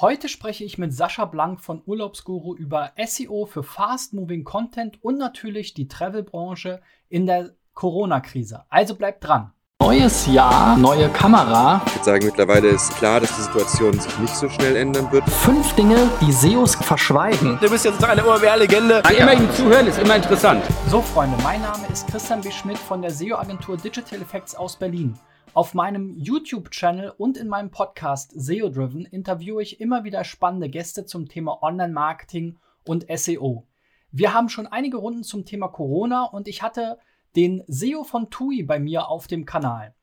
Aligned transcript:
Heute 0.00 0.28
spreche 0.28 0.62
ich 0.62 0.78
mit 0.78 0.94
Sascha 0.94 1.24
Blank 1.24 1.60
von 1.60 1.82
Urlaubsguru 1.84 2.54
über 2.54 2.92
SEO 3.04 3.46
für 3.46 3.64
Fast 3.64 4.14
Moving 4.14 4.44
Content 4.44 5.02
und 5.02 5.18
natürlich 5.18 5.74
die 5.74 5.88
Travel-Branche 5.88 6.80
in 7.08 7.26
der 7.26 7.56
Corona-Krise. 7.74 8.62
Also 8.68 8.94
bleibt 8.94 9.26
dran. 9.26 9.50
Neues 9.82 10.28
Jahr, 10.28 10.76
neue 10.76 11.08
Kamera. 11.08 11.82
Ich 11.84 11.96
würde 11.96 12.04
sagen, 12.04 12.26
mittlerweile 12.26 12.68
ist 12.68 12.94
klar, 12.94 13.18
dass 13.18 13.34
die 13.34 13.42
Situation 13.42 13.98
sich 13.98 14.16
nicht 14.20 14.36
so 14.36 14.48
schnell 14.48 14.76
ändern 14.76 15.10
wird. 15.10 15.28
Fünf 15.28 15.72
Dinge, 15.72 16.08
die 16.20 16.30
SEOs 16.30 16.76
verschweigen. 16.76 17.58
Du 17.60 17.68
bist 17.68 17.84
jetzt 17.84 18.04
eine 18.04 18.24
OMR-Legende. 18.24 19.02
Ja. 19.04 19.10
Immer 19.10 19.32
ihm 19.32 19.50
zuhören 19.50 19.88
ist 19.88 19.98
immer 19.98 20.14
interessant. 20.14 20.62
So, 20.88 21.02
Freunde, 21.02 21.36
mein 21.42 21.60
Name 21.62 21.88
ist 21.92 22.06
Christian 22.06 22.40
B. 22.40 22.52
Schmidt 22.52 22.78
von 22.78 23.02
der 23.02 23.10
SEO-Agentur 23.10 23.76
Digital 23.76 24.22
Effects 24.22 24.54
aus 24.54 24.76
Berlin. 24.76 25.18
Auf 25.54 25.74
meinem 25.74 26.16
YouTube-Channel 26.18 27.14
und 27.16 27.36
in 27.36 27.48
meinem 27.48 27.70
Podcast 27.70 28.32
SEO 28.34 28.68
Driven 28.68 29.04
interviewe 29.06 29.62
ich 29.62 29.80
immer 29.80 30.04
wieder 30.04 30.22
spannende 30.24 30.68
Gäste 30.68 31.06
zum 31.06 31.28
Thema 31.28 31.62
Online-Marketing 31.62 32.58
und 32.84 33.06
SEO. 33.12 33.66
Wir 34.12 34.34
haben 34.34 34.48
schon 34.48 34.66
einige 34.66 34.98
Runden 34.98 35.24
zum 35.24 35.44
Thema 35.44 35.68
Corona 35.68 36.24
und 36.24 36.48
ich 36.48 36.62
hatte 36.62 36.98
den 37.34 37.64
SEO 37.66 38.04
von 38.04 38.30
TUI 38.30 38.62
bei 38.62 38.78
mir 38.78 39.08
auf 39.08 39.26
dem 39.26 39.46
Kanal. 39.46 39.94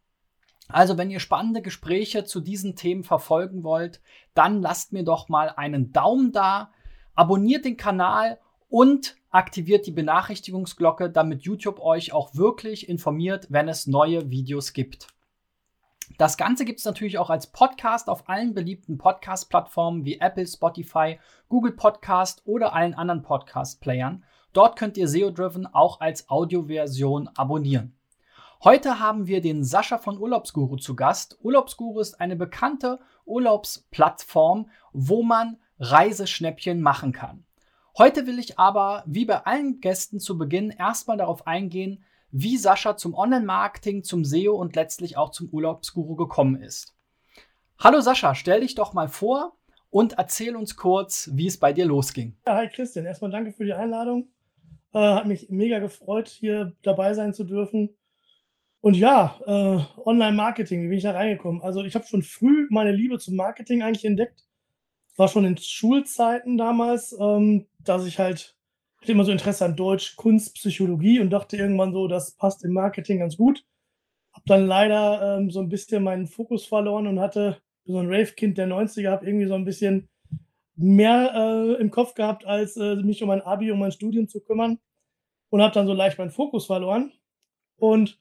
Also, 0.67 0.97
wenn 0.97 1.11
ihr 1.11 1.19
spannende 1.19 1.61
Gespräche 1.61 2.25
zu 2.25 2.39
diesen 2.41 2.75
Themen 2.75 3.03
verfolgen 3.03 3.63
wollt, 3.63 4.01
dann 4.33 4.61
lasst 4.61 4.93
mir 4.93 5.03
doch 5.03 5.29
mal 5.29 5.49
einen 5.49 5.91
Daumen 5.93 6.31
da, 6.31 6.71
abonniert 7.13 7.65
den 7.65 7.77
Kanal 7.77 8.39
und 8.67 9.15
aktiviert 9.29 9.85
die 9.85 9.91
Benachrichtigungsglocke, 9.91 11.11
damit 11.11 11.43
YouTube 11.43 11.79
euch 11.79 12.13
auch 12.13 12.33
wirklich 12.35 12.89
informiert, 12.89 13.47
wenn 13.49 13.69
es 13.69 13.85
neue 13.85 14.31
Videos 14.31 14.73
gibt. 14.73 15.14
Das 16.17 16.37
Ganze 16.37 16.63
gibt 16.63 16.79
es 16.79 16.85
natürlich 16.85 17.17
auch 17.17 17.29
als 17.29 17.47
Podcast 17.47 18.07
auf 18.07 18.29
allen 18.29 18.53
beliebten 18.53 18.97
Podcast-Plattformen 18.97 20.05
wie 20.05 20.21
Apple, 20.21 20.47
Spotify, 20.47 21.19
Google 21.49 21.73
Podcast 21.73 22.41
oder 22.45 22.71
allen 22.71 22.93
anderen 22.93 23.21
Podcast-Playern. 23.21 24.23
Dort 24.53 24.79
könnt 24.79 24.95
ihr 24.95 25.09
SEO-Driven 25.09 25.67
auch 25.67 25.99
als 25.99 26.29
Audioversion 26.29 27.27
abonnieren. 27.35 27.97
Heute 28.63 29.01
haben 29.01 29.27
wir 29.27 29.41
den 29.41 29.65
Sascha 29.65 29.97
von 29.97 30.17
Urlaubsguru 30.17 30.77
zu 30.77 30.95
Gast. 30.95 31.37
Urlaubsguru 31.43 31.99
ist 31.99 32.21
eine 32.21 32.37
bekannte 32.37 32.99
Urlaubsplattform, 33.25 34.69
wo 34.93 35.21
man 35.21 35.57
Reiseschnäppchen 35.79 36.79
machen 36.79 37.11
kann. 37.11 37.43
Heute 37.97 38.25
will 38.25 38.39
ich 38.39 38.57
aber, 38.57 39.03
wie 39.05 39.25
bei 39.25 39.45
allen 39.45 39.81
Gästen 39.81 40.21
zu 40.21 40.37
Beginn, 40.37 40.69
erstmal 40.69 41.17
darauf 41.17 41.45
eingehen, 41.45 42.05
wie 42.37 42.57
Sascha 42.57 42.97
zum 42.97 43.13
Online-Marketing, 43.13 44.03
zum 44.03 44.25
SEO 44.25 44.55
und 44.55 44.75
letztlich 44.75 45.15
auch 45.15 45.31
zum 45.31 45.47
Urlaubsguru 45.47 46.15
gekommen 46.15 46.61
ist. 46.61 46.93
Hallo 47.79 48.01
Sascha, 48.01 48.35
stell 48.35 48.59
dich 48.59 48.75
doch 48.75 48.93
mal 48.93 49.07
vor 49.07 49.55
und 49.89 50.17
erzähl 50.17 50.57
uns 50.57 50.75
kurz, 50.75 51.29
wie 51.31 51.47
es 51.47 51.57
bei 51.57 51.71
dir 51.71 51.85
losging. 51.85 52.35
Ja, 52.45 52.57
hi 52.57 52.67
Christian, 52.67 53.05
erstmal 53.05 53.31
danke 53.31 53.53
für 53.53 53.63
die 53.63 53.71
Einladung. 53.71 54.27
Äh, 54.93 54.99
hat 54.99 55.27
mich 55.27 55.49
mega 55.49 55.79
gefreut, 55.79 56.27
hier 56.27 56.73
dabei 56.81 57.13
sein 57.13 57.33
zu 57.33 57.45
dürfen. 57.45 57.95
Und 58.81 58.97
ja, 58.97 59.39
äh, 59.45 60.01
Online-Marketing, 60.05 60.83
wie 60.83 60.87
bin 60.89 60.97
ich 60.97 61.03
da 61.03 61.11
reingekommen? 61.11 61.61
Also 61.61 61.85
ich 61.85 61.95
habe 61.95 62.05
schon 62.05 62.21
früh 62.21 62.67
meine 62.69 62.91
Liebe 62.91 63.17
zum 63.17 63.37
Marketing 63.37 63.81
eigentlich 63.81 64.03
entdeckt. 64.03 64.43
War 65.15 65.29
schon 65.29 65.45
in 65.45 65.55
Schulzeiten 65.55 66.57
damals, 66.57 67.15
ähm, 67.17 67.67
dass 67.79 68.05
ich 68.05 68.19
halt 68.19 68.54
hatte 69.05 69.11
immer 69.11 69.23
so 69.23 69.31
Interesse 69.31 69.63
an 69.63 69.75
Deutsch, 69.75 70.15
Kunst, 70.15 70.55
Psychologie 70.55 71.19
und 71.19 71.29
dachte 71.29 71.57
irgendwann 71.57 71.93
so, 71.93 72.07
das 72.07 72.31
passt 72.31 72.65
im 72.65 72.73
Marketing 72.73 73.19
ganz 73.19 73.37
gut. 73.37 73.63
Hab 74.33 74.43
dann 74.47 74.65
leider 74.65 75.37
ähm, 75.37 75.51
so 75.51 75.59
ein 75.59 75.69
bisschen 75.69 76.03
meinen 76.03 76.25
Fokus 76.25 76.65
verloren 76.65 77.05
und 77.05 77.19
hatte 77.19 77.61
so 77.83 77.99
ein 77.99 78.07
Rave-Kind 78.07 78.57
der 78.57 78.67
90er, 78.67 79.11
habe 79.11 79.27
irgendwie 79.27 79.45
so 79.45 79.53
ein 79.53 79.63
bisschen 79.63 80.09
mehr 80.75 81.33
äh, 81.35 81.79
im 81.79 81.91
Kopf 81.91 82.15
gehabt, 82.15 82.45
als 82.45 82.77
äh, 82.77 82.95
mich 82.95 83.21
um 83.21 83.27
mein 83.27 83.41
Abi, 83.41 83.71
um 83.71 83.77
mein 83.77 83.91
Studium 83.91 84.27
zu 84.27 84.41
kümmern 84.41 84.79
und 85.49 85.61
habe 85.61 85.75
dann 85.75 85.85
so 85.85 85.93
leicht 85.93 86.17
meinen 86.17 86.31
Fokus 86.31 86.65
verloren. 86.65 87.11
Und 87.77 88.19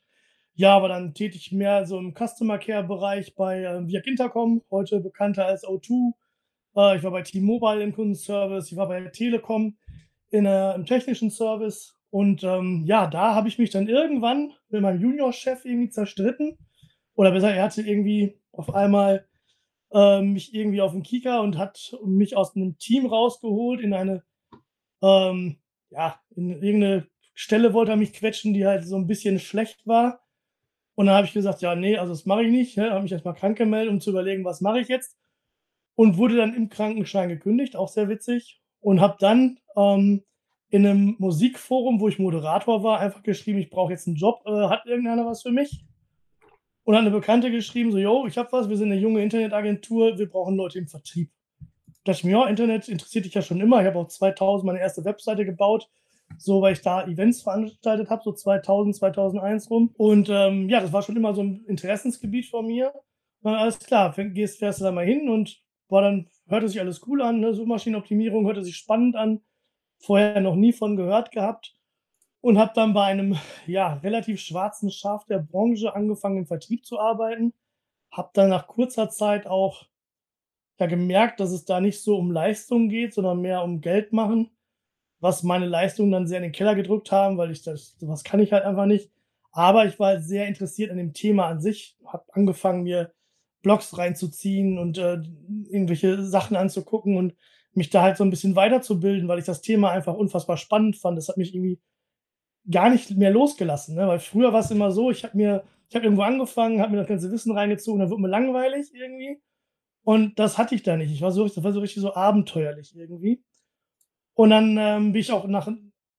ja, 0.53 0.83
war 0.83 0.91
dann 0.91 1.15
tätig 1.15 1.51
mehr 1.51 1.87
so 1.87 1.99
im 1.99 2.13
Customer 2.15 2.59
Care-Bereich 2.59 3.35
bei 3.35 3.63
äh, 3.63 3.89
Viag 3.89 4.07
Intercom, 4.07 4.63
heute 4.71 5.01
bekannter 5.01 5.47
als 5.47 5.65
O2. 5.65 6.13
Äh, 6.77 6.99
ich 6.99 7.03
war 7.03 7.11
bei 7.11 7.23
T-Mobile 7.23 7.83
im 7.83 7.95
Kundenservice, 7.95 8.71
ich 8.71 8.77
war 8.77 8.89
bei 8.89 9.01
Telekom 9.07 9.79
in, 10.35 10.47
äh, 10.47 10.75
im 10.75 10.85
technischen 10.85 11.31
Service. 11.31 11.97
Und 12.11 12.45
ähm, 12.45 12.85
ja, 12.87 13.07
da 13.07 13.35
habe 13.35 13.49
ich 13.49 13.59
mich 13.59 13.71
dann 13.71 13.89
irgendwann 13.89 14.53
mit 14.69 14.83
meinem 14.83 15.01
Juniorchef 15.01 15.65
irgendwie 15.65 15.91
zerstritten. 15.91 16.59
Oder 17.15 17.31
besser, 17.31 17.55
er 17.55 17.65
hatte 17.65 17.83
irgendwie 17.83 18.39
auf 18.53 18.75
einmal 18.75 19.27
äh, 19.93 20.21
mich 20.21 20.55
irgendwie 20.55 20.81
auf 20.81 20.93
den 20.93 21.03
Kika 21.03 21.39
und 21.41 21.57
hat 21.57 21.97
mich 22.05 22.37
aus 22.37 22.55
einem 22.55 22.77
Team 22.79 23.07
rausgeholt 23.07 23.81
in 23.81 23.95
eine, 23.95 24.25
ähm, 25.03 25.59
ja, 25.91 26.21
in 26.35 26.51
irgendeine 26.51 27.07
Stelle 27.35 27.73
wollte 27.73 27.93
er 27.93 27.97
mich 27.97 28.13
quetschen, 28.13 28.55
die 28.55 28.67
halt 28.67 28.85
so 28.85 28.97
ein 28.97 29.07
bisschen 29.07 29.39
schlecht 29.39 29.87
war. 29.87 30.21
Und 30.97 31.07
dann 31.07 31.17
habe 31.17 31.27
ich 31.27 31.33
gesagt, 31.33 31.63
ja, 31.63 31.75
nee, 31.75 31.97
also 31.97 32.13
das 32.13 32.27
mache 32.27 32.45
ich 32.45 32.51
nicht. 32.51 32.77
Ne? 32.77 32.91
Habe 32.91 33.03
mich 33.03 33.13
erstmal 33.13 33.35
krank 33.35 33.59
gemeldet, 33.59 33.93
um 33.93 34.01
zu 34.01 34.11
überlegen, 34.11 34.45
was 34.45 34.61
mache 34.61 34.81
ich 34.81 34.89
jetzt. 34.89 35.17
Und 35.97 36.17
wurde 36.17 36.37
dann 36.37 36.55
im 36.55 36.69
Krankenschein 36.69 37.29
gekündigt, 37.29 37.77
auch 37.77 37.89
sehr 37.89 38.09
witzig 38.09 38.61
und 38.81 39.01
habe 39.01 39.17
dann 39.19 39.59
ähm, 39.77 40.23
in 40.71 40.87
einem 40.87 41.17
Musikforum, 41.19 42.01
wo 42.01 42.09
ich 42.09 42.19
Moderator 42.19 42.83
war, 42.83 43.01
einfach 43.01 43.23
geschrieben, 43.23 43.59
ich 43.59 43.71
brauche 43.71 43.93
jetzt 43.93 44.07
einen 44.07 44.17
Job, 44.17 44.43
äh, 44.47 44.69
hat 44.69 44.87
irgendeiner 44.87 45.25
was 45.25 45.43
für 45.43 45.53
mich? 45.53 45.85
Und 46.85 46.95
dann 46.95 47.07
eine 47.07 47.15
Bekannte 47.15 47.51
geschrieben, 47.51 47.93
so, 47.93 47.99
yo, 47.99 48.27
ich 48.27 48.37
habe 48.37 48.53
was, 48.53 48.69
wir 48.69 48.77
sind 48.77 48.93
eine 48.93 49.01
junge 49.01 49.23
Internetagentur, 49.23 50.19
wir 50.19 50.29
brauchen 50.29 50.57
Leute 50.57 50.79
im 50.79 50.87
Vertrieb. 50.87 51.31
Da 52.05 52.13
dachte 52.13 52.19
ich 52.19 52.25
mir, 52.25 52.33
ja, 52.33 52.47
Internet 52.47 52.89
interessiert 52.89 53.25
dich 53.25 53.35
ja 53.35 53.41
schon 53.41 53.61
immer. 53.61 53.81
Ich 53.81 53.87
habe 53.87 53.99
auch 53.99 54.09
2000 54.09 54.67
meine 54.67 54.81
erste 54.81 55.05
Webseite 55.05 55.47
gebaut, 55.47 55.89
so 56.37 56.61
weil 56.61 56.75
ich 56.75 56.83
da 56.83 57.07
Events 57.07 57.43
veranstaltet 57.43 58.11
habe, 58.11 58.23
so 58.23 58.33
2000, 58.33 58.97
2001 58.97 59.71
rum. 59.71 59.95
Und 59.97 60.29
ähm, 60.29 60.69
ja, 60.69 60.81
das 60.81 60.93
war 60.93 61.03
schon 61.03 61.17
immer 61.17 61.35
so 61.35 61.43
ein 61.43 61.65
Interessensgebiet 61.67 62.47
von 62.47 62.67
mir. 62.67 62.93
Und 63.43 63.55
alles 63.55 63.79
klar, 63.79 64.13
gehst, 64.15 64.59
fährst 64.59 64.81
du 64.81 64.85
da 64.85 64.93
mal 64.93 65.07
hin 65.07 65.29
und 65.29 65.63
war 65.89 66.03
dann 66.03 66.29
hörte 66.49 66.69
sich 66.69 66.81
alles 66.81 67.07
cool 67.07 67.23
an, 67.23 67.41
ne? 67.41 67.55
Suchmaschinenoptimierung 67.55 68.47
hörte 68.47 68.65
sich 68.65 68.77
spannend 68.77 69.17
an, 69.17 69.41
vorher 70.05 70.41
noch 70.41 70.57
nie 70.57 70.73
von 70.73 70.97
gehört 70.97 71.31
gehabt 71.31 71.75
und 72.41 72.59
habe 72.59 72.73
dann 72.75 72.93
bei 72.93 73.05
einem 73.05 73.39
ja, 73.67 73.95
relativ 73.95 74.41
schwarzen 74.41 74.91
Schaf 74.91 75.25
der 75.25 75.39
Branche 75.39 75.95
angefangen 75.95 76.39
im 76.39 76.47
Vertrieb 76.47 76.85
zu 76.85 76.99
arbeiten, 77.01 77.55
habe 78.11 78.31
dann 78.35 78.51
nach 78.51 78.67
kurzer 78.67 79.09
Zeit 79.09 79.47
auch 79.47 79.87
ja, 80.79 80.87
gemerkt, 80.87 81.41
dass 81.41 81.53
es 81.53 81.65
da 81.65 81.81
nicht 81.81 82.03
so 82.03 82.17
um 82.17 82.31
Leistung 82.31 82.89
geht, 82.89 83.15
sondern 83.15 83.41
mehr 83.41 83.63
um 83.63 83.81
Geld 83.81 84.13
machen, 84.13 84.51
was 85.21 85.43
meine 85.43 85.67
Leistungen 85.67 86.13
dann 86.13 86.27
sehr 86.27 86.39
in 86.39 86.45
den 86.45 86.53
Keller 86.53 86.75
gedrückt 86.75 87.11
haben, 87.11 87.39
weil 87.39 87.51
ich 87.51 87.63
das, 87.63 87.97
sowas 87.99 88.25
kann 88.25 88.41
ich 88.41 88.53
halt 88.53 88.65
einfach 88.65 88.87
nicht. 88.87 89.11
Aber 89.53 89.87
ich 89.87 89.99
war 89.99 90.21
sehr 90.21 90.47
interessiert 90.47 90.91
an 90.91 90.99
dem 90.99 91.13
Thema 91.15 91.47
an 91.47 91.61
sich, 91.61 91.97
habe 92.05 92.25
angefangen, 92.33 92.83
mir 92.83 93.13
Blogs 93.63 93.97
reinzuziehen 93.97 94.79
und 94.79 94.99
äh, 94.99 95.23
irgendwelche 95.71 96.23
Sachen 96.25 96.57
anzugucken 96.57 97.17
und 97.17 97.35
mich 97.77 97.91
da 97.91 98.03
halt 98.03 98.17
so 98.17 98.25
ein 98.25 98.31
bisschen 98.31 98.57
weiterzubilden, 98.57 99.29
weil 99.29 99.39
ich 99.39 99.45
das 99.45 99.63
Thema 99.63 99.91
einfach 99.91 100.15
unfassbar 100.15 100.57
spannend 100.57 100.97
fand. 100.97 101.19
Das 101.19 101.29
hat 101.29 101.37
mich 101.37 101.55
irgendwie 101.55 101.81
gar 102.71 102.91
nicht 102.91 103.17
mehr 103.17 103.31
losgelassen, 103.31 103.95
ne? 103.95 104.09
weil 104.09 104.21
früher 104.21 104.53
war 104.53 104.61
es 104.61 104.71
immer 104.71 104.91
so, 104.91 105.11
ich 105.11 105.25
habe 105.25 105.37
mir, 105.37 105.65
ich 105.89 105.95
habe 105.95 106.07
irgendwo 106.07 106.23
angefangen, 106.23 106.81
habe 106.81 106.93
mir 106.93 106.99
das 106.99 107.09
ganze 107.09 107.31
Wissen 107.31 107.53
reingezogen, 107.53 108.01
dann 108.01 108.11
wurde 108.11 108.23
mir 108.23 108.29
langweilig 108.29 108.91
irgendwie 108.95 109.39
und 110.03 110.39
das 110.39 110.57
hatte 110.57 110.75
ich 110.75 110.83
da 110.83 110.97
nicht. 110.97 111.13
Ich 111.13 111.21
war 111.21 111.33
so, 111.33 111.47
das 111.47 111.63
war 111.63 111.73
so 111.73 111.81
richtig 111.81 112.03
so 112.03 112.15
abenteuerlich 112.15 112.95
irgendwie. 112.97 113.43
Und 114.35 114.51
dann 114.51 114.77
ähm, 114.79 115.13
bin 115.13 115.21
ich 115.21 115.33
auch 115.33 115.47
nach, 115.47 115.69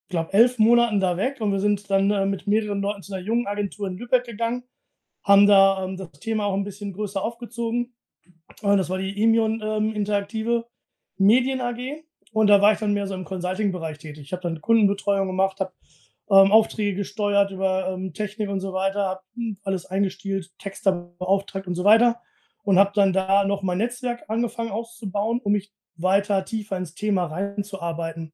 glaube, 0.10 0.34
elf 0.34 0.60
Monaten 0.60 1.00
da 1.00 1.18
weg 1.18 1.42
und 1.42 1.52
wir 1.52 1.60
sind 1.60 1.90
dann 1.90 2.12
äh, 2.12 2.26
mit 2.26 2.48
mehreren 2.48 2.82
Leuten 2.82 3.02
zu 3.02 3.14
einer 3.14 3.26
jungen 3.26 3.48
Agentur 3.48 3.88
in 3.88 3.98
Lübeck 3.98 4.24
gegangen 4.26 4.64
haben 5.26 5.48
da 5.48 5.84
ähm, 5.84 5.98
das 5.98 6.12
Thema 6.12 6.46
auch 6.46 6.54
ein 6.54 6.64
bisschen 6.64 6.94
größer 6.94 7.22
aufgezogen. 7.22 7.94
Und 8.62 8.78
das 8.78 8.90
war 8.90 9.00
die 9.00 9.22
Emion 9.22 9.62
ähm, 9.62 9.94
Interaktive 9.94 10.68
Medien 11.18 11.62
AG. 11.62 12.04
Und 12.32 12.48
da 12.48 12.62
war 12.62 12.74
ich 12.74 12.80
dann 12.80 12.94
mehr 12.94 13.08
so 13.08 13.14
im 13.14 13.24
Consulting-Bereich 13.24 13.98
tätig. 13.98 14.24
Ich 14.24 14.34
habe 14.34 14.44
dann 14.44 14.62
Kundenbetreuung 14.62 15.28
gemacht, 15.28 15.60
habe 15.60 15.74
ähm, 16.30 16.52
Aufträge 16.52 16.96
gesteuert 16.96 17.52
über 17.52 17.90
ähm, 17.90 18.14
Technik 18.14 18.50
und 18.50 18.60
so 18.60 18.74
weiter, 18.74 19.06
habe 19.06 19.22
alles 19.64 19.86
eingestielt, 19.86 20.52
Texter 20.60 20.92
beauftragt 21.18 21.68
und 21.68 21.76
so 21.76 21.84
weiter. 21.84 22.22
Und 22.64 22.80
habe 22.80 22.92
dann 22.96 23.14
da 23.14 23.46
noch 23.46 23.62
mein 23.62 23.78
Netzwerk 23.78 24.26
angefangen 24.28 24.72
auszubauen, 24.72 25.40
um 25.40 25.52
mich 25.52 25.72
weiter 25.96 26.44
tiefer 26.44 26.78
ins 26.78 26.96
Thema 26.96 27.26
reinzuarbeiten. 27.26 28.34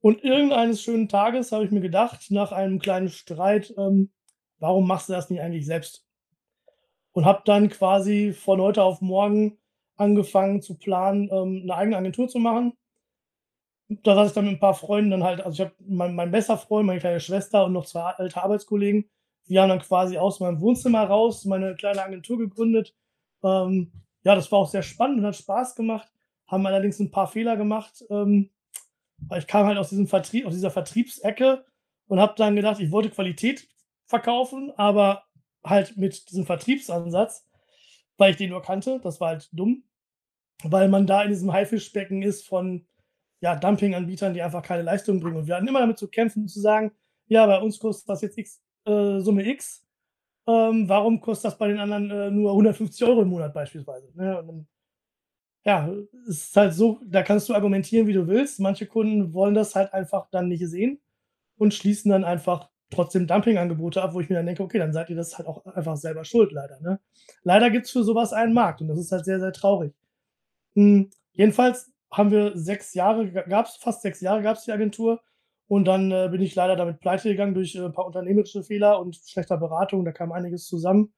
Und 0.00 0.22
irgendeines 0.22 0.82
schönen 0.82 1.08
Tages 1.08 1.52
habe 1.52 1.64
ich 1.64 1.70
mir 1.70 1.80
gedacht, 1.80 2.30
nach 2.30 2.52
einem 2.52 2.78
kleinen 2.78 3.08
Streit, 3.08 3.72
ähm, 3.78 4.10
warum 4.58 4.86
machst 4.86 5.08
du 5.08 5.12
das 5.12 5.30
nicht 5.30 5.40
eigentlich 5.40 5.66
selbst? 5.66 6.04
und 7.14 7.24
habe 7.24 7.42
dann 7.44 7.70
quasi 7.70 8.32
von 8.32 8.60
heute 8.60 8.82
auf 8.82 9.00
morgen 9.00 9.56
angefangen 9.96 10.62
zu 10.62 10.76
planen, 10.76 11.28
ähm, 11.30 11.60
eine 11.62 11.74
eigene 11.74 11.96
Agentur 11.96 12.28
zu 12.28 12.38
machen. 12.38 12.72
Da 13.88 14.14
saß 14.14 14.28
ich 14.28 14.34
dann 14.34 14.46
mit 14.46 14.54
ein 14.54 14.60
paar 14.60 14.74
Freunden 14.74 15.10
dann 15.10 15.24
halt, 15.24 15.40
also 15.40 15.54
ich 15.54 15.60
habe 15.60 15.74
mein, 15.86 16.14
mein 16.14 16.30
bester 16.30 16.56
Freund, 16.56 16.86
meine 16.86 17.00
kleine 17.00 17.20
Schwester 17.20 17.66
und 17.66 17.72
noch 17.74 17.84
zwei 17.84 18.02
alte 18.02 18.42
Arbeitskollegen. 18.42 19.08
Wir 19.46 19.62
haben 19.62 19.68
dann 19.68 19.80
quasi 19.80 20.16
aus 20.16 20.40
meinem 20.40 20.60
Wohnzimmer 20.60 21.04
raus 21.04 21.44
meine 21.44 21.74
kleine 21.76 22.02
Agentur 22.02 22.38
gegründet. 22.38 22.94
Ähm, 23.42 23.92
ja, 24.22 24.34
das 24.34 24.50
war 24.50 24.60
auch 24.60 24.70
sehr 24.70 24.82
spannend 24.82 25.18
und 25.18 25.26
hat 25.26 25.36
Spaß 25.36 25.74
gemacht. 25.76 26.10
haben 26.46 26.66
allerdings 26.66 26.98
ein 26.98 27.10
paar 27.10 27.26
Fehler 27.28 27.56
gemacht, 27.56 28.04
ähm, 28.10 28.50
weil 29.18 29.40
ich 29.40 29.46
kam 29.46 29.66
halt 29.66 29.78
aus 29.78 29.90
diesem 29.90 30.06
Vertrieb, 30.06 30.46
aus 30.46 30.54
dieser 30.54 30.70
Vertriebsecke 30.70 31.64
und 32.08 32.20
habe 32.20 32.34
dann 32.36 32.56
gedacht, 32.56 32.80
ich 32.80 32.90
wollte 32.90 33.10
Qualität 33.10 33.68
verkaufen, 34.06 34.72
aber 34.76 35.24
halt 35.64 35.96
mit 35.96 36.30
diesem 36.30 36.46
Vertriebsansatz, 36.46 37.46
weil 38.16 38.30
ich 38.30 38.36
den 38.36 38.50
nur 38.50 38.62
kannte. 38.62 39.00
Das 39.02 39.20
war 39.20 39.28
halt 39.28 39.48
dumm, 39.52 39.84
weil 40.62 40.88
man 40.88 41.06
da 41.06 41.22
in 41.22 41.30
diesem 41.30 41.52
Haifischbecken 41.52 42.22
ist 42.22 42.46
von 42.46 42.86
ja, 43.40 43.56
Dumping-Anbietern, 43.56 44.32
die 44.32 44.42
einfach 44.42 44.62
keine 44.62 44.82
Leistung 44.82 45.20
bringen. 45.20 45.36
Und 45.36 45.46
wir 45.46 45.56
hatten 45.56 45.68
immer 45.68 45.80
damit 45.80 45.98
zu 45.98 46.08
kämpfen, 46.08 46.48
zu 46.48 46.60
sagen, 46.60 46.92
ja, 47.26 47.46
bei 47.46 47.58
uns 47.60 47.78
kostet 47.78 48.08
das 48.08 48.22
jetzt 48.22 48.38
X, 48.38 48.62
äh, 48.86 49.20
Summe 49.20 49.46
X. 49.46 49.86
Ähm, 50.46 50.88
warum 50.88 51.20
kostet 51.20 51.52
das 51.52 51.58
bei 51.58 51.68
den 51.68 51.78
anderen 51.78 52.10
äh, 52.10 52.30
nur 52.30 52.50
150 52.50 53.06
Euro 53.06 53.22
im 53.22 53.28
Monat 53.28 53.52
beispielsweise? 53.52 54.10
Ne? 54.14 54.38
Und 54.38 54.46
dann, 54.46 54.66
ja, 55.64 55.90
es 56.28 56.44
ist 56.44 56.56
halt 56.56 56.74
so, 56.74 57.00
da 57.04 57.22
kannst 57.22 57.48
du 57.48 57.54
argumentieren, 57.54 58.06
wie 58.06 58.12
du 58.12 58.26
willst. 58.26 58.60
Manche 58.60 58.86
Kunden 58.86 59.32
wollen 59.34 59.54
das 59.54 59.74
halt 59.74 59.92
einfach 59.92 60.28
dann 60.30 60.48
nicht 60.48 60.66
sehen 60.66 61.00
und 61.56 61.74
schließen 61.74 62.10
dann 62.10 62.24
einfach 62.24 62.70
trotzdem 62.90 63.26
Dumpingangebote 63.26 64.02
ab, 64.02 64.14
wo 64.14 64.20
ich 64.20 64.28
mir 64.28 64.36
dann 64.36 64.46
denke, 64.46 64.62
okay, 64.62 64.78
dann 64.78 64.92
seid 64.92 65.10
ihr 65.10 65.16
das 65.16 65.36
halt 65.38 65.48
auch 65.48 65.64
einfach 65.66 65.96
selber 65.96 66.24
schuld, 66.24 66.52
leider. 66.52 66.80
Ne? 66.80 67.00
Leider 67.42 67.70
gibt 67.70 67.86
es 67.86 67.92
für 67.92 68.04
sowas 68.04 68.32
einen 68.32 68.54
Markt 68.54 68.80
und 68.80 68.88
das 68.88 68.98
ist 68.98 69.12
halt 69.12 69.24
sehr, 69.24 69.40
sehr 69.40 69.52
traurig. 69.52 69.94
Hm, 70.74 71.10
jedenfalls 71.32 71.92
haben 72.10 72.30
wir 72.30 72.56
sechs 72.56 72.94
Jahre, 72.94 73.30
gab 73.30 73.66
es 73.66 73.76
fast 73.76 74.02
sechs 74.02 74.20
Jahre 74.20 74.42
gab 74.42 74.56
es 74.56 74.64
die 74.64 74.72
Agentur 74.72 75.20
und 75.66 75.86
dann 75.86 76.10
äh, 76.10 76.28
bin 76.30 76.42
ich 76.42 76.54
leider 76.54 76.76
damit 76.76 77.00
pleite 77.00 77.28
gegangen 77.28 77.54
durch 77.54 77.74
äh, 77.74 77.84
ein 77.84 77.92
paar 77.92 78.06
unternehmerische 78.06 78.62
Fehler 78.62 79.00
und 79.00 79.16
schlechter 79.16 79.56
Beratung. 79.56 80.04
Da 80.04 80.12
kam 80.12 80.32
einiges 80.32 80.66
zusammen. 80.66 81.12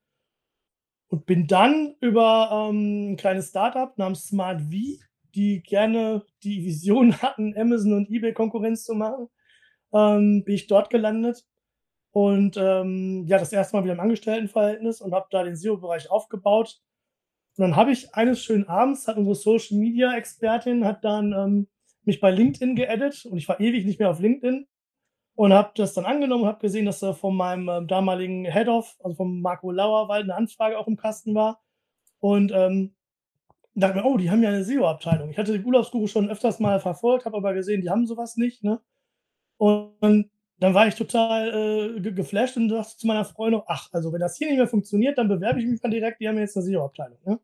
Und 1.08 1.24
bin 1.26 1.46
dann 1.46 1.94
über 2.00 2.68
ähm, 2.70 3.12
ein 3.12 3.16
kleines 3.16 3.50
Startup 3.50 3.96
namens 3.96 4.24
Smart 4.26 4.60
V, 4.60 4.70
die 5.34 5.62
gerne 5.62 6.24
die 6.42 6.64
Vision 6.64 7.20
hatten, 7.22 7.56
Amazon 7.56 7.92
und 7.92 8.10
eBay 8.10 8.32
Konkurrenz 8.32 8.84
zu 8.84 8.94
machen, 8.94 9.28
ähm, 9.92 10.42
bin 10.44 10.54
ich 10.54 10.66
dort 10.66 10.90
gelandet. 10.90 11.44
Und 12.16 12.56
ähm, 12.56 13.26
ja, 13.26 13.36
das 13.36 13.52
erste 13.52 13.76
Mal 13.76 13.84
wieder 13.84 13.92
im 13.92 14.00
Angestelltenverhältnis 14.00 15.02
und 15.02 15.12
habe 15.12 15.26
da 15.30 15.44
den 15.44 15.54
SEO-Bereich 15.54 16.10
aufgebaut. 16.10 16.80
Und 17.58 17.62
dann 17.62 17.76
habe 17.76 17.92
ich 17.92 18.14
eines 18.14 18.42
schönen 18.42 18.66
Abends, 18.68 19.06
hat 19.06 19.18
unsere 19.18 19.34
Social 19.34 19.76
Media 19.76 20.16
Expertin, 20.16 20.86
hat 20.86 21.04
dann 21.04 21.34
ähm, 21.34 21.68
mich 22.04 22.18
bei 22.18 22.30
LinkedIn 22.30 22.74
geedit 22.74 23.26
und 23.26 23.36
ich 23.36 23.46
war 23.48 23.60
ewig 23.60 23.84
nicht 23.84 23.98
mehr 23.98 24.08
auf 24.08 24.18
LinkedIn 24.18 24.66
und 25.34 25.52
habe 25.52 25.72
das 25.74 25.92
dann 25.92 26.06
angenommen 26.06 26.44
und 26.44 26.48
habe 26.48 26.60
gesehen, 26.60 26.86
dass 26.86 27.00
da 27.00 27.12
von 27.12 27.36
meinem 27.36 27.68
äh, 27.68 27.84
damaligen 27.86 28.46
Head-Off, 28.46 28.96
also 29.04 29.16
von 29.16 29.42
Marco 29.42 29.70
Lauerwald, 29.70 30.24
eine 30.24 30.36
Anfrage 30.36 30.78
auch 30.78 30.86
im 30.86 30.96
Kasten 30.96 31.34
war. 31.34 31.60
Und 32.20 32.50
ähm, 32.50 32.94
dachte 33.74 33.98
mir, 33.98 34.06
oh, 34.06 34.16
die 34.16 34.30
haben 34.30 34.42
ja 34.42 34.48
eine 34.48 34.64
SEO-Abteilung. 34.64 35.28
Ich 35.28 35.36
hatte 35.36 35.58
die 35.58 35.62
Urlaubsguru 35.62 36.06
schon 36.06 36.30
öfters 36.30 36.60
mal 36.60 36.80
verfolgt, 36.80 37.26
habe 37.26 37.36
aber 37.36 37.52
gesehen, 37.52 37.82
die 37.82 37.90
haben 37.90 38.06
sowas 38.06 38.38
nicht. 38.38 38.64
Ne? 38.64 38.80
Und 39.58 40.30
dann 40.58 40.74
war 40.74 40.88
ich 40.88 40.94
total 40.94 41.96
äh, 41.96 42.12
geflasht 42.12 42.56
und 42.56 42.68
dachte 42.68 42.96
zu 42.96 43.06
meiner 43.06 43.24
Freundin, 43.24 43.60
ach, 43.66 43.88
also 43.92 44.12
wenn 44.12 44.20
das 44.20 44.36
hier 44.36 44.48
nicht 44.48 44.56
mehr 44.56 44.68
funktioniert, 44.68 45.18
dann 45.18 45.28
bewerbe 45.28 45.60
ich 45.60 45.66
mich 45.66 45.82
mal 45.82 45.90
direkt, 45.90 46.20
die 46.20 46.28
haben 46.28 46.38
jetzt 46.38 46.56
eine 46.56 46.64
SEO-Abteilung. 46.64 47.18
Ne? 47.24 47.40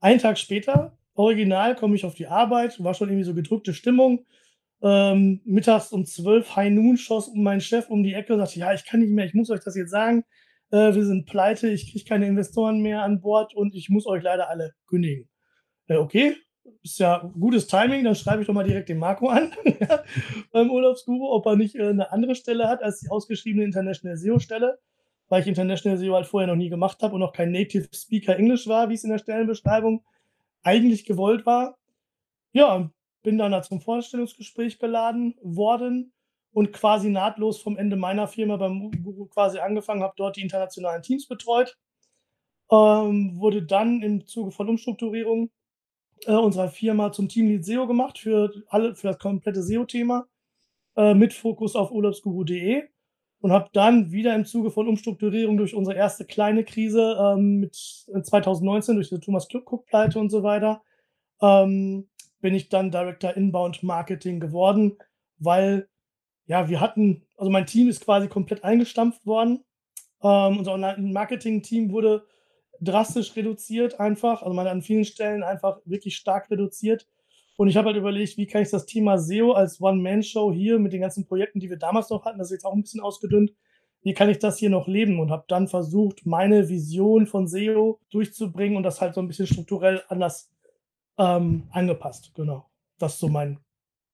Einen 0.00 0.20
Tag 0.20 0.38
später 0.38 0.96
original 1.14 1.74
komme 1.74 1.96
ich 1.96 2.04
auf 2.04 2.14
die 2.14 2.26
Arbeit, 2.26 2.82
war 2.82 2.94
schon 2.94 3.08
irgendwie 3.08 3.24
so 3.24 3.34
gedrückte 3.34 3.74
Stimmung. 3.74 4.26
Ähm, 4.82 5.40
mittags 5.44 5.92
um 5.92 6.06
12 6.06 6.56
High 6.56 6.72
Noon 6.72 6.96
schoss 6.96 7.30
mein 7.34 7.60
Chef 7.60 7.90
um 7.90 8.02
die 8.02 8.14
Ecke 8.14 8.32
und 8.32 8.38
sagte, 8.38 8.60
ja, 8.60 8.72
ich 8.72 8.86
kann 8.86 9.00
nicht 9.00 9.10
mehr, 9.10 9.26
ich 9.26 9.34
muss 9.34 9.50
euch 9.50 9.60
das 9.60 9.76
jetzt 9.76 9.90
sagen. 9.90 10.24
Äh, 10.70 10.94
wir 10.94 11.04
sind 11.04 11.26
pleite, 11.26 11.68
ich 11.68 11.92
kriege 11.92 12.04
keine 12.04 12.26
Investoren 12.26 12.80
mehr 12.80 13.02
an 13.02 13.20
Bord 13.20 13.54
und 13.54 13.74
ich 13.74 13.90
muss 13.90 14.06
euch 14.06 14.22
leider 14.22 14.48
alle 14.48 14.72
kündigen. 14.86 15.28
Äh, 15.88 15.96
okay, 15.96 16.36
ist 16.82 16.98
ja 16.98 17.30
gutes 17.38 17.66
Timing, 17.66 18.04
dann 18.04 18.14
schreibe 18.14 18.42
ich 18.42 18.46
doch 18.46 18.54
mal 18.54 18.64
direkt 18.64 18.88
den 18.88 18.98
Marco 18.98 19.28
an 19.28 19.52
beim 20.52 20.70
Urlaubsguru, 20.70 21.30
ob 21.30 21.46
er 21.46 21.56
nicht 21.56 21.74
äh, 21.74 21.88
eine 21.88 22.10
andere 22.12 22.34
Stelle 22.34 22.68
hat 22.68 22.82
als 22.82 23.00
die 23.00 23.10
ausgeschriebene 23.10 23.64
International 23.64 24.16
SEO-Stelle, 24.16 24.78
weil 25.28 25.42
ich 25.42 25.48
International 25.48 25.98
SEO 25.98 26.14
halt 26.14 26.26
vorher 26.26 26.48
noch 26.48 26.56
nie 26.56 26.68
gemacht 26.68 27.02
habe 27.02 27.14
und 27.14 27.20
noch 27.20 27.32
kein 27.32 27.52
Native 27.52 27.88
Speaker 27.94 28.36
Englisch 28.36 28.66
war, 28.66 28.88
wie 28.88 28.94
es 28.94 29.04
in 29.04 29.10
der 29.10 29.18
Stellenbeschreibung 29.18 30.04
eigentlich 30.62 31.04
gewollt 31.04 31.46
war. 31.46 31.76
Ja, 32.52 32.90
bin 33.22 33.38
dann 33.38 33.52
da 33.52 33.62
zum 33.62 33.80
Vorstellungsgespräch 33.80 34.78
geladen 34.78 35.34
worden 35.42 36.12
und 36.52 36.72
quasi 36.72 37.10
nahtlos 37.10 37.60
vom 37.60 37.76
Ende 37.76 37.96
meiner 37.96 38.26
Firma 38.26 38.56
beim 38.56 38.90
Guru 39.02 39.26
quasi 39.26 39.58
angefangen, 39.58 40.02
habe 40.02 40.14
dort 40.16 40.36
die 40.36 40.42
internationalen 40.42 41.02
Teams 41.02 41.28
betreut. 41.28 41.76
Ähm, 42.72 43.38
wurde 43.38 43.64
dann 43.64 44.02
im 44.02 44.26
Zuge 44.26 44.52
von 44.52 44.68
Umstrukturierung 44.68 45.50
äh, 46.26 46.32
unserer 46.32 46.68
Firma 46.68 47.12
zum 47.12 47.28
Teamlead 47.28 47.64
SEO 47.64 47.86
gemacht 47.86 48.18
für 48.18 48.52
alle 48.68 48.94
für 48.94 49.08
das 49.08 49.18
komplette 49.18 49.62
SEO-Thema 49.62 50.26
äh, 50.96 51.14
mit 51.14 51.32
Fokus 51.32 51.76
auf 51.76 51.90
urlaubsguru.de 51.90 52.84
und 53.40 53.52
habe 53.52 53.70
dann 53.72 54.12
wieder 54.12 54.34
im 54.34 54.44
Zuge 54.44 54.70
von 54.70 54.88
Umstrukturierung 54.88 55.56
durch 55.56 55.74
unsere 55.74 55.96
erste 55.96 56.24
kleine 56.24 56.64
Krise 56.64 57.16
ähm, 57.18 57.60
mit 57.60 57.74
2019 57.74 58.92
äh, 58.92 58.96
durch 58.96 59.08
die 59.08 59.20
Thomas 59.20 59.48
Cook 59.52 59.86
Pleite 59.86 60.18
und 60.18 60.30
so 60.30 60.42
weiter 60.42 60.82
ähm, 61.40 62.08
bin 62.40 62.54
ich 62.54 62.68
dann 62.68 62.90
Director 62.90 63.36
Inbound 63.36 63.82
Marketing 63.82 64.40
geworden, 64.40 64.98
weil 65.38 65.88
ja 66.46 66.68
wir 66.68 66.80
hatten 66.80 67.26
also 67.40 67.50
mein 67.50 67.64
Team 67.64 67.88
ist 67.88 68.04
quasi 68.04 68.28
komplett 68.28 68.64
eingestampft 68.64 69.24
worden. 69.24 69.64
Ähm, 70.22 70.58
unser 70.58 70.74
Online-Marketing-Team 70.74 71.90
wurde 71.90 72.26
drastisch 72.80 73.36
reduziert 73.36 74.00
einfach, 74.00 74.42
also 74.42 74.54
man 74.54 74.66
an 74.66 74.82
vielen 74.82 75.04
Stellen 75.04 75.42
einfach 75.42 75.80
wirklich 75.84 76.16
stark 76.16 76.50
reduziert 76.50 77.06
und 77.56 77.68
ich 77.68 77.76
habe 77.76 77.88
halt 77.88 77.98
überlegt, 77.98 78.38
wie 78.38 78.46
kann 78.46 78.62
ich 78.62 78.70
das 78.70 78.86
Thema 78.86 79.18
SEO 79.18 79.52
als 79.52 79.82
One-Man-Show 79.82 80.50
hier 80.50 80.78
mit 80.78 80.94
den 80.94 81.02
ganzen 81.02 81.26
Projekten, 81.26 81.60
die 81.60 81.68
wir 81.68 81.76
damals 81.76 82.08
noch 82.08 82.24
hatten, 82.24 82.38
das 82.38 82.48
ist 82.48 82.52
jetzt 82.52 82.64
auch 82.64 82.72
ein 82.72 82.80
bisschen 82.80 83.02
ausgedünnt, 83.02 83.52
wie 84.02 84.14
kann 84.14 84.30
ich 84.30 84.38
das 84.38 84.56
hier 84.56 84.70
noch 84.70 84.88
leben? 84.88 85.20
Und 85.20 85.30
habe 85.30 85.44
dann 85.46 85.68
versucht, 85.68 86.24
meine 86.24 86.70
Vision 86.70 87.26
von 87.26 87.46
SEO 87.46 88.00
durchzubringen 88.10 88.78
und 88.78 88.82
das 88.82 89.02
halt 89.02 89.14
so 89.14 89.20
ein 89.20 89.28
bisschen 89.28 89.46
strukturell 89.46 90.02
anders 90.08 90.50
ähm, 91.18 91.68
angepasst. 91.70 92.32
Genau. 92.34 92.64
Das 92.98 93.14
ist 93.14 93.20
so 93.20 93.28
mein 93.28 93.58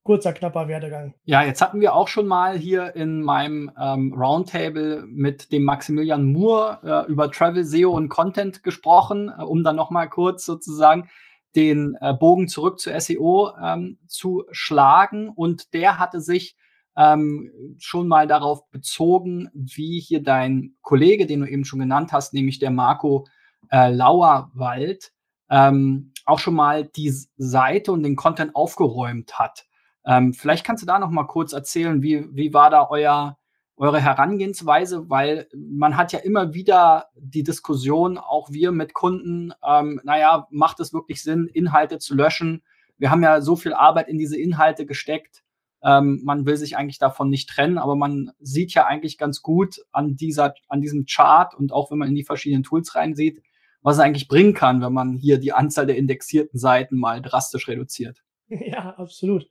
kurzer, 0.06 0.32
knapper 0.32 0.68
Werdegang. 0.68 1.14
Ja, 1.24 1.42
jetzt 1.42 1.60
hatten 1.60 1.80
wir 1.80 1.94
auch 1.94 2.06
schon 2.06 2.26
mal 2.26 2.56
hier 2.56 2.94
in 2.94 3.22
meinem 3.22 3.70
ähm, 3.78 4.14
Roundtable 4.14 5.04
mit 5.08 5.52
dem 5.52 5.64
Maximilian 5.64 6.24
Moore 6.32 6.78
äh, 7.08 7.10
über 7.10 7.30
Travel, 7.30 7.64
SEO 7.64 7.90
und 7.90 8.08
Content 8.08 8.62
gesprochen, 8.62 9.32
äh, 9.36 9.42
um 9.42 9.64
dann 9.64 9.74
nochmal 9.74 10.08
kurz 10.08 10.44
sozusagen 10.44 11.10
den 11.56 11.96
äh, 12.00 12.14
Bogen 12.14 12.46
zurück 12.46 12.78
zu 12.78 12.90
SEO 12.98 13.50
ähm, 13.60 13.98
zu 14.06 14.44
schlagen. 14.52 15.28
Und 15.28 15.74
der 15.74 15.98
hatte 15.98 16.20
sich 16.20 16.56
ähm, 16.96 17.50
schon 17.78 18.06
mal 18.06 18.28
darauf 18.28 18.70
bezogen, 18.70 19.50
wie 19.52 19.98
hier 19.98 20.22
dein 20.22 20.76
Kollege, 20.82 21.26
den 21.26 21.40
du 21.40 21.48
eben 21.48 21.64
schon 21.64 21.80
genannt 21.80 22.12
hast, 22.12 22.32
nämlich 22.32 22.60
der 22.60 22.70
Marco 22.70 23.26
äh, 23.70 23.90
Lauerwald, 23.90 25.12
ähm, 25.50 26.12
auch 26.24 26.38
schon 26.38 26.54
mal 26.54 26.84
die 26.84 27.12
Seite 27.36 27.90
und 27.90 28.04
den 28.04 28.16
Content 28.16 28.54
aufgeräumt 28.54 29.38
hat. 29.38 29.65
Ähm, 30.06 30.32
vielleicht 30.32 30.64
kannst 30.64 30.82
du 30.82 30.86
da 30.86 30.98
noch 30.98 31.10
mal 31.10 31.26
kurz 31.26 31.52
erzählen, 31.52 32.02
wie, 32.02 32.26
wie 32.34 32.54
war 32.54 32.70
da 32.70 32.88
euer 32.88 33.38
eure 33.76 34.00
Herangehensweise, 34.00 35.10
weil 35.10 35.48
man 35.54 35.96
hat 35.96 36.12
ja 36.12 36.18
immer 36.20 36.54
wieder 36.54 37.08
die 37.14 37.42
Diskussion, 37.42 38.16
auch 38.16 38.50
wir 38.50 38.72
mit 38.72 38.94
Kunden, 38.94 39.52
ähm, 39.66 40.00
naja, 40.02 40.46
macht 40.50 40.80
es 40.80 40.94
wirklich 40.94 41.22
Sinn, 41.22 41.46
Inhalte 41.46 41.98
zu 41.98 42.14
löschen? 42.14 42.62
Wir 42.96 43.10
haben 43.10 43.22
ja 43.22 43.42
so 43.42 43.54
viel 43.54 43.74
Arbeit 43.74 44.08
in 44.08 44.18
diese 44.18 44.38
Inhalte 44.38 44.86
gesteckt. 44.86 45.42
Ähm, 45.82 46.22
man 46.24 46.46
will 46.46 46.56
sich 46.56 46.78
eigentlich 46.78 46.98
davon 46.98 47.28
nicht 47.28 47.50
trennen, 47.50 47.76
aber 47.76 47.96
man 47.96 48.32
sieht 48.40 48.72
ja 48.72 48.86
eigentlich 48.86 49.18
ganz 49.18 49.42
gut 49.42 49.76
an 49.92 50.16
dieser, 50.16 50.54
an 50.68 50.80
diesem 50.80 51.04
Chart 51.04 51.54
und 51.54 51.70
auch 51.70 51.90
wenn 51.90 51.98
man 51.98 52.08
in 52.08 52.14
die 52.14 52.24
verschiedenen 52.24 52.62
Tools 52.62 52.94
reinsieht, 52.94 53.42
was 53.82 53.96
es 53.96 54.02
eigentlich 54.02 54.26
bringen 54.26 54.54
kann, 54.54 54.80
wenn 54.80 54.94
man 54.94 55.16
hier 55.16 55.38
die 55.38 55.52
Anzahl 55.52 55.86
der 55.86 55.98
indexierten 55.98 56.58
Seiten 56.58 56.96
mal 56.96 57.20
drastisch 57.20 57.68
reduziert. 57.68 58.22
Ja, 58.48 58.94
absolut. 58.96 59.48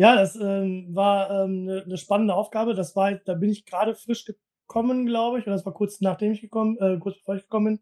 Ja, 0.00 0.14
das 0.14 0.36
ähm, 0.36 0.86
war 0.94 1.28
ähm, 1.44 1.64
'ne 1.64 1.82
'ne 1.84 1.96
spannende 1.98 2.32
Aufgabe. 2.36 2.74
Das 2.74 2.94
war 2.94 3.12
da 3.16 3.34
bin 3.34 3.50
ich 3.50 3.64
gerade 3.66 3.96
frisch 3.96 4.24
gekommen, 4.24 5.06
glaube 5.06 5.40
ich, 5.40 5.44
oder 5.48 5.56
das 5.56 5.66
war 5.66 5.74
kurz 5.74 6.00
nachdem 6.00 6.30
ich 6.30 6.40
gekommen 6.40 6.78
äh, 6.78 6.98
kurz 7.00 7.16
bevor 7.18 7.34
ich 7.34 7.42
gekommen 7.42 7.80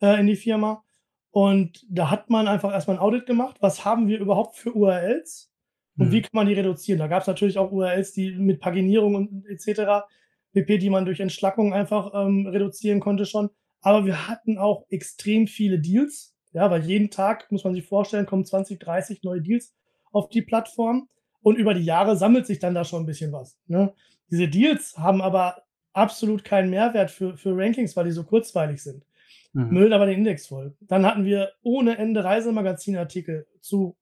bin, 0.00 0.08
äh, 0.10 0.20
in 0.20 0.26
die 0.26 0.36
Firma. 0.36 0.82
Und 1.30 1.86
da 1.88 2.10
hat 2.10 2.28
man 2.30 2.48
einfach 2.48 2.72
erstmal 2.72 2.96
ein 2.96 3.02
Audit 3.02 3.26
gemacht. 3.26 3.58
Was 3.60 3.84
haben 3.84 4.08
wir 4.08 4.18
überhaupt 4.20 4.56
für 4.56 4.72
URLs 4.76 5.52
und 5.98 6.10
wie 6.12 6.18
mhm. 6.18 6.22
kann 6.22 6.30
man 6.32 6.46
die 6.48 6.54
reduzieren? 6.54 6.98
Da 6.98 7.06
gab 7.08 7.22
es 7.22 7.28
natürlich 7.28 7.58
auch 7.58 7.70
URLs, 7.72 8.12
die 8.12 8.32
mit 8.32 8.60
Paginierung 8.60 9.14
und 9.14 9.46
et 9.48 9.60
cetera 9.62 10.06
pp., 10.54 10.78
die 10.78 10.90
man 10.90 11.04
durch 11.04 11.20
Entschlackung 11.20 11.72
einfach, 11.74 12.12
ähm, 12.14 12.46
reduzieren 12.48 12.98
konnte 13.00 13.26
schon. 13.26 13.50
Aber 13.82 14.06
wir 14.06 14.28
hatten 14.28 14.58
auch 14.58 14.86
extrem 14.90 15.46
viele 15.46 15.78
Deals, 15.80 16.34
ja, 16.52 16.70
weil 16.70 16.84
jeden 16.84 17.10
Tag, 17.10 17.50
muss 17.52 17.64
man 17.64 17.74
sich 17.74 17.86
vorstellen, 17.86 18.26
kommen 18.26 18.44
20, 18.44 18.80
30 18.80 19.22
neue 19.22 19.40
Deals 19.42 19.72
auf 20.12 20.28
die 20.30 20.42
Plattform. 20.42 21.08
Und 21.44 21.56
über 21.56 21.74
die 21.74 21.84
Jahre 21.84 22.16
sammelt 22.16 22.46
sich 22.46 22.58
dann 22.58 22.74
da 22.74 22.84
schon 22.86 23.02
ein 23.02 23.06
bisschen 23.06 23.30
was. 23.30 23.58
Ne? 23.66 23.92
Diese 24.30 24.48
Deals 24.48 24.96
haben 24.96 25.20
aber 25.20 25.62
absolut 25.92 26.42
keinen 26.42 26.70
Mehrwert 26.70 27.10
für, 27.10 27.36
für 27.36 27.54
Rankings, 27.54 27.94
weil 27.96 28.06
die 28.06 28.12
so 28.12 28.24
kurzweilig 28.24 28.82
sind. 28.82 29.04
Mhm. 29.52 29.68
Müllen 29.68 29.92
aber 29.92 30.06
den 30.06 30.20
Index 30.20 30.46
voll. 30.46 30.74
Dann 30.80 31.04
hatten 31.04 31.26
wir 31.26 31.52
ohne 31.62 31.98
Ende 31.98 32.24
Reisemagazinartikel 32.24 33.46
zu 33.60 33.94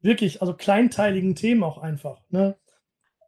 wirklich, 0.00 0.40
also 0.40 0.54
kleinteiligen 0.54 1.36
Themen 1.36 1.62
auch 1.62 1.78
einfach. 1.78 2.20
Ne? 2.30 2.56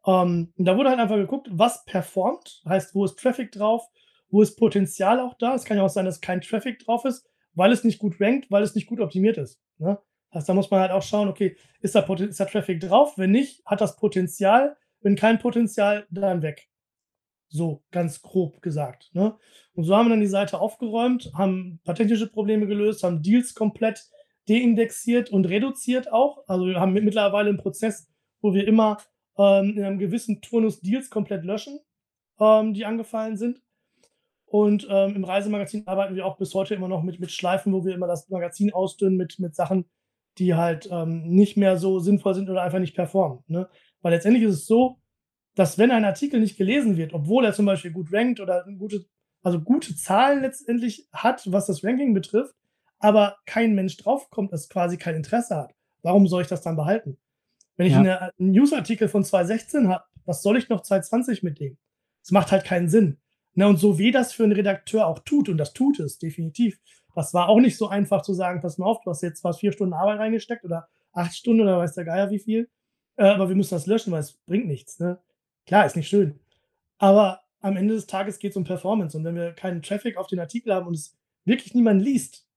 Ähm, 0.05 0.51
da 0.57 0.77
wurde 0.77 0.89
halt 0.89 0.99
einfach 0.99 1.15
geguckt, 1.15 1.47
was 1.49 1.85
performt, 1.85 2.63
heißt, 2.67 2.93
wo 2.93 3.05
ist 3.05 3.17
Traffic 3.17 3.53
drauf, 3.53 3.87
wo 4.29 4.41
ist 4.41 4.57
Potenzial 4.57 5.21
auch 5.21 5.35
da. 5.35 5.55
Es 5.55 5.63
kann 5.63 5.77
ja 5.77 5.83
auch 5.83 5.89
sein, 5.89 6.05
dass 6.05 6.19
kein 6.19 6.41
Traffic 6.41 6.79
drauf 6.79 7.05
ist, 7.05 7.25
weil 7.53 7.71
es 7.71 7.85
nicht 7.85 7.99
gut 7.99 8.19
rankt, 8.19 8.51
weil 8.51 8.63
es 8.63 8.75
nicht 8.75 8.87
gut 8.87 8.99
optimiert 8.99 9.37
ist. 9.37 9.61
Ne? 9.77 9.97
Heißt, 10.33 10.47
da 10.47 10.53
muss 10.53 10.71
man 10.71 10.79
halt 10.79 10.91
auch 10.91 11.03
schauen, 11.03 11.27
okay, 11.27 11.57
ist 11.81 11.95
da, 11.95 12.01
ist 12.01 12.39
da 12.39 12.45
Traffic 12.45 12.79
drauf? 12.79 13.17
Wenn 13.17 13.31
nicht, 13.31 13.65
hat 13.65 13.81
das 13.81 13.97
Potenzial. 13.97 14.77
Wenn 15.01 15.15
kein 15.15 15.39
Potenzial, 15.39 16.05
dann 16.09 16.41
weg. 16.41 16.69
So, 17.49 17.83
ganz 17.91 18.21
grob 18.21 18.61
gesagt. 18.61 19.09
Ne? 19.13 19.35
Und 19.73 19.83
so 19.83 19.95
haben 19.95 20.05
wir 20.05 20.11
dann 20.11 20.21
die 20.21 20.27
Seite 20.27 20.59
aufgeräumt, 20.59 21.31
haben 21.33 21.73
ein 21.73 21.79
paar 21.83 21.95
technische 21.95 22.27
Probleme 22.27 22.65
gelöst, 22.65 23.03
haben 23.03 23.21
Deals 23.21 23.53
komplett 23.55 24.09
deindexiert 24.47 25.29
und 25.31 25.45
reduziert 25.45 26.11
auch. 26.11 26.43
Also 26.47 26.65
wir 26.65 26.79
haben 26.79 26.93
mittlerweile 26.93 27.49
einen 27.49 27.57
Prozess, 27.57 28.07
wo 28.41 28.53
wir 28.53 28.65
immer 28.67 28.97
ähm, 29.37 29.77
in 29.77 29.83
einem 29.83 29.99
gewissen 29.99 30.41
Turnus 30.41 30.79
Deals 30.79 31.09
komplett 31.09 31.43
löschen, 31.43 31.79
ähm, 32.39 32.73
die 32.73 32.85
angefallen 32.85 33.35
sind. 33.35 33.61
Und 34.45 34.87
ähm, 34.89 35.15
im 35.15 35.23
Reisemagazin 35.23 35.87
arbeiten 35.87 36.15
wir 36.15 36.25
auch 36.25 36.37
bis 36.37 36.53
heute 36.53 36.75
immer 36.75 36.87
noch 36.89 37.03
mit, 37.03 37.19
mit 37.19 37.31
Schleifen, 37.31 37.71
wo 37.73 37.85
wir 37.85 37.93
immer 37.93 38.07
das 38.07 38.29
Magazin 38.29 38.73
ausdünnen 38.73 39.17
mit, 39.17 39.39
mit 39.39 39.55
Sachen, 39.55 39.85
die 40.37 40.55
halt 40.55 40.87
ähm, 40.91 41.23
nicht 41.23 41.57
mehr 41.57 41.77
so 41.77 41.99
sinnvoll 41.99 42.35
sind 42.35 42.49
oder 42.49 42.63
einfach 42.63 42.79
nicht 42.79 42.95
performen. 42.95 43.43
Ne? 43.47 43.69
Weil 44.01 44.13
letztendlich 44.13 44.43
ist 44.43 44.55
es 44.55 44.65
so, 44.65 44.97
dass 45.55 45.77
wenn 45.77 45.91
ein 45.91 46.05
Artikel 46.05 46.39
nicht 46.39 46.57
gelesen 46.57 46.97
wird, 46.97 47.13
obwohl 47.13 47.45
er 47.45 47.53
zum 47.53 47.65
Beispiel 47.65 47.91
gut 47.91 48.11
rankt 48.13 48.39
oder 48.39 48.65
gute, 48.77 49.05
also 49.43 49.59
gute 49.59 49.95
Zahlen 49.95 50.41
letztendlich 50.41 51.07
hat, 51.11 51.51
was 51.51 51.65
das 51.65 51.83
Ranking 51.83 52.13
betrifft, 52.13 52.55
aber 52.99 53.37
kein 53.45 53.75
Mensch 53.75 53.97
draufkommt, 53.97 54.53
das 54.53 54.69
quasi 54.69 54.97
kein 54.97 55.15
Interesse 55.15 55.55
hat, 55.55 55.73
warum 56.03 56.27
soll 56.27 56.43
ich 56.43 56.47
das 56.47 56.61
dann 56.61 56.77
behalten? 56.77 57.17
Wenn 57.75 57.87
ich 57.87 57.93
ja. 57.93 57.99
eine, 57.99 58.21
einen 58.21 58.51
Newsartikel 58.51 59.09
von 59.09 59.23
2016 59.23 59.87
habe, 59.89 60.03
was 60.25 60.41
soll 60.41 60.57
ich 60.57 60.69
noch 60.69 60.81
2020 60.81 61.43
mit 61.43 61.59
dem? 61.59 61.77
Das 62.21 62.31
macht 62.31 62.51
halt 62.51 62.63
keinen 62.63 62.89
Sinn. 62.89 63.17
Na, 63.53 63.67
und 63.67 63.77
so 63.77 63.97
wie 63.97 64.11
das 64.11 64.33
für 64.33 64.43
einen 64.43 64.53
Redakteur 64.53 65.07
auch 65.07 65.19
tut, 65.19 65.49
und 65.49 65.57
das 65.57 65.73
tut 65.73 65.99
es 65.99 66.19
definitiv, 66.19 66.79
das 67.15 67.33
war 67.33 67.49
auch 67.49 67.59
nicht 67.59 67.77
so 67.77 67.87
einfach 67.87 68.21
zu 68.21 68.33
sagen, 68.33 68.61
pass 68.61 68.77
mal 68.77 68.85
auf, 68.85 69.01
du 69.01 69.09
hast 69.09 69.21
jetzt 69.21 69.43
was 69.43 69.59
vier 69.59 69.71
Stunden 69.71 69.93
Arbeit 69.93 70.19
reingesteckt 70.19 70.63
oder 70.63 70.87
acht 71.13 71.35
Stunden 71.35 71.61
oder 71.61 71.77
weiß 71.77 71.93
der 71.93 72.05
Geier 72.05 72.29
wie 72.31 72.39
viel, 72.39 72.69
äh, 73.17 73.25
aber 73.25 73.49
wir 73.49 73.55
müssen 73.55 73.75
das 73.75 73.87
löschen, 73.87 74.11
weil 74.11 74.21
es 74.21 74.33
bringt 74.45 74.67
nichts. 74.67 74.99
Ne? 74.99 75.19
Klar, 75.65 75.85
ist 75.85 75.95
nicht 75.95 76.07
schön. 76.07 76.39
Aber 76.97 77.41
am 77.61 77.77
Ende 77.77 77.93
des 77.93 78.07
Tages 78.07 78.39
geht 78.39 78.51
es 78.51 78.57
um 78.57 78.63
Performance. 78.63 79.17
Und 79.17 79.23
wenn 79.23 79.35
wir 79.35 79.53
keinen 79.53 79.81
Traffic 79.81 80.17
auf 80.17 80.27
den 80.27 80.39
Artikel 80.39 80.73
haben 80.73 80.87
und 80.87 80.95
es 80.95 81.15
wirklich 81.45 81.73
niemand 81.73 82.01
liest, 82.01 82.47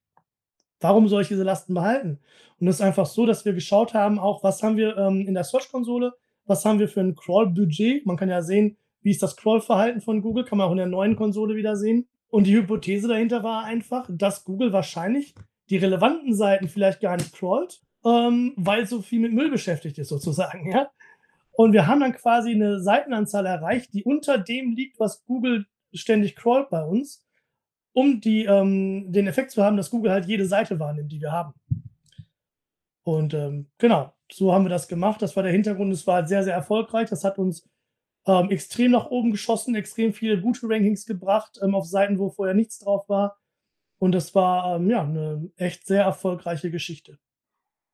warum 0.80 1.08
soll 1.08 1.22
ich 1.22 1.28
diese 1.28 1.42
Lasten 1.42 1.74
behalten? 1.74 2.18
Und 2.58 2.68
es 2.68 2.76
ist 2.76 2.80
einfach 2.80 3.06
so, 3.06 3.26
dass 3.26 3.44
wir 3.44 3.52
geschaut 3.52 3.94
haben, 3.94 4.18
auch 4.18 4.42
was 4.42 4.62
haben 4.62 4.76
wir 4.76 4.96
ähm, 4.96 5.26
in 5.26 5.34
der 5.34 5.44
Search-Konsole, 5.44 6.12
was 6.46 6.64
haben 6.64 6.78
wir 6.78 6.88
für 6.88 7.00
ein 7.00 7.14
Crawl-Budget. 7.14 8.06
Man 8.06 8.16
kann 8.16 8.28
ja 8.28 8.42
sehen, 8.42 8.76
wie 9.02 9.10
ist 9.10 9.22
das 9.22 9.36
Crawl-Verhalten 9.36 10.00
von 10.00 10.22
Google, 10.22 10.44
kann 10.44 10.58
man 10.58 10.68
auch 10.68 10.72
in 10.72 10.78
der 10.78 10.86
neuen 10.86 11.16
Konsole 11.16 11.56
wieder 11.56 11.76
sehen. 11.76 12.08
Und 12.34 12.48
die 12.48 12.56
Hypothese 12.56 13.06
dahinter 13.06 13.44
war 13.44 13.62
einfach, 13.62 14.10
dass 14.10 14.42
Google 14.42 14.72
wahrscheinlich 14.72 15.36
die 15.70 15.76
relevanten 15.76 16.34
Seiten 16.34 16.66
vielleicht 16.66 17.00
gar 17.00 17.16
nicht 17.16 17.32
crawlt, 17.32 17.80
ähm, 18.04 18.54
weil 18.56 18.88
so 18.88 19.02
viel 19.02 19.20
mit 19.20 19.32
Müll 19.32 19.52
beschäftigt 19.52 19.98
ist, 19.98 20.08
sozusagen, 20.08 20.68
ja. 20.68 20.90
Und 21.52 21.72
wir 21.72 21.86
haben 21.86 22.00
dann 22.00 22.12
quasi 22.12 22.50
eine 22.50 22.80
Seitenanzahl 22.80 23.46
erreicht, 23.46 23.94
die 23.94 24.02
unter 24.02 24.36
dem 24.36 24.72
liegt, 24.72 24.98
was 24.98 25.24
Google 25.26 25.66
ständig 25.92 26.34
crawlt 26.34 26.70
bei 26.70 26.82
uns, 26.82 27.24
um 27.92 28.20
die, 28.20 28.46
ähm, 28.46 29.12
den 29.12 29.28
Effekt 29.28 29.52
zu 29.52 29.62
haben, 29.62 29.76
dass 29.76 29.90
Google 29.90 30.10
halt 30.10 30.26
jede 30.26 30.46
Seite 30.46 30.80
wahrnimmt, 30.80 31.12
die 31.12 31.20
wir 31.20 31.30
haben. 31.30 31.54
Und 33.04 33.32
ähm, 33.32 33.70
genau, 33.78 34.12
so 34.28 34.52
haben 34.52 34.64
wir 34.64 34.70
das 34.70 34.88
gemacht. 34.88 35.22
Das 35.22 35.36
war 35.36 35.44
der 35.44 35.52
Hintergrund. 35.52 35.92
Es 35.92 36.04
war 36.08 36.16
halt 36.16 36.28
sehr, 36.28 36.42
sehr 36.42 36.54
erfolgreich. 36.54 37.08
Das 37.10 37.22
hat 37.22 37.38
uns 37.38 37.64
ähm, 38.26 38.50
extrem 38.50 38.92
nach 38.92 39.06
oben 39.06 39.30
geschossen, 39.30 39.74
extrem 39.74 40.12
viele 40.12 40.40
gute 40.40 40.68
Rankings 40.68 41.06
gebracht 41.06 41.58
ähm, 41.62 41.74
auf 41.74 41.86
Seiten, 41.86 42.18
wo 42.18 42.30
vorher 42.30 42.54
nichts 42.54 42.78
drauf 42.78 43.08
war. 43.08 43.38
Und 43.98 44.12
das 44.12 44.34
war 44.34 44.76
ähm, 44.76 44.90
ja 44.90 45.02
eine 45.02 45.50
echt 45.56 45.86
sehr 45.86 46.04
erfolgreiche 46.04 46.70
Geschichte. 46.70 47.18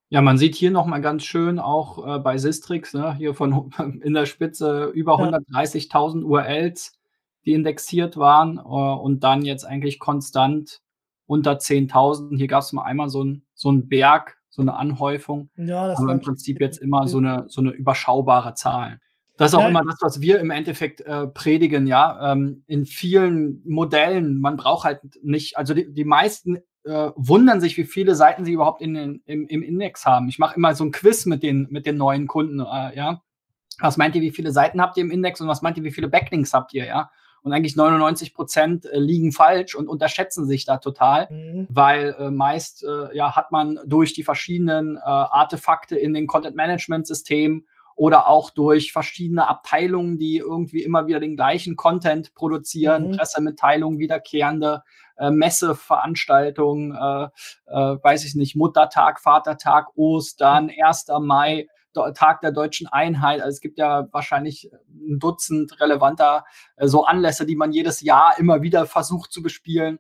Ja, 0.09 0.23
man 0.23 0.39
sieht 0.39 0.57
hier 0.57 0.73
nochmal 0.73 1.01
ganz 1.01 1.23
schön 1.23 1.61
auch 1.61 2.05
äh, 2.05 2.19
bei 2.19 2.37
Sistrix, 2.37 2.95
ne, 2.95 3.15
hier 3.15 3.35
von 3.35 3.71
in 4.03 4.15
der 4.15 4.27
Spitze 4.27 4.87
über 4.87 5.19
ja. 5.21 5.39
130.000 5.39 6.25
URLs, 6.25 6.99
die 7.45 7.53
indexiert 7.53 8.17
waren 8.17 8.59
äh, 8.59 8.61
und 8.61 9.23
dann 9.23 9.43
jetzt 9.43 9.65
eigentlich 9.65 10.01
konstant 10.01 10.81
unter 11.27 11.53
10.000. 11.53 12.37
Hier 12.37 12.49
gab 12.49 12.63
es 12.63 12.73
mal 12.73 12.83
einmal 12.83 13.09
so 13.09 13.23
ein, 13.23 13.45
so 13.55 13.73
Berg, 13.73 14.37
so 14.49 14.63
eine 14.63 14.75
Anhäufung. 14.75 15.49
Ja, 15.57 15.87
das 15.87 16.01
aber 16.01 16.13
im 16.13 16.21
Prinzip 16.21 16.61
jetzt 16.61 16.79
immer 16.79 17.07
so 17.07 17.19
eine, 17.19 17.45
so 17.47 17.61
eine 17.61 17.71
überschaubare 17.71 18.55
Zahl. 18.55 18.99
Das 19.41 19.53
ist 19.53 19.55
auch 19.55 19.63
ja. 19.63 19.69
immer 19.69 19.83
das, 19.87 19.97
was 20.03 20.21
wir 20.21 20.39
im 20.39 20.51
Endeffekt 20.51 21.01
äh, 21.01 21.27
predigen, 21.27 21.87
ja. 21.87 22.33
Ähm, 22.33 22.63
in 22.67 22.85
vielen 22.85 23.63
Modellen, 23.65 24.39
man 24.39 24.59
braucht 24.59 24.85
halt 24.85 25.01
nicht, 25.23 25.57
also 25.57 25.73
die, 25.73 25.91
die 25.91 26.05
meisten 26.05 26.59
äh, 26.85 27.11
wundern 27.17 27.59
sich, 27.59 27.79
wie 27.79 27.85
viele 27.85 28.15
Seiten 28.15 28.45
sie 28.45 28.53
überhaupt 28.53 28.83
in 28.83 28.93
den, 28.93 29.23
im, 29.25 29.47
im 29.47 29.63
Index 29.63 30.05
haben. 30.05 30.29
Ich 30.29 30.39
mache 30.39 30.57
immer 30.57 30.75
so 30.75 30.85
ein 30.85 30.91
Quiz 30.91 31.25
mit 31.25 31.43
den, 31.43 31.69
mit 31.71 31.87
den 31.87 31.97
neuen 31.97 32.27
Kunden, 32.27 32.61
äh, 32.61 32.95
ja. 32.95 33.23
Was 33.79 33.97
meint 33.97 34.15
ihr, 34.15 34.21
wie 34.21 34.31
viele 34.31 34.53
Seiten 34.53 34.79
habt 34.79 34.99
ihr 34.99 35.05
im 35.05 35.11
Index 35.11 35.41
und 35.41 35.49
was 35.49 35.63
meint 35.63 35.79
ihr, 35.79 35.85
wie 35.85 35.91
viele 35.91 36.09
Backlinks 36.09 36.53
habt 36.53 36.75
ihr, 36.75 36.85
ja? 36.85 37.11
Und 37.41 37.55
eigentlich 37.55 37.77
99 37.77 38.35
Prozent 38.35 38.85
äh, 38.85 38.99
liegen 38.99 39.33
falsch 39.33 39.75
und 39.75 39.89
unterschätzen 39.89 40.45
sich 40.45 40.67
da 40.67 40.77
total, 40.77 41.29
mhm. 41.31 41.67
weil 41.71 42.15
äh, 42.19 42.31
meist 42.31 42.85
äh, 42.85 43.17
ja, 43.17 43.35
hat 43.35 43.53
man 43.53 43.79
durch 43.87 44.13
die 44.13 44.23
verschiedenen 44.23 44.99
äh, 44.99 45.01
Artefakte 45.01 45.97
in 45.97 46.13
den 46.13 46.27
Content-Management-Systemen 46.27 47.65
oder 48.01 48.29
auch 48.29 48.49
durch 48.49 48.93
verschiedene 48.93 49.47
Abteilungen, 49.47 50.17
die 50.17 50.39
irgendwie 50.39 50.83
immer 50.83 51.07
wieder 51.07 51.21
den 51.21 51.37
gleichen 51.37 51.77
Content 51.77 52.33
produzieren, 52.33 53.09
mhm. 53.09 53.17
Pressemitteilungen, 53.19 53.99
wiederkehrende 53.99 54.85
äh, 55.19 55.31
Messeveranstaltungen, 55.31 56.93
äh, 56.93 57.25
äh, 57.67 58.03
weiß 58.03 58.25
ich 58.25 58.35
nicht, 58.37 58.57
Muttertag, 58.57 59.21
Vatertag, 59.21 59.89
Ostern, 59.97 60.71
1. 60.75 61.09
Mai, 61.21 61.67
Tag 62.15 62.41
der 62.41 62.53
deutschen 62.53 62.87
Einheit. 62.87 63.43
Also 63.43 63.57
es 63.57 63.61
gibt 63.61 63.77
ja 63.77 64.09
wahrscheinlich 64.13 64.71
ein 64.89 65.19
Dutzend 65.19 65.79
relevanter 65.79 66.47
äh, 66.77 66.87
so 66.87 67.05
Anlässe, 67.05 67.45
die 67.45 67.57
man 67.57 67.71
jedes 67.71 68.01
Jahr 68.01 68.33
immer 68.39 68.63
wieder 68.63 68.87
versucht 68.87 69.31
zu 69.31 69.43
bespielen 69.43 69.99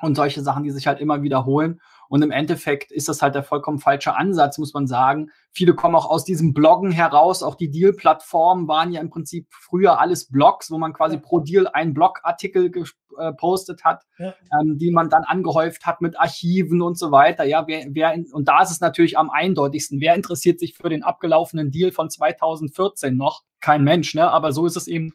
und 0.00 0.14
solche 0.14 0.42
Sachen, 0.42 0.64
die 0.64 0.70
sich 0.70 0.86
halt 0.86 1.00
immer 1.00 1.22
wiederholen. 1.22 1.80
Und 2.08 2.22
im 2.22 2.30
Endeffekt 2.30 2.90
ist 2.90 3.08
das 3.08 3.20
halt 3.20 3.34
der 3.34 3.42
vollkommen 3.42 3.78
falsche 3.78 4.16
Ansatz, 4.16 4.56
muss 4.58 4.72
man 4.72 4.86
sagen. 4.86 5.30
Viele 5.52 5.74
kommen 5.74 5.94
auch 5.94 6.08
aus 6.08 6.24
diesem 6.24 6.54
Bloggen 6.54 6.90
heraus. 6.90 7.42
Auch 7.42 7.54
die 7.54 7.70
Deal-Plattformen 7.70 8.66
waren 8.66 8.92
ja 8.92 9.00
im 9.00 9.10
Prinzip 9.10 9.46
früher 9.50 10.00
alles 10.00 10.28
Blogs, 10.28 10.70
wo 10.70 10.78
man 10.78 10.94
quasi 10.94 11.18
pro 11.18 11.40
Deal 11.40 11.68
einen 11.68 11.92
Blogartikel 11.92 12.70
gepostet 12.70 13.80
äh, 13.80 13.84
hat, 13.84 14.04
ja. 14.18 14.34
ähm, 14.58 14.78
die 14.78 14.90
man 14.90 15.10
dann 15.10 15.24
angehäuft 15.24 15.84
hat 15.84 16.00
mit 16.00 16.18
Archiven 16.18 16.80
und 16.80 16.98
so 16.98 17.10
weiter. 17.10 17.44
Ja, 17.44 17.66
wer, 17.66 17.86
wer 17.90 18.14
in, 18.14 18.26
und 18.32 18.48
da 18.48 18.62
ist 18.62 18.70
es 18.70 18.80
natürlich 18.80 19.18
am 19.18 19.28
eindeutigsten. 19.28 20.00
Wer 20.00 20.14
interessiert 20.14 20.60
sich 20.60 20.76
für 20.76 20.88
den 20.88 21.02
abgelaufenen 21.02 21.70
Deal 21.70 21.92
von 21.92 22.08
2014 22.08 23.16
noch? 23.16 23.42
Kein 23.60 23.84
Mensch, 23.84 24.14
ne? 24.14 24.30
Aber 24.30 24.52
so 24.52 24.64
ist 24.64 24.76
es 24.76 24.86
eben 24.86 25.12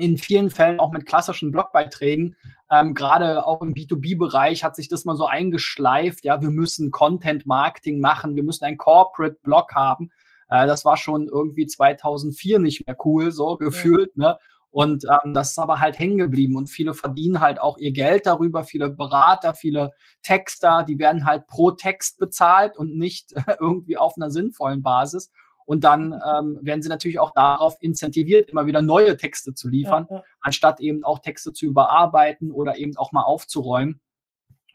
in 0.00 0.18
vielen 0.18 0.50
Fällen 0.50 0.80
auch 0.80 0.92
mit 0.92 1.06
klassischen 1.06 1.50
Blogbeiträgen. 1.52 2.36
Ähm, 2.70 2.94
Gerade 2.94 3.46
auch 3.46 3.60
im 3.62 3.74
B2B-Bereich 3.74 4.64
hat 4.64 4.76
sich 4.76 4.88
das 4.88 5.04
mal 5.04 5.16
so 5.16 5.26
eingeschleift. 5.26 6.24
Ja, 6.24 6.40
wir 6.40 6.50
müssen 6.50 6.90
Content-Marketing 6.90 8.00
machen, 8.00 8.36
wir 8.36 8.42
müssen 8.42 8.64
einen 8.64 8.78
Corporate-Blog 8.78 9.74
haben. 9.74 10.10
Äh, 10.48 10.66
das 10.66 10.84
war 10.84 10.96
schon 10.96 11.28
irgendwie 11.28 11.66
2004 11.66 12.58
nicht 12.58 12.86
mehr 12.86 12.96
cool, 13.04 13.30
so 13.30 13.56
gefühlt. 13.56 14.12
Ja. 14.16 14.30
Ne? 14.30 14.38
Und 14.70 15.04
ähm, 15.04 15.34
das 15.34 15.50
ist 15.50 15.58
aber 15.58 15.80
halt 15.80 15.98
hängen 15.98 16.18
geblieben. 16.18 16.56
Und 16.56 16.68
viele 16.68 16.94
verdienen 16.94 17.40
halt 17.40 17.60
auch 17.60 17.78
ihr 17.78 17.92
Geld 17.92 18.26
darüber. 18.26 18.62
Viele 18.64 18.90
Berater, 18.90 19.54
viele 19.54 19.92
Texter, 20.22 20.84
die 20.86 20.98
werden 20.98 21.26
halt 21.26 21.46
pro 21.48 21.72
Text 21.72 22.18
bezahlt 22.18 22.76
und 22.78 22.96
nicht 22.96 23.34
irgendwie 23.60 23.96
auf 23.96 24.14
einer 24.16 24.30
sinnvollen 24.30 24.82
Basis. 24.82 25.30
Und 25.70 25.84
dann 25.84 26.12
ähm, 26.12 26.58
werden 26.62 26.82
sie 26.82 26.88
natürlich 26.88 27.20
auch 27.20 27.30
darauf 27.30 27.76
incentiviert, 27.78 28.50
immer 28.50 28.66
wieder 28.66 28.82
neue 28.82 29.16
Texte 29.16 29.54
zu 29.54 29.68
liefern, 29.68 30.08
ja, 30.10 30.16
ja. 30.16 30.22
anstatt 30.40 30.80
eben 30.80 31.04
auch 31.04 31.20
Texte 31.20 31.52
zu 31.52 31.64
überarbeiten 31.64 32.50
oder 32.50 32.76
eben 32.76 32.96
auch 32.96 33.12
mal 33.12 33.22
aufzuräumen. 33.22 34.00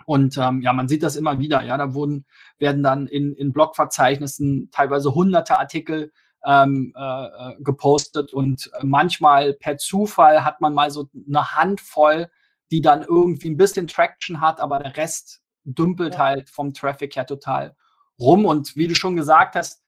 Und 0.06 0.38
ähm, 0.38 0.62
ja, 0.62 0.72
man 0.72 0.88
sieht 0.88 1.04
das 1.04 1.18
immer 1.18 1.38
wieder. 1.38 1.64
Ja, 1.64 1.76
da 1.76 1.94
wurden, 1.94 2.26
werden 2.60 2.82
dann 2.82 3.08
in, 3.08 3.34
in 3.34 3.52
Blogverzeichnissen 3.52 4.70
teilweise 4.72 5.14
hunderte 5.14 5.60
Artikel 5.60 6.14
ähm, 6.46 6.94
äh, 6.96 7.26
äh 7.26 7.56
gepostet 7.60 8.32
und 8.32 8.72
manchmal 8.82 9.52
per 9.52 9.76
Zufall 9.76 10.46
hat 10.46 10.62
man 10.62 10.74
mal 10.74 10.92
so 10.92 11.10
eine 11.28 11.56
Handvoll, 11.56 12.30
die 12.72 12.80
dann 12.80 13.04
irgendwie 13.04 13.50
ein 13.50 13.58
bisschen 13.58 13.88
Traction 13.88 14.40
hat, 14.40 14.62
aber 14.62 14.80
der 14.80 14.96
Rest 14.96 15.42
dümpelt 15.66 16.14
ja. 16.14 16.20
halt 16.20 16.50
vom 16.50 16.74
Traffic 16.74 17.18
her 17.18 17.26
total 17.26 17.76
rum. 18.18 18.46
Und 18.46 18.78
wie 18.78 18.88
du 18.88 18.96
schon 18.96 19.18
gesagt 19.18 19.58
hast, 19.58 19.85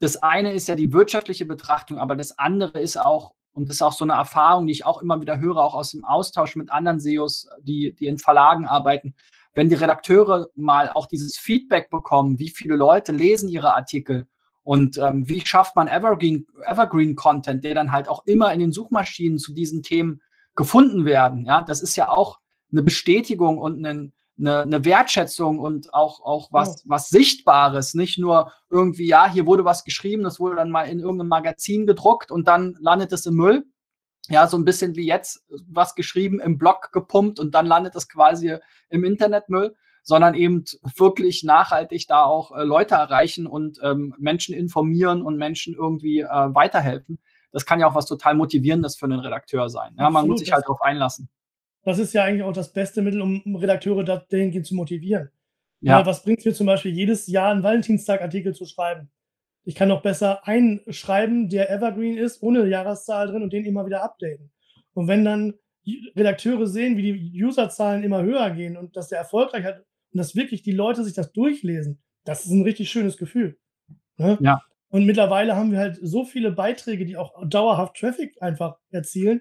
das 0.00 0.22
eine 0.22 0.52
ist 0.52 0.68
ja 0.68 0.74
die 0.74 0.92
wirtschaftliche 0.92 1.46
Betrachtung, 1.46 1.98
aber 1.98 2.16
das 2.16 2.38
andere 2.38 2.80
ist 2.80 2.96
auch, 2.96 3.34
und 3.52 3.68
das 3.68 3.76
ist 3.76 3.82
auch 3.82 3.92
so 3.92 4.04
eine 4.04 4.14
Erfahrung, 4.14 4.66
die 4.66 4.72
ich 4.72 4.86
auch 4.86 5.02
immer 5.02 5.20
wieder 5.20 5.38
höre, 5.38 5.58
auch 5.58 5.74
aus 5.74 5.92
dem 5.92 6.04
Austausch 6.04 6.56
mit 6.56 6.70
anderen 6.70 7.00
SEOs, 7.00 7.48
die, 7.60 7.94
die 7.94 8.06
in 8.06 8.18
Verlagen 8.18 8.66
arbeiten. 8.66 9.14
wenn 9.52 9.68
die 9.68 9.74
Redakteure 9.74 10.48
mal 10.54 10.90
auch 10.90 11.06
dieses 11.06 11.36
Feedback 11.36 11.90
bekommen, 11.90 12.38
wie 12.38 12.50
viele 12.50 12.76
Leute 12.76 13.12
lesen 13.12 13.48
ihre 13.48 13.74
Artikel 13.74 14.26
und 14.62 14.96
ähm, 14.98 15.28
wie 15.28 15.44
schafft 15.44 15.74
man 15.74 15.88
Evergreen, 15.88 16.46
Evergreen 16.64 17.16
Content, 17.16 17.64
der 17.64 17.74
dann 17.74 17.90
halt 17.90 18.08
auch 18.08 18.24
immer 18.26 18.52
in 18.52 18.60
den 18.60 18.72
Suchmaschinen 18.72 19.38
zu 19.38 19.52
diesen 19.52 19.82
Themen 19.82 20.22
gefunden 20.54 21.04
werden. 21.04 21.46
Ja, 21.46 21.62
das 21.62 21.82
ist 21.82 21.96
ja 21.96 22.08
auch 22.08 22.38
eine 22.70 22.82
Bestätigung 22.82 23.58
und 23.58 23.84
ein, 23.84 24.12
eine, 24.40 24.62
eine 24.62 24.84
Wertschätzung 24.84 25.58
und 25.58 25.92
auch, 25.94 26.20
auch 26.20 26.48
was, 26.52 26.82
was 26.86 27.08
Sichtbares. 27.08 27.94
Nicht 27.94 28.18
nur 28.18 28.52
irgendwie, 28.70 29.06
ja, 29.06 29.30
hier 29.30 29.46
wurde 29.46 29.64
was 29.64 29.84
geschrieben, 29.84 30.22
das 30.22 30.40
wurde 30.40 30.56
dann 30.56 30.70
mal 30.70 30.84
in 30.84 30.98
irgendeinem 30.98 31.28
Magazin 31.28 31.86
gedruckt 31.86 32.30
und 32.30 32.48
dann 32.48 32.76
landet 32.80 33.12
es 33.12 33.26
im 33.26 33.34
Müll. 33.34 33.64
Ja, 34.28 34.46
so 34.46 34.56
ein 34.56 34.64
bisschen 34.64 34.96
wie 34.96 35.06
jetzt 35.06 35.44
was 35.66 35.94
geschrieben, 35.94 36.40
im 36.40 36.58
Blog 36.58 36.90
gepumpt 36.92 37.40
und 37.40 37.54
dann 37.54 37.66
landet 37.66 37.96
es 37.96 38.08
quasi 38.08 38.56
im 38.88 39.04
Internetmüll, 39.04 39.74
sondern 40.02 40.34
eben 40.34 40.64
wirklich 40.96 41.42
nachhaltig 41.42 42.06
da 42.06 42.24
auch 42.24 42.52
äh, 42.52 42.62
Leute 42.62 42.94
erreichen 42.94 43.46
und 43.46 43.78
ähm, 43.82 44.14
Menschen 44.18 44.54
informieren 44.54 45.22
und 45.22 45.36
Menschen 45.36 45.74
irgendwie 45.74 46.20
äh, 46.20 46.26
weiterhelfen. 46.26 47.18
Das 47.50 47.66
kann 47.66 47.80
ja 47.80 47.88
auch 47.88 47.94
was 47.96 48.06
total 48.06 48.34
Motivierendes 48.34 48.96
für 48.96 49.06
einen 49.06 49.18
Redakteur 49.18 49.68
sein. 49.68 49.96
Ja, 49.98 50.10
man 50.10 50.28
muss 50.28 50.40
sich 50.40 50.52
halt 50.52 50.64
darauf 50.64 50.82
einlassen 50.82 51.28
das 51.84 51.98
ist 51.98 52.12
ja 52.12 52.24
eigentlich 52.24 52.42
auch 52.42 52.52
das 52.52 52.72
beste 52.72 53.02
Mittel, 53.02 53.22
um 53.22 53.56
Redakteure 53.56 54.04
dahingehend 54.04 54.66
zu 54.66 54.74
motivieren. 54.74 55.30
Ja. 55.82 56.04
was 56.04 56.22
bringt 56.22 56.40
es 56.40 56.44
mir 56.44 56.52
zum 56.52 56.66
Beispiel, 56.66 56.92
jedes 56.92 57.26
Jahr 57.26 57.50
einen 57.50 57.62
Valentinstag-Artikel 57.62 58.54
zu 58.54 58.66
schreiben? 58.66 59.10
Ich 59.64 59.74
kann 59.74 59.88
noch 59.88 60.02
besser 60.02 60.46
einen 60.46 60.80
schreiben, 60.88 61.48
der 61.48 61.70
Evergreen 61.70 62.18
ist, 62.18 62.42
ohne 62.42 62.66
Jahreszahl 62.66 63.28
drin 63.28 63.42
und 63.42 63.52
den 63.52 63.64
immer 63.64 63.86
wieder 63.86 64.02
updaten. 64.02 64.50
Und 64.92 65.08
wenn 65.08 65.24
dann 65.24 65.54
Redakteure 66.16 66.66
sehen, 66.66 66.96
wie 66.96 67.30
die 67.30 67.44
Userzahlen 67.44 68.04
immer 68.04 68.22
höher 68.22 68.50
gehen 68.50 68.76
und 68.76 68.96
dass 68.96 69.08
der 69.08 69.18
erfolgreich 69.18 69.64
hat 69.64 69.78
und 70.12 70.18
dass 70.18 70.36
wirklich 70.36 70.62
die 70.62 70.72
Leute 70.72 71.04
sich 71.04 71.14
das 71.14 71.32
durchlesen, 71.32 72.02
das 72.24 72.44
ist 72.44 72.50
ein 72.50 72.62
richtig 72.62 72.90
schönes 72.90 73.16
Gefühl. 73.16 73.58
Ne? 74.18 74.38
Ja. 74.40 74.60
Und 74.90 75.06
mittlerweile 75.06 75.56
haben 75.56 75.72
wir 75.72 75.78
halt 75.78 75.98
so 76.02 76.24
viele 76.24 76.52
Beiträge, 76.52 77.06
die 77.06 77.16
auch 77.16 77.32
dauerhaft 77.46 77.96
Traffic 77.96 78.42
einfach 78.42 78.76
erzielen, 78.90 79.40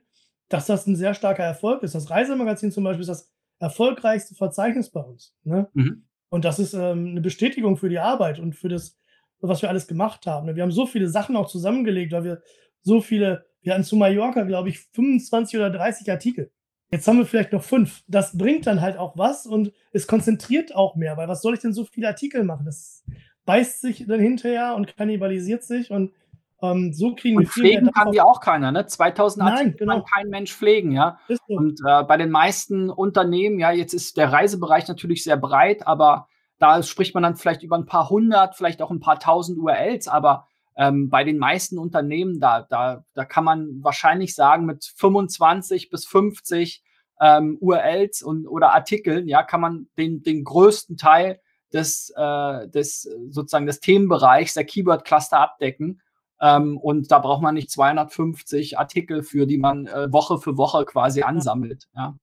dass 0.49 0.65
das 0.65 0.87
ein 0.87 0.95
sehr 0.95 1.13
starker 1.13 1.43
Erfolg 1.43 1.83
ist. 1.83 1.95
Das 1.95 2.09
Reisemagazin 2.09 2.71
zum 2.71 2.83
Beispiel 2.83 3.01
ist 3.01 3.09
das 3.09 3.31
erfolgreichste 3.59 4.35
Verzeichnis 4.35 4.89
bei 4.89 5.01
uns. 5.01 5.35
Ne? 5.43 5.69
Mhm. 5.73 6.05
Und 6.29 6.45
das 6.45 6.59
ist 6.59 6.73
ähm, 6.73 7.07
eine 7.11 7.21
Bestätigung 7.21 7.77
für 7.77 7.89
die 7.89 7.99
Arbeit 7.99 8.39
und 8.39 8.55
für 8.55 8.69
das, 8.69 8.97
was 9.39 9.61
wir 9.61 9.69
alles 9.69 9.87
gemacht 9.87 10.25
haben. 10.25 10.47
Ne? 10.47 10.55
Wir 10.55 10.63
haben 10.63 10.71
so 10.71 10.85
viele 10.85 11.07
Sachen 11.07 11.35
auch 11.35 11.47
zusammengelegt, 11.47 12.11
weil 12.11 12.23
wir 12.23 12.41
so 12.81 13.01
viele, 13.01 13.45
wir 13.61 13.73
hatten 13.73 13.83
zu 13.83 13.95
Mallorca, 13.95 14.43
glaube 14.43 14.69
ich, 14.69 14.79
25 14.79 15.59
oder 15.59 15.69
30 15.69 16.09
Artikel. 16.11 16.51
Jetzt 16.91 17.07
haben 17.07 17.19
wir 17.19 17.25
vielleicht 17.25 17.53
noch 17.53 17.63
fünf. 17.63 18.01
Das 18.07 18.35
bringt 18.35 18.65
dann 18.65 18.81
halt 18.81 18.97
auch 18.97 19.15
was 19.17 19.45
und 19.45 19.71
es 19.91 20.07
konzentriert 20.07 20.75
auch 20.75 20.95
mehr, 20.95 21.17
weil 21.17 21.27
was 21.27 21.41
soll 21.41 21.53
ich 21.53 21.59
denn 21.59 21.73
so 21.73 21.85
viele 21.85 22.07
Artikel 22.07 22.43
machen? 22.43 22.65
Das 22.65 23.03
beißt 23.45 23.81
sich 23.81 24.05
dann 24.07 24.19
hinterher 24.19 24.75
und 24.75 24.95
kannibalisiert 24.97 25.63
sich 25.63 25.91
und 25.91 26.13
ähm, 26.61 26.93
so 26.93 27.15
kriegen 27.15 27.37
und 27.37 27.43
wir 27.43 27.49
pflegen 27.49 27.91
kann 27.91 28.11
die 28.11 28.21
auch 28.21 28.41
keiner, 28.41 28.71
ne? 28.71 28.85
2000 28.85 29.43
Nein, 29.43 29.53
Artikel 29.53 29.77
genau. 29.77 29.93
kann 29.93 30.03
kein 30.13 30.29
Mensch 30.29 30.53
pflegen, 30.53 30.91
ja. 30.91 31.19
So. 31.27 31.37
Und 31.47 31.79
äh, 31.85 32.03
bei 32.03 32.17
den 32.17 32.31
meisten 32.31 32.89
Unternehmen, 32.89 33.59
ja, 33.59 33.71
jetzt 33.71 33.93
ist 33.93 34.17
der 34.17 34.31
Reisebereich 34.31 34.87
natürlich 34.87 35.23
sehr 35.23 35.37
breit, 35.37 35.87
aber 35.87 36.27
da 36.57 36.83
spricht 36.83 37.13
man 37.13 37.23
dann 37.23 37.35
vielleicht 37.35 37.63
über 37.63 37.77
ein 37.77 37.85
paar 37.85 38.09
hundert, 38.09 38.55
vielleicht 38.55 38.81
auch 38.81 38.91
ein 38.91 38.99
paar 38.99 39.19
tausend 39.19 39.57
URLs, 39.57 40.07
aber 40.07 40.47
ähm, 40.75 41.09
bei 41.09 41.23
den 41.23 41.37
meisten 41.37 41.77
Unternehmen, 41.77 42.39
da, 42.39 42.61
da, 42.61 43.03
da 43.13 43.25
kann 43.25 43.43
man 43.43 43.83
wahrscheinlich 43.83 44.35
sagen, 44.35 44.65
mit 44.65 44.85
25 44.95 45.89
bis 45.89 46.05
50 46.05 46.83
ähm, 47.21 47.57
URLs 47.59 48.21
und, 48.21 48.47
oder 48.47 48.73
Artikeln, 48.73 49.27
ja, 49.27 49.43
kann 49.43 49.61
man 49.61 49.87
den, 49.97 50.23
den 50.23 50.43
größten 50.43 50.97
Teil 50.97 51.39
des, 51.73 52.13
äh, 52.15 52.67
des 52.69 53.09
sozusagen 53.29 53.65
des 53.65 53.79
Themenbereichs 53.79 54.53
der 54.53 54.65
Keyword 54.65 55.05
Cluster 55.05 55.39
abdecken. 55.39 56.01
Ähm, 56.41 56.77
und 56.77 57.11
da 57.11 57.19
braucht 57.19 57.41
man 57.41 57.55
nicht 57.55 57.71
250 57.71 58.79
Artikel 58.79 59.23
für, 59.23 59.45
die 59.45 59.57
man 59.57 59.87
äh, 59.87 60.11
Woche 60.11 60.37
für 60.37 60.57
Woche 60.57 60.85
quasi 60.85 61.23
ansammelt. 61.23 61.87
Ja. 61.95 62.15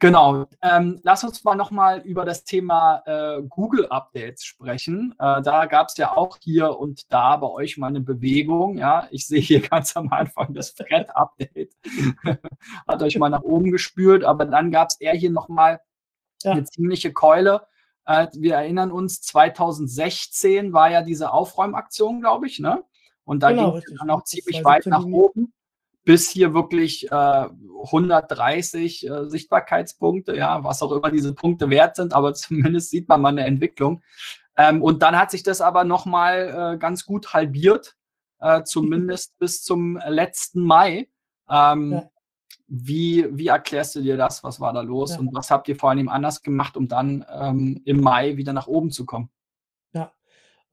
Genau. 0.00 0.46
Ähm, 0.62 1.00
lass 1.02 1.24
uns 1.24 1.42
mal 1.42 1.56
nochmal 1.56 2.00
über 2.02 2.24
das 2.24 2.44
Thema 2.44 3.02
äh, 3.04 3.42
Google-Updates 3.42 4.44
sprechen. 4.44 5.12
Äh, 5.18 5.42
da 5.42 5.66
gab 5.66 5.88
es 5.88 5.96
ja 5.96 6.16
auch 6.16 6.38
hier 6.40 6.78
und 6.78 7.12
da 7.12 7.36
bei 7.36 7.48
euch 7.48 7.78
mal 7.78 7.88
eine 7.88 8.00
Bewegung. 8.00 8.78
Ja, 8.78 9.08
ich 9.10 9.26
sehe 9.26 9.40
hier 9.40 9.60
ganz 9.68 9.96
am 9.96 10.12
Anfang 10.12 10.54
das 10.54 10.70
Fred-Update. 10.70 11.74
Hat 12.86 13.02
euch 13.02 13.18
mal 13.18 13.28
nach 13.28 13.42
oben 13.42 13.72
gespürt, 13.72 14.22
aber 14.22 14.44
dann 14.44 14.70
gab 14.70 14.90
es 14.90 15.00
eher 15.00 15.14
hier 15.14 15.30
nochmal 15.30 15.80
ja. 16.44 16.52
eine 16.52 16.64
ziemliche 16.64 17.12
Keule. 17.12 17.66
Äh, 18.06 18.28
wir 18.34 18.54
erinnern 18.54 18.92
uns, 18.92 19.20
2016 19.22 20.72
war 20.72 20.92
ja 20.92 21.02
diese 21.02 21.32
Aufräumaktion, 21.32 22.20
glaube 22.20 22.46
ich, 22.46 22.60
ne? 22.60 22.84
Und 23.28 23.42
da 23.42 23.50
genau, 23.50 23.72
ging 23.72 23.82
es 23.84 23.94
dann 23.98 24.08
auch 24.08 24.24
ziemlich 24.24 24.64
weit 24.64 24.86
nach 24.86 25.04
oben, 25.04 25.52
bis 26.02 26.30
hier 26.30 26.54
wirklich 26.54 27.12
äh, 27.12 27.48
130 27.84 29.06
äh, 29.06 29.28
Sichtbarkeitspunkte, 29.28 30.34
ja, 30.34 30.64
was 30.64 30.82
auch 30.82 30.92
immer 30.92 31.10
diese 31.10 31.34
Punkte 31.34 31.68
wert 31.68 31.96
sind, 31.96 32.14
aber 32.14 32.32
zumindest 32.34 32.88
sieht 32.88 33.06
man 33.06 33.20
mal 33.20 33.28
eine 33.28 33.44
Entwicklung. 33.44 34.02
Ähm, 34.56 34.80
und 34.82 35.02
dann 35.02 35.18
hat 35.18 35.30
sich 35.30 35.42
das 35.42 35.60
aber 35.60 35.84
nochmal 35.84 36.74
äh, 36.74 36.78
ganz 36.78 37.04
gut 37.04 37.34
halbiert, 37.34 37.96
äh, 38.40 38.62
zumindest 38.64 39.38
bis 39.38 39.62
zum 39.62 40.00
letzten 40.08 40.62
Mai. 40.62 41.10
Ähm, 41.50 41.92
ja. 41.92 42.10
Wie, 42.66 43.26
wie 43.30 43.48
erklärst 43.48 43.94
du 43.94 44.00
dir 44.00 44.16
das? 44.16 44.42
Was 44.42 44.58
war 44.58 44.72
da 44.72 44.80
los? 44.80 45.12
Ja. 45.12 45.18
Und 45.18 45.34
was 45.34 45.50
habt 45.50 45.68
ihr 45.68 45.76
vor 45.76 45.90
allem 45.90 46.08
anders 46.08 46.40
gemacht, 46.40 46.78
um 46.78 46.88
dann 46.88 47.26
ähm, 47.30 47.82
im 47.84 48.00
Mai 48.00 48.38
wieder 48.38 48.54
nach 48.54 48.68
oben 48.68 48.90
zu 48.90 49.04
kommen? 49.04 49.28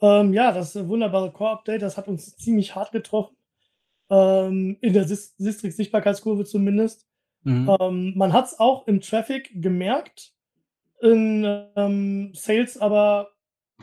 Ähm, 0.01 0.33
ja, 0.33 0.51
das 0.51 0.75
wunderbare 0.87 1.31
Core-Update, 1.31 1.81
das 1.81 1.97
hat 1.97 2.07
uns 2.07 2.35
ziemlich 2.35 2.75
hart 2.75 2.91
getroffen. 2.91 3.35
Ähm, 4.09 4.77
in 4.81 4.93
der 4.93 5.05
Sistrix-Sichtbarkeitskurve 5.07 6.45
zumindest. 6.45 7.07
Mhm. 7.43 7.75
Ähm, 7.79 8.13
man 8.15 8.33
hat 8.33 8.45
es 8.45 8.59
auch 8.59 8.87
im 8.87 9.01
Traffic 9.01 9.51
gemerkt, 9.61 10.33
in 11.01 11.45
ähm, 11.75 12.31
Sales 12.33 12.77
aber 12.77 13.31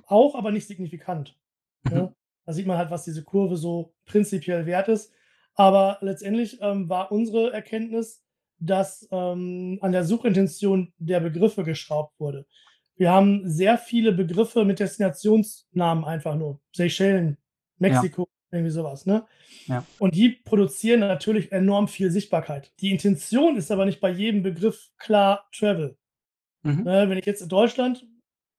auch, 0.06 0.34
aber 0.34 0.50
nicht 0.50 0.66
signifikant. 0.66 1.36
Mhm. 1.84 1.96
Ja? 1.96 2.14
Da 2.44 2.52
sieht 2.52 2.66
man 2.66 2.78
halt, 2.78 2.90
was 2.90 3.04
diese 3.04 3.22
Kurve 3.22 3.56
so 3.56 3.94
prinzipiell 4.04 4.66
wert 4.66 4.88
ist. 4.88 5.12
Aber 5.54 5.98
letztendlich 6.00 6.58
ähm, 6.60 6.88
war 6.88 7.12
unsere 7.12 7.52
Erkenntnis, 7.52 8.24
dass 8.58 9.06
ähm, 9.10 9.78
an 9.80 9.92
der 9.92 10.04
Suchintention 10.04 10.92
der 10.98 11.20
Begriffe 11.20 11.64
geschraubt 11.64 12.18
wurde. 12.18 12.46
Wir 12.96 13.10
haben 13.10 13.48
sehr 13.48 13.78
viele 13.78 14.12
Begriffe 14.12 14.64
mit 14.64 14.80
Destinationsnamen 14.80 16.04
einfach 16.04 16.36
nur. 16.36 16.60
Seychellen, 16.72 17.38
Mexiko, 17.78 18.22
ja. 18.22 18.58
irgendwie 18.58 18.70
sowas, 18.70 19.06
ne? 19.06 19.24
Ja. 19.66 19.84
Und 19.98 20.14
die 20.14 20.30
produzieren 20.30 21.00
natürlich 21.00 21.52
enorm 21.52 21.88
viel 21.88 22.10
Sichtbarkeit. 22.10 22.72
Die 22.80 22.90
Intention 22.90 23.56
ist 23.56 23.70
aber 23.70 23.86
nicht 23.86 24.00
bei 24.00 24.10
jedem 24.10 24.42
Begriff 24.42 24.90
klar 24.98 25.48
Travel. 25.52 25.96
Mhm. 26.62 26.84
Ne, 26.84 27.08
wenn 27.08 27.18
ich 27.18 27.26
jetzt 27.26 27.42
in 27.42 27.48
Deutschland, 27.48 28.06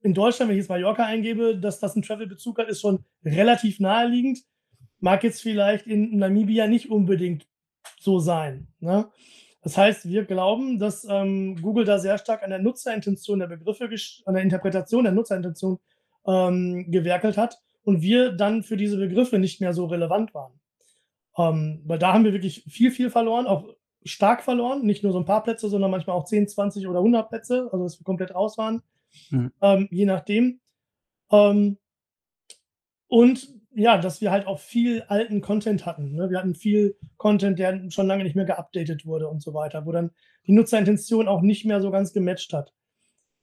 in 0.01 0.13
Deutschland, 0.13 0.49
wenn 0.49 0.57
ich 0.57 0.63
jetzt 0.63 0.69
Mallorca 0.69 1.05
eingebe, 1.05 1.57
dass 1.57 1.79
das 1.79 1.95
einen 1.95 2.03
Travel-Bezug 2.03 2.57
hat, 2.57 2.67
ist 2.67 2.81
schon 2.81 3.05
relativ 3.23 3.79
naheliegend. 3.79 4.39
Mag 4.99 5.23
jetzt 5.23 5.41
vielleicht 5.41 5.87
in 5.87 6.17
Namibia 6.17 6.67
nicht 6.67 6.89
unbedingt 6.89 7.47
so 7.99 8.19
sein. 8.19 8.67
Ne? 8.79 9.09
Das 9.63 9.77
heißt, 9.77 10.07
wir 10.07 10.25
glauben, 10.25 10.77
dass 10.77 11.05
ähm, 11.09 11.55
Google 11.61 11.85
da 11.85 11.97
sehr 11.97 12.17
stark 12.17 12.43
an 12.43 12.49
der 12.49 12.59
Nutzerintention 12.59 13.39
der 13.39 13.47
Begriffe, 13.47 13.89
an 14.25 14.33
der 14.33 14.43
Interpretation 14.43 15.05
der 15.05 15.13
Nutzerintention 15.13 15.79
ähm, 16.27 16.91
gewerkelt 16.91 17.37
hat 17.37 17.59
und 17.83 18.01
wir 18.01 18.33
dann 18.33 18.63
für 18.63 18.75
diese 18.75 18.97
Begriffe 18.97 19.39
nicht 19.39 19.61
mehr 19.61 19.73
so 19.73 19.85
relevant 19.85 20.33
waren. 20.33 20.59
Ähm, 21.37 21.81
weil 21.85 21.97
da 21.97 22.13
haben 22.13 22.25
wir 22.25 22.33
wirklich 22.33 22.65
viel, 22.69 22.91
viel 22.91 23.09
verloren, 23.09 23.47
auch 23.47 23.65
stark 24.03 24.43
verloren, 24.43 24.85
nicht 24.85 25.01
nur 25.01 25.13
so 25.13 25.19
ein 25.19 25.25
paar 25.25 25.43
Plätze, 25.43 25.69
sondern 25.69 25.91
manchmal 25.91 26.17
auch 26.17 26.25
10, 26.25 26.49
20 26.49 26.87
oder 26.87 26.99
100 26.99 27.29
Plätze, 27.29 27.69
also 27.71 27.85
dass 27.85 27.99
wir 27.99 28.03
komplett 28.03 28.35
raus 28.35 28.57
waren, 28.57 28.83
mhm. 29.29 29.51
je 29.89 30.05
nachdem. 30.05 30.59
Ähm, 31.31 31.77
und 33.07 33.47
ja, 33.75 33.97
dass 33.97 34.21
wir 34.21 34.31
halt 34.31 34.47
auch 34.47 34.59
viel 34.59 35.03
alten 35.03 35.41
Content 35.41 35.85
hatten. 35.85 36.15
Ne? 36.15 36.29
Wir 36.29 36.39
hatten 36.39 36.55
viel 36.55 36.95
Content, 37.17 37.59
der 37.59 37.89
schon 37.89 38.07
lange 38.07 38.23
nicht 38.23 38.35
mehr 38.35 38.45
geupdatet 38.45 39.05
wurde 39.05 39.27
und 39.27 39.41
so 39.41 39.53
weiter, 39.53 39.85
wo 39.85 39.91
dann 39.91 40.11
die 40.47 40.51
Nutzerintention 40.51 41.27
auch 41.27 41.41
nicht 41.41 41.65
mehr 41.65 41.81
so 41.81 41.91
ganz 41.91 42.13
gematcht 42.13 42.53
hat. 42.53 42.73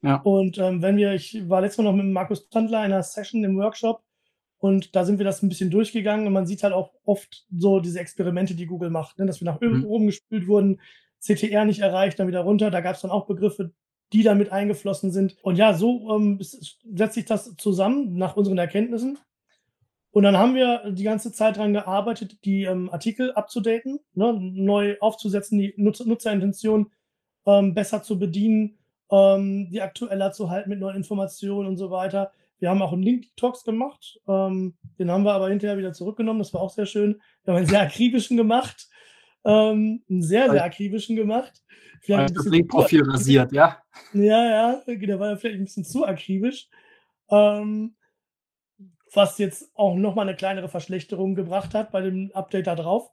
Ja. 0.02 0.16
Und 0.16 0.58
ähm, 0.58 0.82
wenn 0.82 0.96
wir, 0.96 1.12
ich 1.14 1.48
war 1.48 1.60
letztes 1.60 1.78
Mal 1.78 1.90
noch 1.90 1.96
mit 1.96 2.06
Markus 2.06 2.48
Tandler 2.48 2.84
in 2.84 2.92
einer 2.92 3.02
Session 3.02 3.44
im 3.44 3.58
Workshop 3.58 4.02
und 4.58 4.94
da 4.94 5.04
sind 5.04 5.18
wir 5.18 5.24
das 5.24 5.42
ein 5.42 5.48
bisschen 5.48 5.70
durchgegangen 5.70 6.26
und 6.26 6.32
man 6.32 6.46
sieht 6.46 6.62
halt 6.62 6.72
auch 6.72 6.92
oft 7.04 7.46
so 7.54 7.80
diese 7.80 8.00
Experimente, 8.00 8.54
die 8.54 8.66
Google 8.66 8.90
macht, 8.90 9.18
ne? 9.18 9.26
dass 9.26 9.40
wir 9.40 9.46
nach 9.46 9.60
mhm. 9.60 9.84
oben 9.84 10.06
gespült 10.06 10.46
wurden, 10.46 10.80
CTR 11.18 11.64
nicht 11.64 11.80
erreicht, 11.80 12.18
dann 12.18 12.28
wieder 12.28 12.40
runter. 12.40 12.70
Da 12.70 12.80
gab 12.80 12.94
es 12.94 13.02
dann 13.02 13.10
auch 13.10 13.26
Begriffe, 13.26 13.72
die 14.12 14.22
damit 14.22 14.52
eingeflossen 14.52 15.10
sind. 15.10 15.36
Und 15.42 15.56
ja, 15.56 15.74
so 15.74 16.16
ähm, 16.16 16.38
setzt 16.40 17.14
sich 17.14 17.26
das 17.26 17.54
zusammen 17.56 18.16
nach 18.16 18.36
unseren 18.36 18.58
Erkenntnissen. 18.58 19.18
Und 20.12 20.24
dann 20.24 20.36
haben 20.36 20.54
wir 20.54 20.90
die 20.90 21.04
ganze 21.04 21.32
Zeit 21.32 21.56
daran 21.56 21.72
gearbeitet, 21.72 22.44
die 22.44 22.64
ähm, 22.64 22.90
Artikel 22.90 23.32
abzudaten, 23.32 24.00
ne, 24.14 24.36
neu 24.40 24.96
aufzusetzen, 25.00 25.58
die 25.58 25.72
Nutzer 25.76 26.04
Nutzerintention 26.04 26.90
ähm, 27.46 27.74
besser 27.74 28.02
zu 28.02 28.18
bedienen, 28.18 28.78
ähm, 29.10 29.70
die 29.70 29.80
aktueller 29.80 30.32
zu 30.32 30.50
halten 30.50 30.70
mit 30.70 30.80
neuen 30.80 30.96
Informationen 30.96 31.68
und 31.68 31.76
so 31.76 31.90
weiter. 31.90 32.32
Wir 32.58 32.70
haben 32.70 32.82
auch 32.82 32.92
einen 32.92 33.02
Link-Detox 33.02 33.64
gemacht. 33.64 34.20
Ähm, 34.28 34.76
den 34.98 35.10
haben 35.10 35.24
wir 35.24 35.32
aber 35.32 35.48
hinterher 35.48 35.78
wieder 35.78 35.92
zurückgenommen. 35.92 36.40
Das 36.40 36.52
war 36.52 36.60
auch 36.60 36.70
sehr 36.70 36.86
schön. 36.86 37.20
Wir 37.44 37.54
haben 37.54 37.58
einen 37.58 37.66
sehr 37.66 37.80
akribischen 37.80 38.36
gemacht. 38.36 38.88
Ähm, 39.44 40.02
einen 40.10 40.22
sehr, 40.22 40.50
sehr 40.50 40.64
akribischen 40.64 41.16
gemacht. 41.16 41.62
Vielleicht 42.02 42.36
das 42.36 42.46
Link-Profil 42.46 43.02
rasiert, 43.04 43.52
ja? 43.52 43.78
Ja, 44.12 44.44
ja, 44.44 44.82
der 44.86 45.20
war 45.20 45.30
ja 45.30 45.36
vielleicht 45.36 45.60
ein 45.60 45.64
bisschen 45.64 45.84
zu 45.84 46.04
akribisch. 46.04 46.68
Ähm, 47.30 47.94
was 49.12 49.38
jetzt 49.38 49.70
auch 49.74 49.94
nochmal 49.94 50.28
eine 50.28 50.36
kleinere 50.36 50.68
Verschlechterung 50.68 51.34
gebracht 51.34 51.74
hat 51.74 51.90
bei 51.90 52.00
dem 52.00 52.30
Update 52.32 52.66
da 52.66 52.74
drauf. 52.74 53.10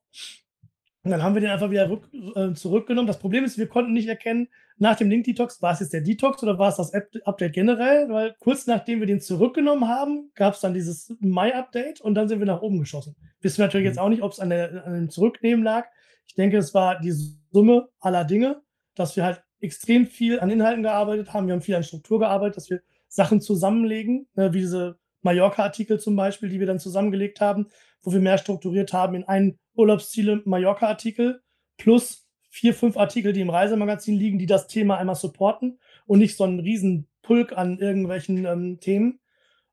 Und 1.04 1.12
dann 1.12 1.24
haben 1.24 1.36
wir 1.36 1.42
den 1.42 1.52
einfach 1.52 1.72
wieder 1.72 1.90
rück, 1.90 2.10
äh, 2.36 2.54
zurückgenommen. 2.54 3.08
Das 3.08 3.20
Problem 3.20 3.46
ist, 3.46 3.58
wir 3.58 3.68
konnten 3.68 3.94
nicht 3.94 4.10
erkennen, 4.10 4.50
nach 4.78 4.96
dem 4.96 5.10
Link-Detox, 5.10 5.62
war 5.62 5.74
es 5.74 5.80
jetzt 5.80 5.94
der 5.94 6.02
Detox 6.02 6.44
oder 6.44 6.60
war 6.60 6.70
es 6.70 6.76
das 6.76 6.94
Update 6.94 7.54
generell? 7.54 8.10
Weil 8.10 8.36
kurz 8.40 8.68
nachdem 8.68 9.00
wir 9.00 9.08
den 9.08 9.22
zurückgenommen 9.22 9.88
haben, 9.88 10.32
gab 10.36 10.54
es 10.54 10.60
dann 10.60 10.74
dieses 10.74 11.16
Mai-Update 11.20 12.02
und 12.02 12.14
dann 12.16 12.28
sind 12.28 12.40
wir 12.40 12.46
nach 12.46 12.62
oben 12.62 12.80
geschossen. 12.80 13.16
Wissen 13.42 13.60
wir 13.60 13.66
natürlich 13.66 13.86
mhm. 13.86 13.92
jetzt 13.92 14.00
auch 14.00 14.10
nicht, 14.10 14.22
ob 14.22 14.34
es 14.34 14.40
an, 14.40 14.52
an 14.52 14.94
dem 14.94 15.10
Zurücknehmen 15.10 15.64
lag. 15.64 15.86
Ich 16.28 16.36
denke, 16.36 16.58
es 16.58 16.74
war 16.74 17.00
die 17.00 17.14
Summe 17.52 17.88
aller 18.00 18.26
Dinge, 18.26 18.62
dass 18.94 19.16
wir 19.16 19.24
halt 19.24 19.42
extrem 19.60 20.06
viel 20.06 20.40
an 20.40 20.50
Inhalten 20.50 20.84
gearbeitet 20.84 21.34
haben. 21.34 21.48
Wir 21.48 21.54
haben 21.54 21.62
viel 21.62 21.76
an 21.76 21.84
Struktur 21.84 22.20
gearbeitet, 22.20 22.58
dass 22.58 22.70
wir 22.70 22.82
Sachen 23.08 23.42
zusammenlegen, 23.42 24.28
ne, 24.36 24.54
wie 24.54 24.60
diese 24.60 25.00
Mallorca-Artikel 25.28 26.00
zum 26.00 26.16
Beispiel, 26.16 26.48
die 26.48 26.60
wir 26.60 26.68
dann 26.68 26.80
zusammengelegt 26.80 27.42
haben, 27.42 27.68
wo 28.02 28.14
wir 28.14 28.22
mehr 28.22 28.38
strukturiert 28.38 28.94
haben 28.94 29.14
in 29.14 29.26
einen 29.26 29.60
Urlaubsziele 29.76 30.42
Mallorca-Artikel 30.46 31.42
plus 31.76 32.28
vier, 32.50 32.74
fünf 32.74 32.96
Artikel, 32.96 33.34
die 33.34 33.42
im 33.42 33.50
Reisemagazin 33.50 34.16
liegen, 34.16 34.40
die 34.40 34.46
das 34.46 34.68
Thema 34.68 34.98
einmal 34.98 35.16
supporten 35.16 35.80
und 36.06 36.20
nicht 36.20 36.38
so 36.38 36.46
einen 36.46 36.62
riesen 36.62 37.08
Pulk 37.22 37.56
an 37.58 37.78
irgendwelchen 37.78 38.46
ähm, 38.46 38.80
Themen. 38.80 39.20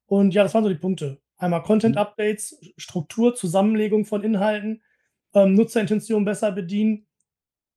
Und 0.06 0.34
ja, 0.34 0.42
das 0.42 0.54
waren 0.54 0.64
so 0.64 0.70
die 0.70 0.74
Punkte. 0.74 1.20
Einmal 1.36 1.62
Content-Updates, 1.62 2.58
Struktur, 2.76 3.34
Zusammenlegung 3.34 4.04
von 4.04 4.24
Inhalten, 4.24 4.82
ähm, 5.34 5.54
Nutzerintention 5.54 6.24
besser 6.24 6.50
bedienen. 6.50 7.06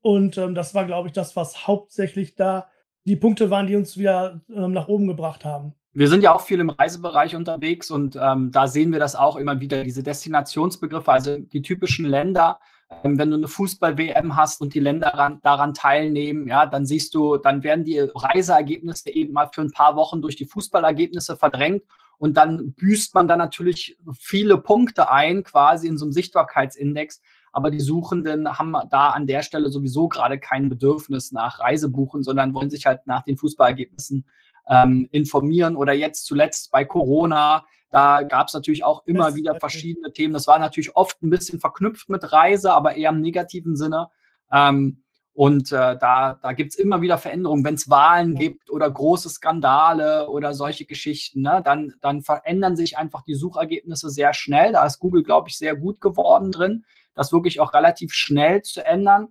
Und 0.02 0.38
ähm, 0.38 0.56
das 0.56 0.74
war, 0.74 0.86
glaube 0.86 1.08
ich, 1.10 1.14
das, 1.14 1.36
was 1.36 1.68
hauptsächlich 1.68 2.36
da 2.36 2.70
die 3.06 3.16
Punkte 3.16 3.50
waren, 3.50 3.68
die 3.68 3.76
uns 3.76 3.98
wieder 3.98 4.42
ähm, 4.50 4.74
nach 4.74 4.88
oben 4.88 5.08
gebracht 5.08 5.46
haben. 5.46 5.74
Wir 5.94 6.08
sind 6.10 6.22
ja 6.22 6.34
auch 6.34 6.42
viel 6.42 6.60
im 6.60 6.70
Reisebereich 6.70 7.36
unterwegs 7.36 7.90
und 7.90 8.18
ähm, 8.22 8.52
da 8.52 8.68
sehen 8.68 8.92
wir 8.92 9.00
das 9.00 9.16
auch 9.16 9.36
immer 9.36 9.60
wieder, 9.60 9.84
diese 9.84 10.04
Destinationsbegriffe, 10.04 11.12
also 11.12 11.38
die 11.38 11.62
typischen 11.62 12.06
Länder. 12.06 12.60
Ähm, 13.04 13.18
wenn 13.18 13.32
du 13.32 13.38
eine 13.38 13.48
Fußball-WM 13.48 14.36
hast 14.36 14.62
und 14.62 14.74
die 14.74 14.80
Länder 14.80 15.10
daran, 15.12 15.40
daran 15.42 15.74
teilnehmen, 15.74 16.48
ja, 16.48 16.66
dann 16.66 16.86
siehst 16.86 17.16
du, 17.16 17.38
dann 17.38 17.64
werden 17.64 17.84
die 17.84 18.00
Reiseergebnisse 18.00 19.10
eben 19.10 19.34
mal 19.34 19.50
für 19.52 19.62
ein 19.62 19.72
paar 19.72 19.96
Wochen 19.96 20.22
durch 20.22 20.36
die 20.36 20.46
Fußballergebnisse 20.46 21.36
verdrängt 21.36 21.84
und 22.18 22.36
dann 22.38 22.74
büßt 22.74 23.14
man 23.14 23.28
da 23.28 23.38
natürlich 23.38 23.98
viele 24.20 24.58
Punkte 24.58 25.12
ein, 25.12 25.44
quasi 25.44 25.88
in 25.88 25.98
so 25.98 26.06
einem 26.06 26.14
Sichtbarkeitsindex. 26.14 27.22
Aber 27.52 27.72
die 27.72 27.80
Suchenden 27.80 28.60
haben 28.60 28.76
da 28.90 29.10
an 29.10 29.26
der 29.26 29.42
Stelle 29.42 29.70
sowieso 29.70 30.08
gerade 30.08 30.40
kein 30.40 30.70
Bedürfnis 30.70 31.32
nach 31.32 31.60
Reisebuchen, 31.60 32.24
sondern 32.24 32.54
wollen 32.54 32.70
sich 32.70 32.86
halt 32.86 33.08
nach 33.08 33.24
den 33.24 33.38
Fußballergebnissen 33.38 34.26
ähm, 34.70 35.08
informieren 35.12 35.76
oder 35.76 35.94
jetzt 35.94 36.26
zuletzt 36.26 36.72
bei 36.72 36.86
Corona. 36.86 37.66
Da 37.90 38.24
gab 38.24 38.48
es 38.48 38.54
natürlich 38.54 38.84
auch 38.84 39.06
immer 39.06 39.36
wieder 39.36 39.56
verschiedene 39.56 40.12
Themen. 40.12 40.34
Das 40.34 40.48
war 40.48 40.60
natürlich 40.60 40.96
oft 40.96 41.22
ein 41.24 41.30
bisschen 41.30 41.60
verknüpft 41.60 42.10
mit 42.10 42.32
Reise, 42.32 42.74
aber 42.74 42.96
eher 42.96 43.12
im 43.12 43.22
negativen 43.22 43.76
Sinne. 43.76 44.10
Ähm, 44.52 45.04
und 45.34 45.72
äh, 45.72 45.96
da, 45.98 46.40
da 46.42 46.54
gibt 46.54 46.74
es 46.74 46.80
immer 46.80 47.02
wieder 47.02 47.20
Veränderungen. 47.20 47.64
Wenn 47.64 47.76
es 47.76 47.92
Wahlen 47.92 48.34
gibt 48.34 48.72
oder 48.72 48.90
große 48.90 49.30
Skandale 49.30 50.30
oder 50.30 50.56
solche 50.56 50.86
Geschichten, 50.86 51.42
ne, 51.42 51.62
dann, 51.64 51.94
dann 52.02 52.24
verändern 52.24 52.76
sich 52.76 52.98
einfach 52.98 53.22
die 53.22 53.36
Suchergebnisse 53.36 54.10
sehr 54.10 54.34
schnell. 54.34 54.72
Da 54.72 54.84
ist 54.84 54.98
Google, 54.98 55.22
glaube 55.22 55.50
ich, 55.50 55.58
sehr 55.58 55.76
gut 55.76 56.02
geworden 56.02 56.52
drin, 56.52 56.86
das 57.14 57.32
wirklich 57.32 57.60
auch 57.60 57.76
relativ 57.76 58.14
schnell 58.14 58.64
zu 58.64 58.84
ändern 58.84 59.28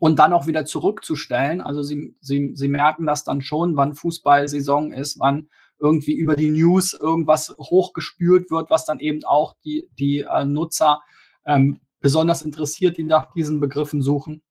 und 0.00 0.18
dann 0.18 0.32
auch 0.32 0.46
wieder 0.46 0.64
zurückzustellen. 0.64 1.60
Also 1.60 1.82
sie, 1.82 2.14
sie, 2.20 2.52
sie 2.54 2.68
merken 2.68 3.06
das 3.06 3.24
dann 3.24 3.42
schon, 3.42 3.76
wann 3.76 3.94
Fußballsaison 3.94 4.92
ist, 4.92 5.18
wann 5.18 5.48
irgendwie 5.78 6.14
über 6.14 6.36
die 6.36 6.50
News 6.50 6.94
irgendwas 6.94 7.54
hochgespült 7.58 8.50
wird, 8.50 8.70
was 8.70 8.84
dann 8.84 9.00
eben 9.00 9.24
auch 9.24 9.54
die, 9.64 9.88
die 9.98 10.20
äh, 10.20 10.44
Nutzer 10.44 11.02
ähm, 11.44 11.80
besonders 12.00 12.42
interessiert, 12.42 12.96
die 12.96 13.04
nach 13.04 13.32
diesen 13.32 13.60
Begriffen 13.60 14.02
suchen. 14.02 14.42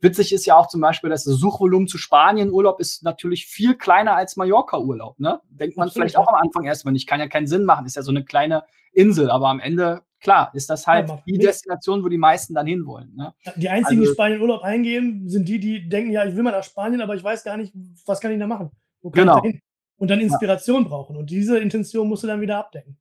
Witzig 0.00 0.32
ist 0.32 0.46
ja 0.46 0.56
auch 0.56 0.68
zum 0.68 0.80
Beispiel, 0.80 1.10
dass 1.10 1.24
das 1.24 1.34
Suchvolumen 1.34 1.88
zu 1.88 1.98
Spanien-Urlaub 1.98 2.78
ist 2.78 3.02
natürlich 3.02 3.46
viel 3.46 3.76
kleiner 3.76 4.14
als 4.14 4.36
Mallorca-Urlaub. 4.36 5.18
Ne? 5.18 5.40
Denkt 5.48 5.76
man 5.76 5.90
vielleicht 5.90 6.16
auch 6.16 6.28
am 6.28 6.36
Anfang 6.36 6.64
erstmal 6.64 6.92
nicht. 6.92 7.08
Kann 7.08 7.18
ja 7.18 7.26
keinen 7.26 7.48
Sinn 7.48 7.64
machen, 7.64 7.84
ist 7.84 7.96
ja 7.96 8.02
so 8.02 8.12
eine 8.12 8.24
kleine 8.24 8.62
Insel, 8.92 9.30
aber 9.30 9.48
am 9.48 9.58
Ende 9.58 10.02
klar, 10.20 10.50
ist 10.54 10.70
das 10.70 10.86
halt 10.86 11.08
ja, 11.08 11.22
die 11.26 11.38
Destination, 11.38 12.04
wo 12.04 12.08
die 12.08 12.18
meisten 12.18 12.54
dann 12.54 12.66
hinwollen. 12.66 13.14
Ne? 13.14 13.34
Die 13.56 13.68
einzigen, 13.68 14.00
also, 14.00 14.10
die 14.10 14.14
Spanien 14.14 14.40
Urlaub 14.40 14.62
eingehen, 14.62 15.28
sind 15.28 15.48
die, 15.48 15.58
die 15.58 15.88
denken, 15.88 16.10
ja, 16.10 16.24
ich 16.24 16.34
will 16.34 16.42
mal 16.42 16.52
nach 16.52 16.64
Spanien, 16.64 17.00
aber 17.00 17.14
ich 17.14 17.24
weiß 17.24 17.44
gar 17.44 17.56
nicht, 17.56 17.72
was 18.06 18.20
kann 18.20 18.32
ich 18.32 18.38
da 18.38 18.46
machen? 18.46 18.70
genau. 19.02 19.40
Da 19.40 19.50
und 19.98 20.10
dann 20.10 20.20
Inspiration 20.20 20.84
ja. 20.84 20.88
brauchen. 20.88 21.16
Und 21.16 21.30
diese 21.30 21.58
Intention 21.58 22.08
musst 22.08 22.22
du 22.22 22.28
dann 22.28 22.40
wieder 22.40 22.58
abdecken. 22.58 22.96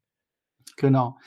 Genau. 0.75 1.17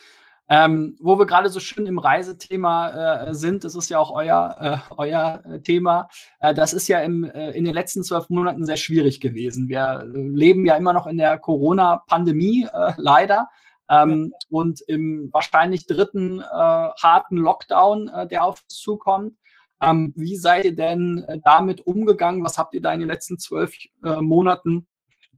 Ähm, 0.48 0.96
wo 1.00 1.16
wir 1.16 1.26
gerade 1.26 1.48
so 1.48 1.61
schön 1.61 1.87
im 1.87 2.00
Reisethema 2.00 3.29
äh, 3.29 3.35
sind, 3.35 3.62
das 3.62 3.76
ist 3.76 3.88
ja 3.88 4.00
auch 4.00 4.11
euer, 4.11 4.57
äh, 4.90 4.94
euer 4.96 5.44
äh, 5.44 5.61
Thema, 5.61 6.09
äh, 6.40 6.53
das 6.53 6.72
ist 6.72 6.88
ja 6.88 6.98
im, 7.03 7.22
äh, 7.22 7.53
in 7.53 7.64
den 7.64 7.72
letzten 7.72 8.03
zwölf 8.03 8.29
Monaten 8.31 8.66
sehr 8.66 8.76
schwierig 8.76 9.20
gewesen. 9.20 9.68
Wir 9.68 10.05
leben 10.12 10.66
ja 10.66 10.74
immer 10.74 10.92
noch 10.92 11.07
in 11.07 11.18
der 11.18 11.38
Corona-Pandemie, 11.38 12.66
äh, 12.72 12.92
leider. 12.96 13.48
Ähm, 13.90 14.31
ja. 14.33 14.38
Und 14.48 14.81
im 14.83 15.29
wahrscheinlich 15.33 15.87
dritten 15.87 16.42
harten 16.42 17.37
Lockdown, 17.37 18.11
der 18.31 18.44
auf 18.44 18.62
uns 18.62 18.79
zukommt. 18.79 19.37
Ähm, 19.83 20.12
wie 20.16 20.37
seid 20.37 20.64
ihr 20.64 20.76
denn 20.76 21.26
damit 21.44 21.87
umgegangen? 21.87 22.44
Was 22.44 22.59
habt 22.59 22.74
ihr 22.74 22.83
da 22.83 22.92
in 22.92 23.00
den 23.00 23.09
letzten 23.09 23.38
zwölf 23.38 23.74
Monaten 24.00 24.87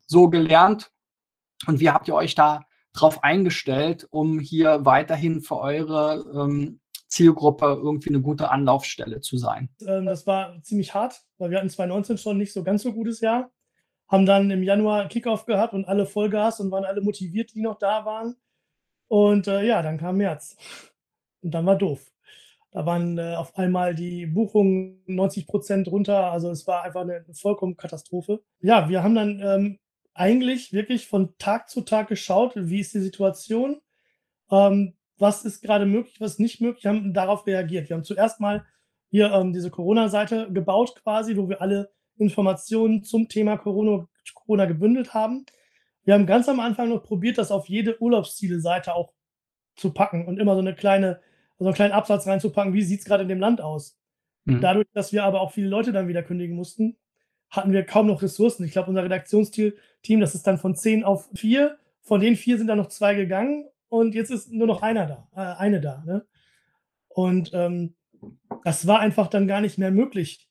so 0.06 0.28
gelernt? 0.28 0.90
Und 1.66 1.80
wie 1.80 1.90
habt 1.90 2.08
ihr 2.08 2.14
euch 2.14 2.34
da 2.34 2.62
drauf 2.92 3.24
eingestellt, 3.24 4.06
um 4.10 4.38
hier 4.38 4.84
weiterhin 4.84 5.40
für 5.40 5.58
eure 5.58 6.24
ähm, 6.34 6.80
Zielgruppe 7.08 7.66
irgendwie 7.82 8.10
eine 8.10 8.20
gute 8.20 8.50
Anlaufstelle 8.50 9.20
zu 9.20 9.36
sein? 9.38 9.70
Ähm, 9.86 10.06
das 10.06 10.26
war 10.26 10.60
ziemlich 10.62 10.94
hart, 10.94 11.22
weil 11.38 11.50
wir 11.50 11.58
hatten 11.58 11.70
2019 11.70 12.18
schon 12.18 12.38
nicht 12.38 12.52
so 12.52 12.62
ganz 12.62 12.82
so 12.82 12.92
gutes 12.92 13.20
Jahr, 13.20 13.50
haben 14.12 14.27
dann 14.27 14.51
im 14.51 14.62
Januar 14.62 15.09
Kickoff 15.09 15.46
gehabt 15.46 15.72
und 15.72 15.87
alle 15.87 16.05
Vollgas 16.05 16.61
und 16.61 16.70
waren 16.70 16.85
alle 16.85 17.01
motiviert, 17.01 17.55
die 17.55 17.62
noch 17.62 17.79
da 17.79 18.05
waren. 18.05 18.37
Und 19.09 19.48
äh, 19.48 19.64
ja, 19.64 19.83
dann 19.83 19.96
kam 19.96 20.18
März 20.18 20.57
und 21.40 21.53
dann 21.53 21.64
war 21.64 21.77
doof. 21.77 22.12
Da 22.72 22.85
waren 22.85 23.16
äh, 23.16 23.35
auf 23.37 23.57
einmal 23.57 23.94
die 23.94 24.27
Buchungen 24.27 25.03
90 25.07 25.46
Prozent 25.46 25.88
runter. 25.88 26.31
Also 26.31 26.51
es 26.51 26.66
war 26.66 26.85
einfach 26.85 27.01
eine, 27.01 27.16
eine 27.25 27.35
vollkommen 27.35 27.79
Katastrophe. 27.79 28.42
Ja, 28.61 28.90
wir 28.90 29.03
haben 29.03 29.14
dann 29.14 29.40
ähm, 29.40 29.79
eigentlich 30.12 30.75
wirklich 30.75 31.07
von 31.07 31.35
Tag 31.38 31.70
zu 31.70 31.81
Tag 31.81 32.09
geschaut, 32.09 32.53
wie 32.55 32.81
ist 32.81 32.92
die 32.92 33.01
Situation, 33.01 33.81
ähm, 34.51 34.94
was 35.18 35.44
ist 35.46 35.62
gerade 35.62 35.87
möglich, 35.87 36.20
was 36.20 36.38
nicht 36.38 36.61
möglich, 36.61 36.85
haben 36.85 37.14
darauf 37.14 37.46
reagiert. 37.46 37.88
Wir 37.88 37.96
haben 37.96 38.05
zuerst 38.05 38.40
mal 38.40 38.66
hier 39.09 39.33
ähm, 39.33 39.55
diese 39.55 39.70
Corona-Seite 39.70 40.53
gebaut 40.53 40.96
quasi, 41.03 41.37
wo 41.37 41.48
wir 41.48 41.62
alle 41.62 41.90
Informationen 42.16 43.05
zum 43.05 43.29
Thema 43.29 43.57
Corona, 43.57 44.09
Corona 44.35 44.66
gebündelt 44.66 45.14
haben. 45.14 45.46
Wir 46.05 46.14
haben 46.14 46.27
ganz 46.27 46.48
am 46.48 46.61
Anfang 46.61 46.88
noch 46.88 47.03
probiert, 47.03 47.38
das 47.38 47.51
auf 47.51 47.68
jede 47.68 48.01
Urlaubsziele-Seite 48.01 48.94
auch 48.94 49.12
zu 49.77 49.92
packen 49.92 50.27
und 50.27 50.38
immer 50.38 50.55
so 50.55 50.61
eine 50.61 50.75
kleine, 50.75 51.20
so 51.59 51.64
einen 51.64 51.75
kleinen 51.75 51.92
Absatz 51.92 52.27
reinzupacken, 52.27 52.75
wie 52.75 52.83
sieht 52.83 53.01
es 53.01 53.07
gerade 53.07 53.22
in 53.22 53.29
dem 53.29 53.40
Land 53.40 53.61
aus. 53.61 53.98
Mhm. 54.44 54.61
Dadurch, 54.61 54.87
dass 54.92 55.12
wir 55.12 55.25
aber 55.25 55.40
auch 55.40 55.53
viele 55.53 55.68
Leute 55.68 55.92
dann 55.92 56.09
wieder 56.09 56.22
kündigen 56.22 56.57
mussten, 56.57 56.96
hatten 57.51 57.72
wir 57.72 57.85
kaum 57.85 58.07
noch 58.07 58.22
Ressourcen. 58.22 58.64
Ich 58.64 58.72
glaube, 58.72 58.88
unser 58.88 59.05
Redaktionsteam, 59.05 60.20
das 60.20 60.35
ist 60.35 60.46
dann 60.46 60.59
von 60.59 60.75
zehn 60.75 61.05
auf 61.05 61.29
vier. 61.35 61.79
Von 62.01 62.20
den 62.20 62.35
vier 62.35 62.59
sind 62.59 62.66
dann 62.66 62.79
noch 62.79 62.88
zwei 62.88 63.14
gegangen 63.14 63.68
und 63.88 64.14
jetzt 64.14 64.31
ist 64.31 64.51
nur 64.51 64.66
noch 64.66 64.83
einer 64.83 65.07
da, 65.07 65.29
äh, 65.37 65.61
eine 65.61 65.81
da. 65.81 66.03
Ne? 66.05 66.27
Und 67.09 67.51
ähm, 67.53 67.94
das 68.64 68.87
war 68.87 69.01
einfach 69.01 69.29
dann 69.29 69.46
gar 69.46 69.61
nicht 69.61 69.79
mehr 69.79 69.90
möglich, 69.90 70.48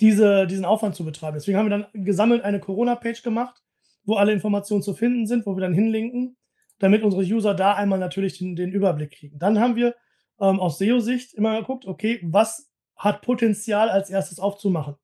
diese, 0.00 0.46
diesen 0.46 0.64
Aufwand 0.64 0.94
zu 0.94 1.04
betreiben. 1.04 1.36
Deswegen 1.36 1.58
haben 1.58 1.66
wir 1.70 1.78
dann 1.78 2.04
gesammelt 2.04 2.42
eine 2.42 2.60
Corona-Page 2.60 3.22
gemacht, 3.22 3.62
wo 4.04 4.14
alle 4.14 4.32
Informationen 4.32 4.82
zu 4.82 4.94
finden 4.94 5.26
sind, 5.26 5.46
wo 5.46 5.56
wir 5.56 5.60
dann 5.60 5.74
hinlinken, 5.74 6.36
damit 6.78 7.02
unsere 7.02 7.22
User 7.22 7.54
da 7.54 7.74
einmal 7.74 7.98
natürlich 7.98 8.38
den, 8.38 8.56
den 8.56 8.72
Überblick 8.72 9.12
kriegen. 9.12 9.38
Dann 9.38 9.60
haben 9.60 9.76
wir 9.76 9.94
ähm, 10.40 10.58
aus 10.58 10.78
SEO-Sicht 10.78 11.34
immer 11.34 11.60
geguckt, 11.60 11.86
okay, 11.86 12.20
was 12.22 12.70
hat 12.96 13.22
Potenzial 13.22 13.90
als 13.90 14.10
erstes 14.10 14.40
aufzumachen? 14.40 14.94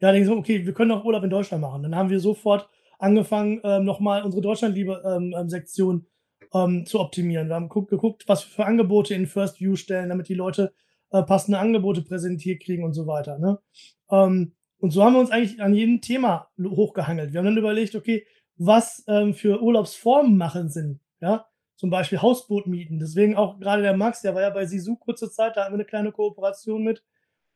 Ja, 0.00 0.12
dann 0.12 0.24
so, 0.24 0.36
okay, 0.36 0.66
wir 0.66 0.72
können 0.72 0.92
auch 0.92 1.04
Urlaub 1.04 1.24
in 1.24 1.30
Deutschland 1.30 1.62
machen. 1.62 1.82
Dann 1.82 1.94
haben 1.94 2.10
wir 2.10 2.20
sofort 2.20 2.68
angefangen, 2.98 3.60
ähm, 3.64 3.84
nochmal 3.84 4.22
unsere 4.22 4.42
Deutschlandliebe-Sektion 4.42 5.96
ähm, 5.96 6.06
ähm, 6.54 6.86
zu 6.86 7.00
optimieren. 7.00 7.48
Wir 7.48 7.54
haben 7.54 7.68
geguckt, 7.68 7.90
geguckt, 7.90 8.24
was 8.26 8.46
wir 8.46 8.50
für 8.50 8.66
Angebote 8.66 9.14
in 9.14 9.26
First 9.26 9.60
View 9.60 9.76
stellen, 9.76 10.08
damit 10.08 10.28
die 10.28 10.34
Leute 10.34 10.72
äh, 11.10 11.22
passende 11.22 11.58
Angebote 11.58 12.02
präsentiert 12.02 12.62
kriegen 12.62 12.84
und 12.84 12.94
so 12.94 13.06
weiter. 13.06 13.38
Ne? 13.38 13.58
Ähm, 14.10 14.52
Und 14.78 14.92
so 14.92 15.04
haben 15.04 15.12
wir 15.12 15.20
uns 15.20 15.30
eigentlich 15.30 15.60
an 15.60 15.74
jedem 15.74 16.00
Thema 16.00 16.48
hochgehangelt. 16.58 17.32
Wir 17.32 17.38
haben 17.38 17.44
dann 17.44 17.56
überlegt, 17.58 17.94
okay, 17.94 18.26
was 18.56 19.04
ähm, 19.08 19.34
für 19.34 19.62
Urlaubsformen 19.62 20.36
machen 20.36 20.70
Sinn. 20.70 21.00
Ja, 21.20 21.46
zum 21.76 21.90
Beispiel 21.90 22.22
Hausboot 22.22 22.66
mieten. 22.66 22.98
Deswegen 22.98 23.36
auch 23.36 23.58
gerade 23.58 23.82
der 23.82 23.96
Max, 23.96 24.22
der 24.22 24.34
war 24.34 24.42
ja 24.42 24.50
bei 24.50 24.66
Sisu 24.66 24.96
kurze 24.96 25.30
Zeit, 25.30 25.56
da 25.56 25.62
hatten 25.62 25.72
wir 25.72 25.76
eine 25.76 25.84
kleine 25.84 26.12
Kooperation 26.12 26.82
mit, 26.82 27.02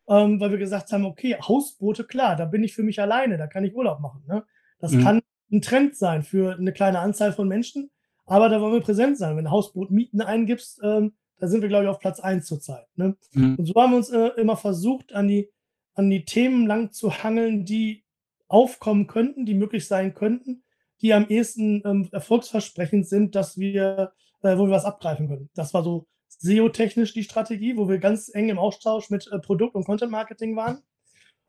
ähm, 0.08 0.38
weil 0.38 0.50
wir 0.50 0.58
gesagt 0.58 0.92
haben, 0.92 1.06
okay, 1.06 1.36
Hausboote, 1.36 2.04
klar, 2.04 2.36
da 2.36 2.44
bin 2.44 2.62
ich 2.62 2.74
für 2.74 2.82
mich 2.82 3.00
alleine, 3.00 3.38
da 3.38 3.46
kann 3.46 3.64
ich 3.64 3.74
Urlaub 3.74 4.00
machen. 4.00 4.22
Ne? 4.26 4.44
Das 4.80 4.92
mhm. 4.92 5.02
kann 5.02 5.22
ein 5.50 5.62
Trend 5.62 5.96
sein 5.96 6.22
für 6.22 6.56
eine 6.56 6.72
kleine 6.72 6.98
Anzahl 6.98 7.32
von 7.32 7.48
Menschen, 7.48 7.90
aber 8.26 8.48
da 8.50 8.60
wollen 8.60 8.74
wir 8.74 8.80
präsent 8.80 9.16
sein. 9.16 9.36
Wenn 9.36 9.44
du 9.44 9.50
Hausboot 9.50 9.90
mieten 9.90 10.20
eingibst, 10.20 10.80
ähm, 10.82 11.14
da 11.38 11.48
sind 11.48 11.62
wir, 11.62 11.68
glaube 11.68 11.84
ich, 11.84 11.90
auf 11.90 11.98
Platz 11.98 12.20
1 12.20 12.46
zurzeit. 12.46 12.86
Ne? 12.96 13.16
Mhm. 13.32 13.56
Und 13.56 13.66
so 13.66 13.74
haben 13.74 13.92
wir 13.92 13.96
uns 13.98 14.10
äh, 14.10 14.28
immer 14.36 14.56
versucht, 14.56 15.12
an 15.14 15.28
die, 15.28 15.50
an 15.94 16.10
die 16.10 16.24
Themen 16.24 16.66
lang 16.66 16.92
zu 16.92 17.22
hangeln, 17.22 17.64
die 17.64 18.04
aufkommen 18.48 19.06
könnten, 19.06 19.46
die 19.46 19.54
möglich 19.54 19.86
sein 19.86 20.14
könnten, 20.14 20.62
die 21.00 21.12
am 21.12 21.26
ehesten 21.28 21.82
ähm, 21.84 22.08
erfolgsversprechend 22.12 23.06
sind, 23.08 23.34
dass 23.34 23.58
wir, 23.58 24.12
äh, 24.42 24.56
wo 24.56 24.66
wir 24.66 24.72
was 24.72 24.84
abgreifen 24.84 25.28
können. 25.28 25.50
Das 25.54 25.74
war 25.74 25.82
so 25.82 26.06
SEO-technisch 26.28 27.12
die 27.12 27.24
Strategie, 27.24 27.76
wo 27.76 27.88
wir 27.88 27.98
ganz 27.98 28.30
eng 28.32 28.48
im 28.48 28.58
Austausch 28.58 29.10
mit 29.10 29.30
äh, 29.32 29.38
Produkt- 29.38 29.74
und 29.74 29.84
Content-Marketing 29.84 30.56
waren. 30.56 30.82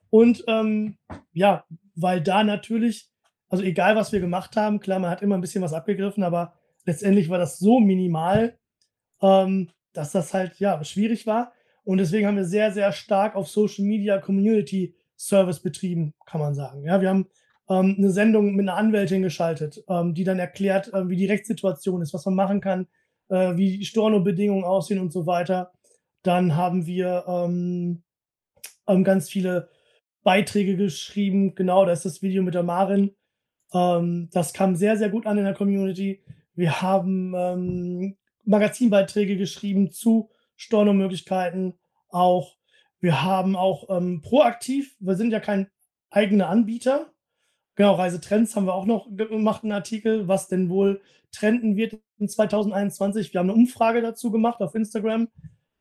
Und 0.10 0.44
ähm, 0.48 0.98
ja, 1.34 1.66
weil 1.96 2.22
da 2.22 2.44
natürlich, 2.44 3.10
also 3.50 3.64
egal 3.64 3.96
was 3.96 4.12
wir 4.12 4.20
gemacht 4.20 4.56
haben, 4.56 4.80
klar, 4.80 5.00
man 5.00 5.12
hat 5.12 5.22
immer 5.22 5.36
ein 5.36 5.42
bisschen 5.42 5.64
was 5.64 5.74
abgegriffen, 5.74 6.24
aber 6.24 6.54
letztendlich 6.86 7.30
war 7.30 7.38
das 7.38 7.60
so 7.60 7.80
minimal, 7.80 8.58
ähm, 9.26 9.70
dass 9.94 10.12
das 10.12 10.34
halt 10.34 10.60
ja 10.60 10.84
schwierig 10.84 11.26
war. 11.26 11.52
Und 11.84 11.98
deswegen 11.98 12.28
haben 12.28 12.38
wir 12.38 12.46
sehr, 12.46 12.72
sehr 12.72 12.92
stark 12.92 13.36
auf 13.36 13.48
Social 13.48 13.86
Media 13.86 14.20
Community 14.20 14.96
Service 15.18 15.60
betrieben, 15.60 16.14
kann 16.26 16.42
man 16.42 16.54
sagen. 16.54 16.84
Ja, 16.84 17.02
wir 17.02 17.10
haben 17.10 17.28
ähm, 17.70 17.96
eine 17.98 18.12
Sendung 18.12 18.56
mit 18.56 18.68
einer 18.68 18.78
Anwältin 18.78 19.22
geschaltet, 19.22 19.84
ähm, 19.88 20.14
die 20.14 20.24
dann 20.24 20.40
erklärt, 20.40 20.94
äh, 20.94 21.10
wie 21.10 21.16
die 21.16 21.26
Rechtssituation 21.26 22.02
ist, 22.02 22.14
was 22.14 22.26
man 22.26 22.36
machen 22.36 22.62
kann, 22.62 22.88
äh, 23.30 23.56
wie 23.56 23.78
die 23.78 23.86
Storno-Bedingungen 23.86 24.64
aussehen 24.64 25.00
und 25.00 25.12
so 25.12 25.26
weiter. 25.26 25.72
Dann 26.22 26.56
haben 26.56 26.86
wir 26.86 27.24
ähm, 27.28 28.04
ähm, 28.88 29.04
ganz 29.04 29.30
viele 29.30 29.70
Beiträge 30.24 30.76
geschrieben. 30.76 31.56
Genau, 31.56 31.86
da 31.86 31.94
ist 31.94 32.06
das 32.06 32.22
Video 32.22 32.44
mit 32.44 32.56
der 32.56 32.64
Marin. 32.64 33.16
Ähm, 33.74 34.30
das 34.34 34.54
kam 34.54 34.76
sehr, 34.76 34.98
sehr 34.98 35.10
gut 35.10 35.26
an 35.26 35.38
in 35.38 35.46
der 35.46 35.54
Community. 35.54 36.24
Wir 36.56 36.82
haben 36.82 37.34
ähm, 37.36 38.18
Magazinbeiträge 38.46 39.38
geschrieben 39.38 39.92
zu 39.92 40.30
Stornomöglichkeiten 40.56 41.78
auch. 42.10 42.56
Wir 43.00 43.24
haben 43.24 43.56
auch 43.56 43.90
ähm, 43.90 44.22
proaktiv, 44.22 44.96
wir 45.00 45.16
sind 45.16 45.32
ja 45.32 45.40
kein 45.40 45.68
eigener 46.10 46.50
Anbieter. 46.50 47.12
Genau, 47.76 47.96
Reisetrends 47.96 48.56
haben 48.56 48.68
wir 48.68 48.74
auch 48.74 48.86
noch 48.86 49.08
gemacht, 49.16 49.64
einen 49.64 49.74
Artikel, 49.74 50.28
was 50.28 50.48
denn 50.48 50.70
wohl 50.70 51.02
trenden 51.32 51.76
wird 51.76 52.00
in 52.18 52.30
2021. 52.30 53.34
Wir 53.34 53.40
haben 53.40 53.50
eine 53.50 53.60
Umfrage 53.60 54.02
dazu 54.02 54.32
gemacht 54.32 54.62
auf 54.62 54.76
Instagram 54.76 55.28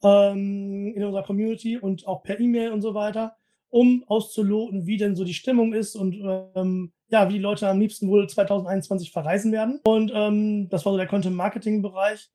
ähm, 0.03 0.92
in 0.94 1.05
unserer 1.05 1.22
Community 1.22 1.79
und 1.79 2.07
auch 2.07 2.22
per 2.22 2.40
E-Mail 2.40 2.72
und 2.72 2.83
so 2.83 2.94
weiter, 2.94 3.37
um 3.70 4.05
auszuloten, 4.09 4.87
wie 4.87 4.96
denn 4.96 5.14
so 5.14 5.24
die 5.24 5.35
Stimmung 5.35 5.72
ist 5.72 5.94
und 5.94 6.16
ähm, 6.57 6.92
ja, 7.09 7.29
wie 7.29 7.35
die 7.35 7.38
Leute 7.38 7.68
am 7.68 7.81
liebsten 7.81 8.09
wohl 8.09 8.29
2021 8.29 9.12
verreisen 9.12 9.53
werden. 9.53 9.81
Und 9.85 10.11
ähm, 10.14 10.68
das 10.68 10.85
war 10.85 10.92
so 10.92 10.98
der 10.98 11.07
Content-Marketing-Bereich. 11.07 12.31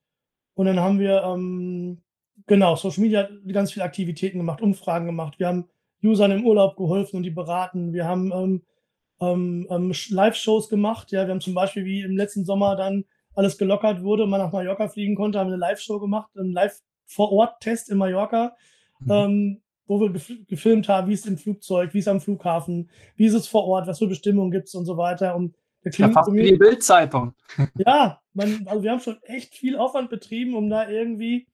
Und 0.60 0.66
dann 0.66 0.82
haben 0.82 1.00
wir, 1.00 1.24
ähm, 1.24 2.02
genau, 2.46 2.76
Social 2.76 3.02
Media 3.02 3.30
ganz 3.48 3.72
viele 3.72 3.86
Aktivitäten 3.86 4.40
gemacht, 4.40 4.62
Umfragen 4.62 5.06
gemacht. 5.06 5.40
Wir 5.40 5.48
haben 5.48 5.70
Usern 6.04 6.32
im 6.32 6.46
Urlaub 6.46 6.76
geholfen 6.76 7.16
und 7.16 7.24
die 7.24 7.30
beraten. 7.30 7.94
Wir 7.94 8.04
haben 8.04 8.34
ähm, 8.34 8.62
ähm, 9.22 9.68
ähm, 9.70 9.94
Live-Shows 10.10 10.68
gemacht. 10.68 11.14
Ja, 11.14 11.26
wir 11.26 11.32
haben 11.32 11.40
zum 11.40 11.54
Beispiel, 11.54 11.86
wie 11.86 12.02
im 12.02 12.18
letzten 12.18 12.44
Sommer 12.44 12.76
dann 12.76 13.06
alles 13.36 13.58
gelockert 13.58 14.04
wurde, 14.04 14.28
man 14.28 14.42
nach 14.42 14.52
Mallorca 14.52 14.90
fliegen 14.90 15.16
konnte, 15.16 15.40
haben 15.40 15.48
wir 15.48 15.54
eine 15.54 15.62
Live-Show 15.62 15.98
gemacht, 15.98 16.30
einen 16.38 16.52
Live-Vor-Ort-Test 16.52 17.90
in 17.90 17.98
Mallorca, 17.98 18.54
mhm. 19.00 19.12
ähm, 19.12 19.62
wo 19.88 20.02
wir 20.02 20.10
gef 20.10 20.30
gefilmt 20.46 20.90
haben, 20.90 21.08
wie 21.08 21.14
es 21.14 21.26
im 21.26 21.38
Flugzeug, 21.38 21.94
wie 21.94 22.00
es 22.00 22.08
am 22.10 22.20
Flughafen, 22.20 22.90
wie 23.16 23.28
ist 23.28 23.34
es 23.34 23.48
vor 23.48 23.64
Ort, 23.64 23.88
was 23.88 24.00
für 24.00 24.08
Bestimmungen 24.08 24.52
gibt 24.52 24.68
es 24.68 24.76
und 24.76 24.84
so 24.84 24.98
weiter. 24.98 25.38
Und 25.84 25.98
der 25.98 26.08
ja, 26.08 26.14
fast 26.14 26.34
wie 26.34 26.44
die 26.44 26.58
Bildzeitung. 26.58 27.34
Ja, 27.76 28.22
man, 28.34 28.68
also 28.68 28.84
wir 28.84 28.92
haben 28.92 29.00
schon 29.00 29.22
echt 29.24 29.56
viel 29.56 29.78
Aufwand 29.78 30.10
betrieben, 30.10 30.56
um 30.56 30.70
da 30.70 30.90
irgendwie 30.90 31.48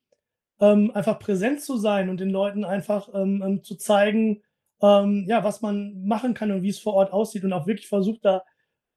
ähm, 0.59 0.91
einfach 0.93 1.19
präsent 1.19 1.61
zu 1.61 1.77
sein 1.77 2.09
und 2.09 2.19
den 2.19 2.29
Leuten 2.29 2.63
einfach 2.63 3.09
ähm, 3.13 3.43
ähm, 3.45 3.63
zu 3.63 3.75
zeigen, 3.75 4.41
ähm, 4.81 5.25
ja, 5.27 5.43
was 5.43 5.61
man 5.61 6.05
machen 6.05 6.33
kann 6.33 6.51
und 6.51 6.63
wie 6.63 6.69
es 6.69 6.79
vor 6.79 6.93
Ort 6.93 7.13
aussieht 7.13 7.43
und 7.43 7.53
auch 7.53 7.67
wirklich 7.67 7.87
versucht, 7.87 8.23
da 8.23 8.43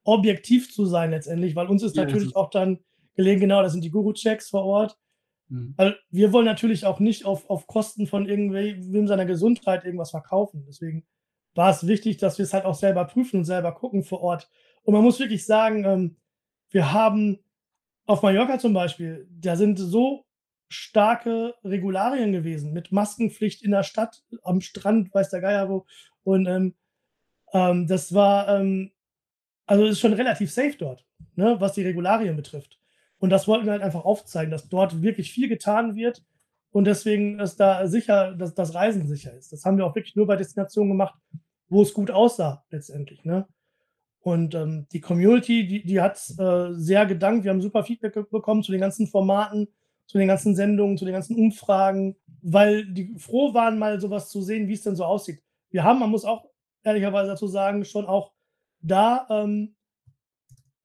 objektiv 0.04 0.72
zu 0.72 0.86
sein 0.86 1.10
letztendlich, 1.10 1.54
weil 1.54 1.66
uns 1.66 1.82
ist 1.82 1.96
ja, 1.96 2.04
natürlich 2.04 2.28
ist 2.28 2.36
auch 2.36 2.50
dann 2.50 2.78
gelegen, 3.14 3.40
genau, 3.40 3.62
das 3.62 3.72
sind 3.72 3.84
die 3.84 3.90
Guru-Checks 3.90 4.48
vor 4.48 4.64
Ort. 4.64 4.96
Mhm. 5.48 5.74
Weil 5.76 5.98
wir 6.10 6.32
wollen 6.32 6.46
natürlich 6.46 6.86
auch 6.86 7.00
nicht 7.00 7.24
auf, 7.24 7.48
auf 7.50 7.66
Kosten 7.66 8.06
von 8.06 8.26
irgendwem 8.26 9.06
seiner 9.06 9.26
Gesundheit 9.26 9.84
irgendwas 9.84 10.10
verkaufen. 10.10 10.64
Deswegen 10.66 11.04
war 11.54 11.70
es 11.70 11.86
wichtig, 11.86 12.18
dass 12.18 12.38
wir 12.38 12.44
es 12.44 12.52
halt 12.52 12.64
auch 12.64 12.74
selber 12.74 13.04
prüfen 13.04 13.38
und 13.38 13.44
selber 13.44 13.72
gucken 13.72 14.04
vor 14.04 14.20
Ort. 14.20 14.48
Und 14.88 14.94
man 14.94 15.02
muss 15.02 15.20
wirklich 15.20 15.44
sagen, 15.44 15.84
ähm, 15.84 16.16
wir 16.70 16.94
haben 16.94 17.40
auf 18.06 18.22
Mallorca 18.22 18.58
zum 18.58 18.72
Beispiel, 18.72 19.28
da 19.30 19.54
sind 19.54 19.76
so 19.76 20.24
starke 20.70 21.54
Regularien 21.62 22.32
gewesen 22.32 22.72
mit 22.72 22.90
Maskenpflicht 22.90 23.62
in 23.62 23.72
der 23.72 23.82
Stadt, 23.82 24.24
am 24.42 24.62
Strand, 24.62 25.12
weiß 25.12 25.28
der 25.28 25.42
Geier 25.42 25.68
wo. 25.68 25.84
Und 26.22 26.46
ähm, 26.46 26.74
ähm, 27.52 27.86
das 27.86 28.14
war, 28.14 28.48
ähm, 28.48 28.90
also 29.66 29.84
ist 29.84 30.00
schon 30.00 30.14
relativ 30.14 30.50
safe 30.50 30.78
dort, 30.78 31.04
ne, 31.36 31.56
was 31.58 31.74
die 31.74 31.82
Regularien 31.84 32.34
betrifft. 32.34 32.80
Und 33.18 33.28
das 33.28 33.46
wollten 33.46 33.66
wir 33.66 33.72
halt 33.72 33.82
einfach 33.82 34.06
aufzeigen, 34.06 34.50
dass 34.50 34.70
dort 34.70 35.02
wirklich 35.02 35.30
viel 35.32 35.50
getan 35.50 35.96
wird 35.96 36.24
und 36.70 36.86
deswegen 36.86 37.40
ist 37.40 37.56
da 37.56 37.86
sicher, 37.88 38.32
dass 38.32 38.54
das 38.54 38.74
Reisen 38.74 39.06
sicher 39.06 39.34
ist. 39.34 39.52
Das 39.52 39.66
haben 39.66 39.76
wir 39.76 39.84
auch 39.84 39.94
wirklich 39.94 40.16
nur 40.16 40.26
bei 40.26 40.36
Destinationen 40.36 40.92
gemacht, 40.92 41.14
wo 41.68 41.82
es 41.82 41.92
gut 41.92 42.10
aussah 42.10 42.64
letztendlich. 42.70 43.22
Ne? 43.26 43.46
Und 44.28 44.54
ähm, 44.54 44.86
die 44.92 45.00
Community, 45.00 45.66
die, 45.66 45.82
die 45.82 46.02
hat 46.02 46.18
äh, 46.38 46.74
sehr 46.74 47.06
gedankt. 47.06 47.44
Wir 47.44 47.50
haben 47.50 47.62
super 47.62 47.82
Feedback 47.82 48.12
bekommen 48.30 48.62
zu 48.62 48.72
den 48.72 48.80
ganzen 48.82 49.06
Formaten, 49.06 49.68
zu 50.04 50.18
den 50.18 50.28
ganzen 50.28 50.54
Sendungen, 50.54 50.98
zu 50.98 51.06
den 51.06 51.14
ganzen 51.14 51.34
Umfragen, 51.34 52.14
weil 52.42 52.84
die 52.84 53.14
froh 53.18 53.54
waren, 53.54 53.78
mal 53.78 53.98
sowas 54.02 54.28
zu 54.28 54.42
sehen, 54.42 54.68
wie 54.68 54.74
es 54.74 54.82
denn 54.82 54.96
so 54.96 55.06
aussieht. 55.06 55.42
Wir 55.70 55.82
haben, 55.82 55.98
man 55.98 56.10
muss 56.10 56.26
auch 56.26 56.44
ehrlicherweise 56.84 57.30
dazu 57.30 57.46
sagen, 57.46 57.86
schon 57.86 58.04
auch 58.04 58.32
da 58.80 59.26
ähm, 59.30 59.74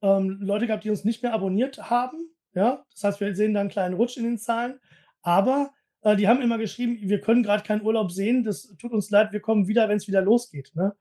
ähm, 0.02 0.38
Leute 0.40 0.68
gehabt, 0.68 0.86
die 0.86 0.90
uns 0.90 1.04
nicht 1.04 1.22
mehr 1.22 1.34
abonniert 1.34 1.90
haben. 1.90 2.30
Ja, 2.56 2.86
das 2.94 3.04
heißt, 3.04 3.20
wir 3.20 3.36
sehen 3.36 3.54
da 3.54 3.60
einen 3.60 3.70
kleinen 3.70 3.96
Rutsch 3.96 4.16
in 4.16 4.24
den 4.24 4.38
Zahlen. 4.38 4.80
Aber 5.22 5.74
äh, 6.00 6.16
die 6.16 6.30
haben 6.30 6.42
immer 6.42 6.58
geschrieben, 6.58 6.98
wir 7.02 7.20
können 7.20 7.44
gerade 7.44 7.64
keinen 7.64 7.82
Urlaub 7.82 8.10
sehen. 8.14 8.46
Das 8.46 8.74
tut 8.80 8.94
uns 8.94 9.10
leid, 9.10 9.34
wir 9.34 9.42
kommen 9.42 9.68
wieder, 9.68 9.90
wenn 9.90 9.98
es 9.98 10.08
wieder 10.08 10.22
losgeht. 10.22 10.72
Ne? 10.76 10.94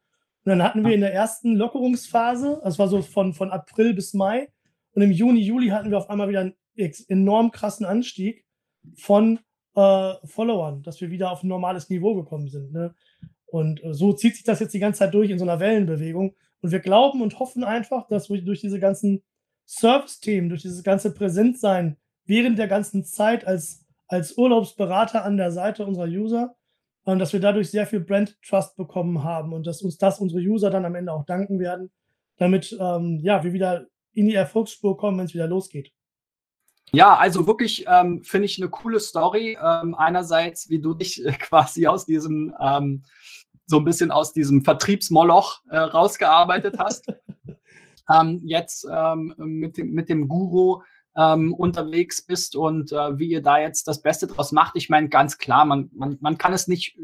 Und 0.45 0.51
dann 0.51 0.63
hatten 0.63 0.85
wir 0.85 0.95
in 0.95 1.01
der 1.01 1.15
ersten 1.15 1.55
Lockerungsphase, 1.55 2.61
das 2.65 2.79
war 2.79 2.89
so 2.89 3.03
von, 3.03 3.33
von 3.33 3.51
April 3.51 3.95
bis 3.95 4.13
Mai, 4.15 4.49
und 4.95 5.03
im 5.03 5.11
Juni, 5.11 5.41
Juli 5.41 5.69
hatten 5.69 5.91
wir 5.91 5.99
auf 5.99 6.11
einmal 6.11 6.29
wieder 6.29 6.41
einen 6.41 6.55
enorm 7.09 7.51
krassen 7.51 7.87
Anstieg 7.87 8.45
von 8.97 9.39
äh, 9.75 10.15
Followern, 10.25 10.83
dass 10.83 11.01
wir 11.01 11.11
wieder 11.11 11.31
auf 11.31 11.43
ein 11.43 11.49
normales 11.49 11.89
Niveau 11.89 12.15
gekommen 12.15 12.49
sind. 12.49 12.73
Ne? 12.73 12.95
Und 13.47 13.83
äh, 13.83 13.95
so 13.95 14.13
zieht 14.13 14.35
sich 14.35 14.45
das 14.45 14.61
jetzt 14.61 14.75
die 14.75 14.79
ganze 14.79 15.01
Zeit 15.01 15.15
durch 15.15 15.31
in 15.31 15.39
so 15.39 15.45
einer 15.45 15.61
Wellenbewegung. 15.61 16.35
Und 16.61 16.71
wir 16.73 16.81
glauben 16.81 17.23
und 17.23 17.39
hoffen 17.39 17.65
einfach, 17.65 18.07
dass 18.09 18.31
wir 18.31 18.43
durch 18.43 18.61
diese 18.61 18.81
ganzen 18.81 19.23
Service-Themen, 19.67 20.49
durch 20.49 20.63
dieses 20.63 20.83
ganze 20.83 21.13
Präsentsein 21.13 21.97
während 22.25 22.59
der 22.59 22.69
ganzen 22.69 23.05
Zeit 23.05 23.47
als, 23.47 23.85
als 24.07 24.37
Urlaubsberater 24.37 25.25
an 25.25 25.37
der 25.37 25.51
Seite 25.53 25.87
unserer 25.87 26.07
User, 26.07 26.55
und 27.05 27.19
dass 27.19 27.33
wir 27.33 27.41
dadurch 27.41 27.71
sehr 27.71 27.87
viel 27.87 28.01
Brand 28.01 28.37
Trust 28.43 28.77
bekommen 28.77 29.25
haben 29.25 29.53
und 29.53 29.67
dass 29.67 29.83
uns 29.83 29.99
das 29.99 30.21
unsere 30.21 30.41
User 30.41 30.71
dann 30.71 30.85
am 30.85 30.95
Ende 30.95 31.13
auch 31.13 31.25
danken 31.25 31.59
werden, 31.59 31.91
damit 32.37 32.77
ähm, 32.79 33.21
ja, 33.23 33.43
wir 33.43 33.53
wieder 33.53 33.87
in 34.13 34.27
die 34.27 34.35
Erfolgsspur 34.35 34.97
kommen, 34.97 35.19
wenn 35.19 35.27
es 35.27 35.35
wieder 35.35 35.49
losgeht. 35.49 35.93
Ja, 36.93 37.17
also 37.17 37.47
wirklich 37.47 37.87
ähm, 37.89 38.23
finde 38.23 38.47
ich 38.47 38.61
eine 38.61 38.69
coole 38.69 39.01
Story. 39.01 39.57
Ähm, 39.63 39.95
einerseits, 39.95 40.69
wie 40.69 40.81
du 40.81 40.95
dich 40.95 41.23
quasi 41.39 41.87
aus 41.87 42.05
diesem, 42.05 42.55
ähm, 42.61 43.03
so 43.67 43.79
ein 43.79 43.85
bisschen 43.85 44.11
aus 44.11 44.33
diesem 44.33 44.63
Vertriebsmoloch 44.63 45.63
äh, 45.71 45.79
rausgearbeitet 45.79 46.77
hast. 46.79 47.07
Ähm, 48.13 48.41
jetzt 48.43 48.85
ähm, 48.93 49.33
mit, 49.39 49.77
dem, 49.77 49.93
mit 49.93 50.09
dem 50.09 50.27
Guru 50.27 50.83
ähm, 51.17 51.53
unterwegs 51.53 52.23
bist 52.23 52.57
und 52.57 52.93
äh, 52.93 53.19
wie 53.19 53.29
ihr 53.29 53.43
da 53.43 53.59
jetzt 53.59 53.87
das 53.87 54.03
Beste 54.03 54.27
draus 54.27 54.53
macht. 54.53 54.77
Ich 54.77 54.89
meine, 54.89 55.09
ganz 55.09 55.39
klar, 55.39 55.65
man, 55.65 55.91
man, 55.93 56.19
man 56.21 56.39
kann 56.39 56.53
es 56.53 56.69
nicht 56.69 56.97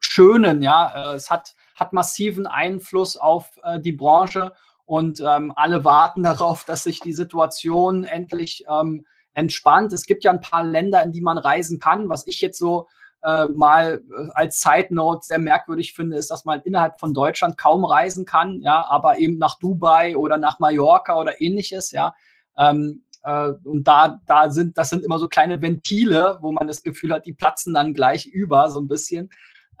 schönen, 0.00 0.62
ja. 0.62 1.12
Äh, 1.12 1.16
es 1.16 1.30
hat, 1.30 1.54
hat 1.74 1.92
massiven 1.92 2.46
Einfluss 2.46 3.16
auf 3.16 3.58
äh, 3.62 3.80
die 3.80 3.92
Branche 3.92 4.52
und 4.86 5.20
ähm, 5.20 5.52
alle 5.54 5.84
warten 5.84 6.22
darauf, 6.24 6.64
dass 6.64 6.84
sich 6.84 7.00
die 7.00 7.12
Situation 7.12 8.04
endlich 8.04 8.64
ähm, 8.68 9.06
entspannt. 9.34 9.92
Es 9.92 10.06
gibt 10.06 10.24
ja 10.24 10.30
ein 10.30 10.40
paar 10.40 10.64
Länder, 10.64 11.02
in 11.02 11.12
die 11.12 11.20
man 11.20 11.38
reisen 11.38 11.78
kann, 11.78 12.08
was 12.08 12.26
ich 12.26 12.40
jetzt 12.40 12.58
so 12.58 12.88
äh, 13.22 13.46
mal 13.46 14.02
äh, 14.10 14.28
als 14.32 14.60
Side 14.60 14.88
Note 14.94 15.20
sehr 15.22 15.38
merkwürdig 15.38 15.92
finde, 15.92 16.16
ist, 16.16 16.30
dass 16.30 16.44
man 16.44 16.62
innerhalb 16.62 16.98
von 16.98 17.12
Deutschland 17.12 17.58
kaum 17.58 17.84
reisen 17.84 18.24
kann, 18.24 18.60
ja, 18.62 18.86
aber 18.88 19.18
eben 19.18 19.38
nach 19.38 19.58
Dubai 19.58 20.16
oder 20.16 20.38
nach 20.38 20.58
Mallorca 20.58 21.20
oder 21.20 21.40
ähnliches, 21.40 21.90
ja. 21.90 22.14
Ähm, 22.56 23.04
äh, 23.22 23.52
und 23.64 23.84
da, 23.84 24.20
da 24.26 24.50
sind, 24.50 24.78
das 24.78 24.90
sind 24.90 25.04
immer 25.04 25.18
so 25.18 25.28
kleine 25.28 25.60
Ventile, 25.60 26.38
wo 26.40 26.52
man 26.52 26.66
das 26.66 26.82
Gefühl 26.82 27.12
hat, 27.12 27.26
die 27.26 27.32
platzen 27.32 27.74
dann 27.74 27.94
gleich 27.94 28.26
über, 28.26 28.70
so 28.70 28.80
ein 28.80 28.88
bisschen. 28.88 29.30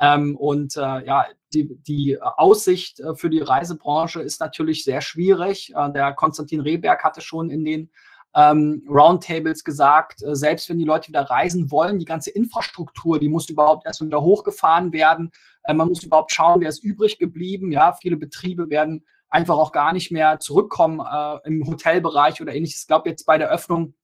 Ähm, 0.00 0.36
und 0.36 0.76
äh, 0.76 1.04
ja, 1.04 1.26
die, 1.52 1.76
die 1.82 2.20
Aussicht 2.20 3.00
äh, 3.00 3.14
für 3.14 3.28
die 3.28 3.40
Reisebranche 3.40 4.22
ist 4.22 4.40
natürlich 4.40 4.84
sehr 4.84 5.00
schwierig. 5.02 5.74
Äh, 5.76 5.92
der 5.92 6.12
Konstantin 6.14 6.60
Rehberg 6.60 7.04
hatte 7.04 7.20
schon 7.20 7.50
in 7.50 7.64
den 7.64 7.90
ähm, 8.34 8.82
Roundtables 8.88 9.64
gesagt, 9.64 10.22
äh, 10.22 10.34
selbst 10.34 10.68
wenn 10.68 10.78
die 10.78 10.84
Leute 10.84 11.08
wieder 11.08 11.22
reisen 11.22 11.70
wollen, 11.70 11.98
die 11.98 12.04
ganze 12.04 12.30
Infrastruktur, 12.30 13.18
die 13.18 13.28
muss 13.28 13.48
überhaupt 13.48 13.86
erst 13.86 14.00
wieder 14.00 14.22
hochgefahren 14.22 14.92
werden. 14.92 15.32
Äh, 15.64 15.74
man 15.74 15.88
muss 15.88 16.02
überhaupt 16.02 16.32
schauen, 16.32 16.60
wer 16.60 16.68
ist 16.68 16.84
übrig 16.84 17.18
geblieben. 17.18 17.72
Ja, 17.72 17.92
viele 17.92 18.16
Betriebe 18.16 18.70
werden 18.70 19.04
einfach 19.30 19.56
auch 19.56 19.72
gar 19.72 19.92
nicht 19.92 20.10
mehr 20.10 20.40
zurückkommen 20.40 21.00
äh, 21.00 21.38
im 21.46 21.66
Hotelbereich 21.66 22.42
oder 22.42 22.54
ähnliches. 22.54 22.82
Ich 22.82 22.86
glaube, 22.86 23.08
jetzt 23.08 23.24
bei 23.24 23.38
der 23.38 23.48
Öffnung 23.48 23.94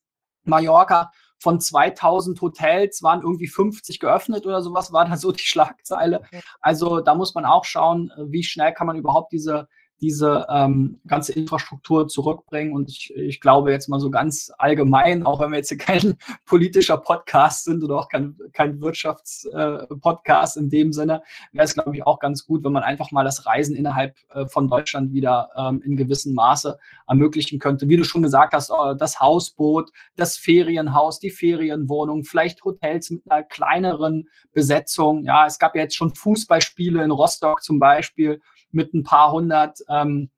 Mallorca 0.45 1.11
von 1.39 1.61
2000 1.61 2.41
Hotels 2.41 3.03
waren 3.03 3.23
irgendwie 3.23 3.49
50 3.49 3.99
geöffnet 4.01 4.47
oder 4.47 4.63
sowas, 4.63 4.93
war 4.93 5.05
da 5.05 5.17
so 5.17 5.33
die 5.33 5.45
Schlagzeile. 5.45 6.23
Also 6.61 7.01
da 7.01 7.15
muss 7.15 7.35
man 7.35 7.45
auch 7.45 7.65
schauen, 7.65 8.11
äh, 8.17 8.23
wie 8.29 8.43
schnell 8.43 8.73
kann 8.73 8.87
man 8.87 8.97
überhaupt 8.97 9.33
diese 9.33 9.69
diese 10.01 10.47
ähm, 10.51 11.01
ganze 11.07 11.33
Infrastruktur 11.33 12.09
zurückbringen. 12.09 12.75
Und 12.75 12.91
ich, 12.91 13.15
ich 13.17 13.41
glaube 13.41 13.73
jetzt 13.73 13.89
mal 13.89 14.01
so 14.01 14.11
ganz 14.11 14.53
allgemein, 14.59 15.25
auch 15.25 15.41
wenn 15.41 15.51
wir 15.51 15.59
jetzt 15.59 15.69
hier 15.69 15.79
kein 15.79 16.17
politischer 16.45 16.99
Podcast 16.99 17.65
sind 17.65 17.83
oder 17.83 17.99
auch 17.99 18.09
kein, 18.09 18.37
kein 18.53 18.81
Wirtschaftspodcast 18.81 20.57
äh, 20.57 20.61
in 20.61 20.71
dem 20.71 20.93
Sinne, 20.93 21.23
wäre 21.53 21.65
es, 21.65 21.75
glaube 21.75 21.97
ich, 21.97 22.07
auch 22.07 22.19
ganz 22.19 22.47
gut, 22.47 22.63
wenn 22.65 22.73
man 22.73 22.83
einfach 22.83 23.11
mal 23.11 23.25
das 23.25 23.47
Reisen 23.47 23.75
innerhalb 23.75 24.17
äh, 24.35 24.47
von 24.47 24.69
Deutschland 24.69 25.13
wieder 25.13 25.49
ähm, 25.57 25.81
in 25.83 25.97
gewissem 25.97 26.35
Maße 26.35 26.79
ermöglichen 27.09 27.59
könnte. 27.59 27.89
Wie 27.89 27.97
du 27.97 28.05
schon 28.05 28.23
gesagt 28.23 28.53
hast, 28.53 28.71
äh, 28.71 28.97
das 28.99 29.21
Hausboot, 29.21 29.91
das 30.17 30.37
Ferienhaus, 30.37 31.21
die 31.21 31.31
Ferienwohnung, 31.31 32.25
vielleicht 32.25 32.65
Hotels 32.65 33.11
mit 33.11 33.23
einer 33.31 33.45
kleineren 33.45 34.29
Besetzung. 34.53 35.25
Ja, 35.25 35.47
es 35.47 35.59
gab 35.59 35.75
ja 35.75 35.83
jetzt 35.83 35.97
schon 35.97 36.15
Fußballspiele 36.15 37.03
in 37.03 37.11
Rostock 37.11 37.63
zum 37.63 37.79
Beispiel 37.79 38.41
mit 38.77 38.95
ein 38.95 39.03
paar 39.03 39.33
hundert 39.33 39.79
ähm, 39.89 40.31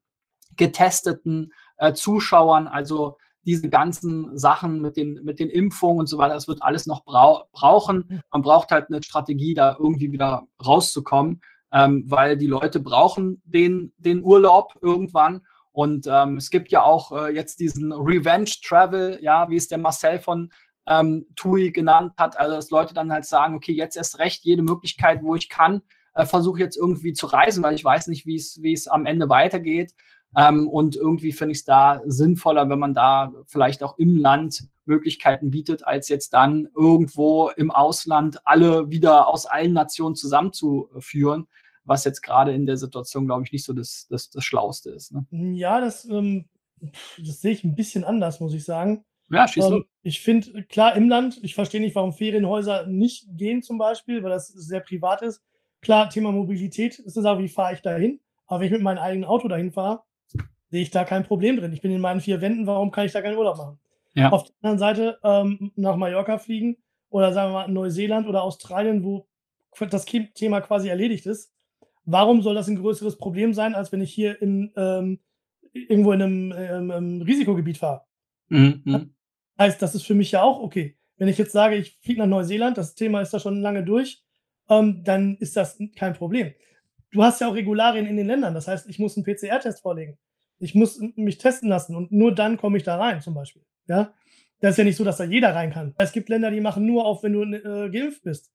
getesteten 0.56 1.52
äh, 1.76 1.92
Zuschauern. 1.92 2.66
Also 2.66 3.18
diese 3.44 3.68
ganzen 3.68 4.36
Sachen 4.36 4.80
mit 4.80 4.96
den, 4.96 5.20
mit 5.24 5.38
den 5.38 5.50
Impfungen 5.50 6.00
und 6.00 6.06
so 6.06 6.18
weiter, 6.18 6.34
das 6.34 6.48
wird 6.48 6.62
alles 6.62 6.86
noch 6.86 7.04
brau 7.04 7.44
brauchen. 7.52 8.22
Man 8.30 8.42
braucht 8.42 8.70
halt 8.70 8.86
eine 8.88 9.02
Strategie, 9.02 9.54
da 9.54 9.76
irgendwie 9.78 10.12
wieder 10.12 10.46
rauszukommen, 10.64 11.40
ähm, 11.72 12.04
weil 12.06 12.36
die 12.36 12.46
Leute 12.46 12.80
brauchen 12.80 13.42
den, 13.44 13.92
den 13.98 14.22
Urlaub 14.22 14.78
irgendwann. 14.80 15.42
Und 15.72 16.06
ähm, 16.10 16.36
es 16.36 16.50
gibt 16.50 16.70
ja 16.70 16.82
auch 16.82 17.12
äh, 17.12 17.34
jetzt 17.34 17.60
diesen 17.60 17.92
Revenge 17.92 18.50
Travel, 18.64 19.18
ja, 19.22 19.48
wie 19.48 19.56
es 19.56 19.68
der 19.68 19.78
Marcel 19.78 20.18
von 20.18 20.50
ähm, 20.86 21.26
TUI 21.36 21.70
genannt 21.70 22.14
hat, 22.16 22.38
also 22.38 22.56
dass 22.56 22.70
Leute 22.70 22.94
dann 22.94 23.12
halt 23.12 23.26
sagen, 23.26 23.54
okay, 23.54 23.72
jetzt 23.72 23.96
erst 23.96 24.18
recht 24.18 24.44
jede 24.44 24.62
Möglichkeit, 24.62 25.22
wo 25.22 25.34
ich 25.34 25.48
kann, 25.48 25.82
äh, 26.18 26.26
versuche 26.26 26.58
jetzt 26.58 26.76
irgendwie 26.76 27.12
zu 27.12 27.26
reisen, 27.26 27.62
weil 27.62 27.74
ich 27.74 27.84
weiß 27.84 28.08
nicht, 28.08 28.26
wie 28.26 28.36
es 28.72 28.88
am 28.88 29.06
Ende 29.06 29.28
weitergeht. 29.28 29.94
Ähm, 30.36 30.68
und 30.68 30.96
irgendwie 30.96 31.32
finde 31.32 31.52
ich 31.52 31.58
es 31.58 31.64
da 31.64 32.02
sinnvoller, 32.04 32.68
wenn 32.68 32.78
man 32.78 32.92
da 32.92 33.32
vielleicht 33.46 33.82
auch 33.82 33.96
im 33.98 34.16
Land 34.16 34.68
Möglichkeiten 34.84 35.50
bietet, 35.50 35.86
als 35.86 36.08
jetzt 36.08 36.34
dann 36.34 36.68
irgendwo 36.74 37.50
im 37.56 37.70
Ausland 37.70 38.40
alle 38.46 38.90
wieder 38.90 39.28
aus 39.28 39.46
allen 39.46 39.72
Nationen 39.72 40.16
zusammenzuführen, 40.16 41.46
was 41.84 42.04
jetzt 42.04 42.22
gerade 42.22 42.52
in 42.52 42.66
der 42.66 42.76
Situation, 42.76 43.26
glaube 43.26 43.44
ich, 43.44 43.52
nicht 43.52 43.64
so 43.64 43.72
das, 43.72 44.06
das, 44.10 44.28
das 44.30 44.44
Schlauste 44.44 44.90
ist. 44.90 45.12
Ne? 45.12 45.24
Ja, 45.30 45.80
das, 45.80 46.04
ähm, 46.06 46.46
das 47.16 47.40
sehe 47.40 47.52
ich 47.52 47.64
ein 47.64 47.74
bisschen 47.74 48.04
anders, 48.04 48.40
muss 48.40 48.54
ich 48.54 48.64
sagen. 48.64 49.04
Ja, 49.30 49.46
schieß 49.46 49.66
ähm, 49.66 49.84
Ich 50.02 50.20
finde, 50.20 50.64
klar, 50.64 50.96
im 50.96 51.08
Land, 51.08 51.38
ich 51.42 51.54
verstehe 51.54 51.80
nicht, 51.80 51.94
warum 51.94 52.12
Ferienhäuser 52.12 52.86
nicht 52.86 53.28
gehen 53.36 53.62
zum 53.62 53.78
Beispiel, 53.78 54.22
weil 54.22 54.30
das 54.30 54.48
sehr 54.48 54.80
privat 54.80 55.22
ist. 55.22 55.42
Klar, 55.80 56.10
Thema 56.10 56.32
Mobilität 56.32 56.98
ist 56.98 57.16
eine 57.16 57.22
Sache, 57.22 57.38
wie 57.40 57.48
fahre 57.48 57.74
ich 57.74 57.82
da 57.82 57.96
hin? 57.96 58.20
Aber 58.46 58.60
wenn 58.60 58.66
ich 58.66 58.72
mit 58.72 58.82
meinem 58.82 58.98
eigenen 58.98 59.24
Auto 59.24 59.48
dahin 59.48 59.72
fahre, 59.72 60.02
sehe 60.70 60.82
ich 60.82 60.90
da 60.90 61.04
kein 61.04 61.24
Problem 61.24 61.56
drin. 61.56 61.72
Ich 61.72 61.80
bin 61.80 61.92
in 61.92 62.00
meinen 62.00 62.20
vier 62.20 62.40
Wänden, 62.40 62.66
warum 62.66 62.90
kann 62.90 63.06
ich 63.06 63.12
da 63.12 63.22
keinen 63.22 63.36
Urlaub 63.36 63.56
machen? 63.56 63.78
Ja. 64.14 64.30
Auf 64.30 64.44
der 64.44 64.54
anderen 64.62 64.78
Seite 64.78 65.18
ähm, 65.22 65.72
nach 65.76 65.96
Mallorca 65.96 66.38
fliegen 66.38 66.76
oder 67.10 67.32
sagen 67.32 67.52
wir 67.52 67.60
mal 67.60 67.68
Neuseeland 67.68 68.26
oder 68.26 68.42
Australien, 68.42 69.04
wo 69.04 69.26
das 69.78 70.04
Thema 70.06 70.60
quasi 70.60 70.88
erledigt 70.88 71.26
ist. 71.26 71.52
Warum 72.04 72.42
soll 72.42 72.54
das 72.54 72.68
ein 72.68 72.76
größeres 72.76 73.16
Problem 73.16 73.54
sein, 73.54 73.74
als 73.74 73.92
wenn 73.92 74.00
ich 74.00 74.12
hier 74.12 74.40
in, 74.40 74.72
ähm, 74.76 75.20
irgendwo 75.72 76.12
in 76.12 76.22
einem 76.22 76.90
ähm, 76.90 77.22
Risikogebiet 77.22 77.78
fahre? 77.78 78.02
Mhm. 78.48 79.14
Heißt, 79.58 79.80
das 79.80 79.94
ist 79.94 80.06
für 80.06 80.14
mich 80.14 80.32
ja 80.32 80.42
auch 80.42 80.60
okay. 80.60 80.96
Wenn 81.16 81.28
ich 81.28 81.38
jetzt 81.38 81.52
sage, 81.52 81.76
ich 81.76 81.98
fliege 82.00 82.20
nach 82.20 82.26
Neuseeland, 82.26 82.78
das 82.78 82.94
Thema 82.94 83.20
ist 83.20 83.34
da 83.34 83.40
schon 83.40 83.60
lange 83.60 83.84
durch, 83.84 84.24
ähm, 84.68 85.02
dann 85.04 85.36
ist 85.36 85.56
das 85.56 85.78
kein 85.96 86.14
Problem. 86.14 86.52
Du 87.10 87.22
hast 87.22 87.40
ja 87.40 87.48
auch 87.48 87.54
Regularien 87.54 88.06
in 88.06 88.16
den 88.16 88.26
Ländern. 88.26 88.54
Das 88.54 88.68
heißt, 88.68 88.88
ich 88.88 88.98
muss 88.98 89.16
einen 89.16 89.24
PCR-Test 89.24 89.80
vorlegen. 89.80 90.18
Ich 90.58 90.74
muss 90.74 91.00
mich 91.16 91.38
testen 91.38 91.68
lassen 91.68 91.94
und 91.94 92.12
nur 92.12 92.34
dann 92.34 92.56
komme 92.56 92.76
ich 92.76 92.82
da 92.82 92.96
rein, 92.96 93.20
zum 93.20 93.34
Beispiel. 93.34 93.62
Ja, 93.86 94.12
das 94.60 94.72
ist 94.72 94.78
ja 94.78 94.84
nicht 94.84 94.96
so, 94.96 95.04
dass 95.04 95.18
da 95.18 95.24
jeder 95.24 95.54
rein 95.54 95.72
kann. 95.72 95.94
Es 95.98 96.12
gibt 96.12 96.28
Länder, 96.28 96.50
die 96.50 96.60
machen 96.60 96.84
nur 96.84 97.06
auf, 97.06 97.22
wenn 97.22 97.32
du 97.32 97.42
äh, 97.44 97.90
geimpft 97.90 98.22
bist. 98.24 98.52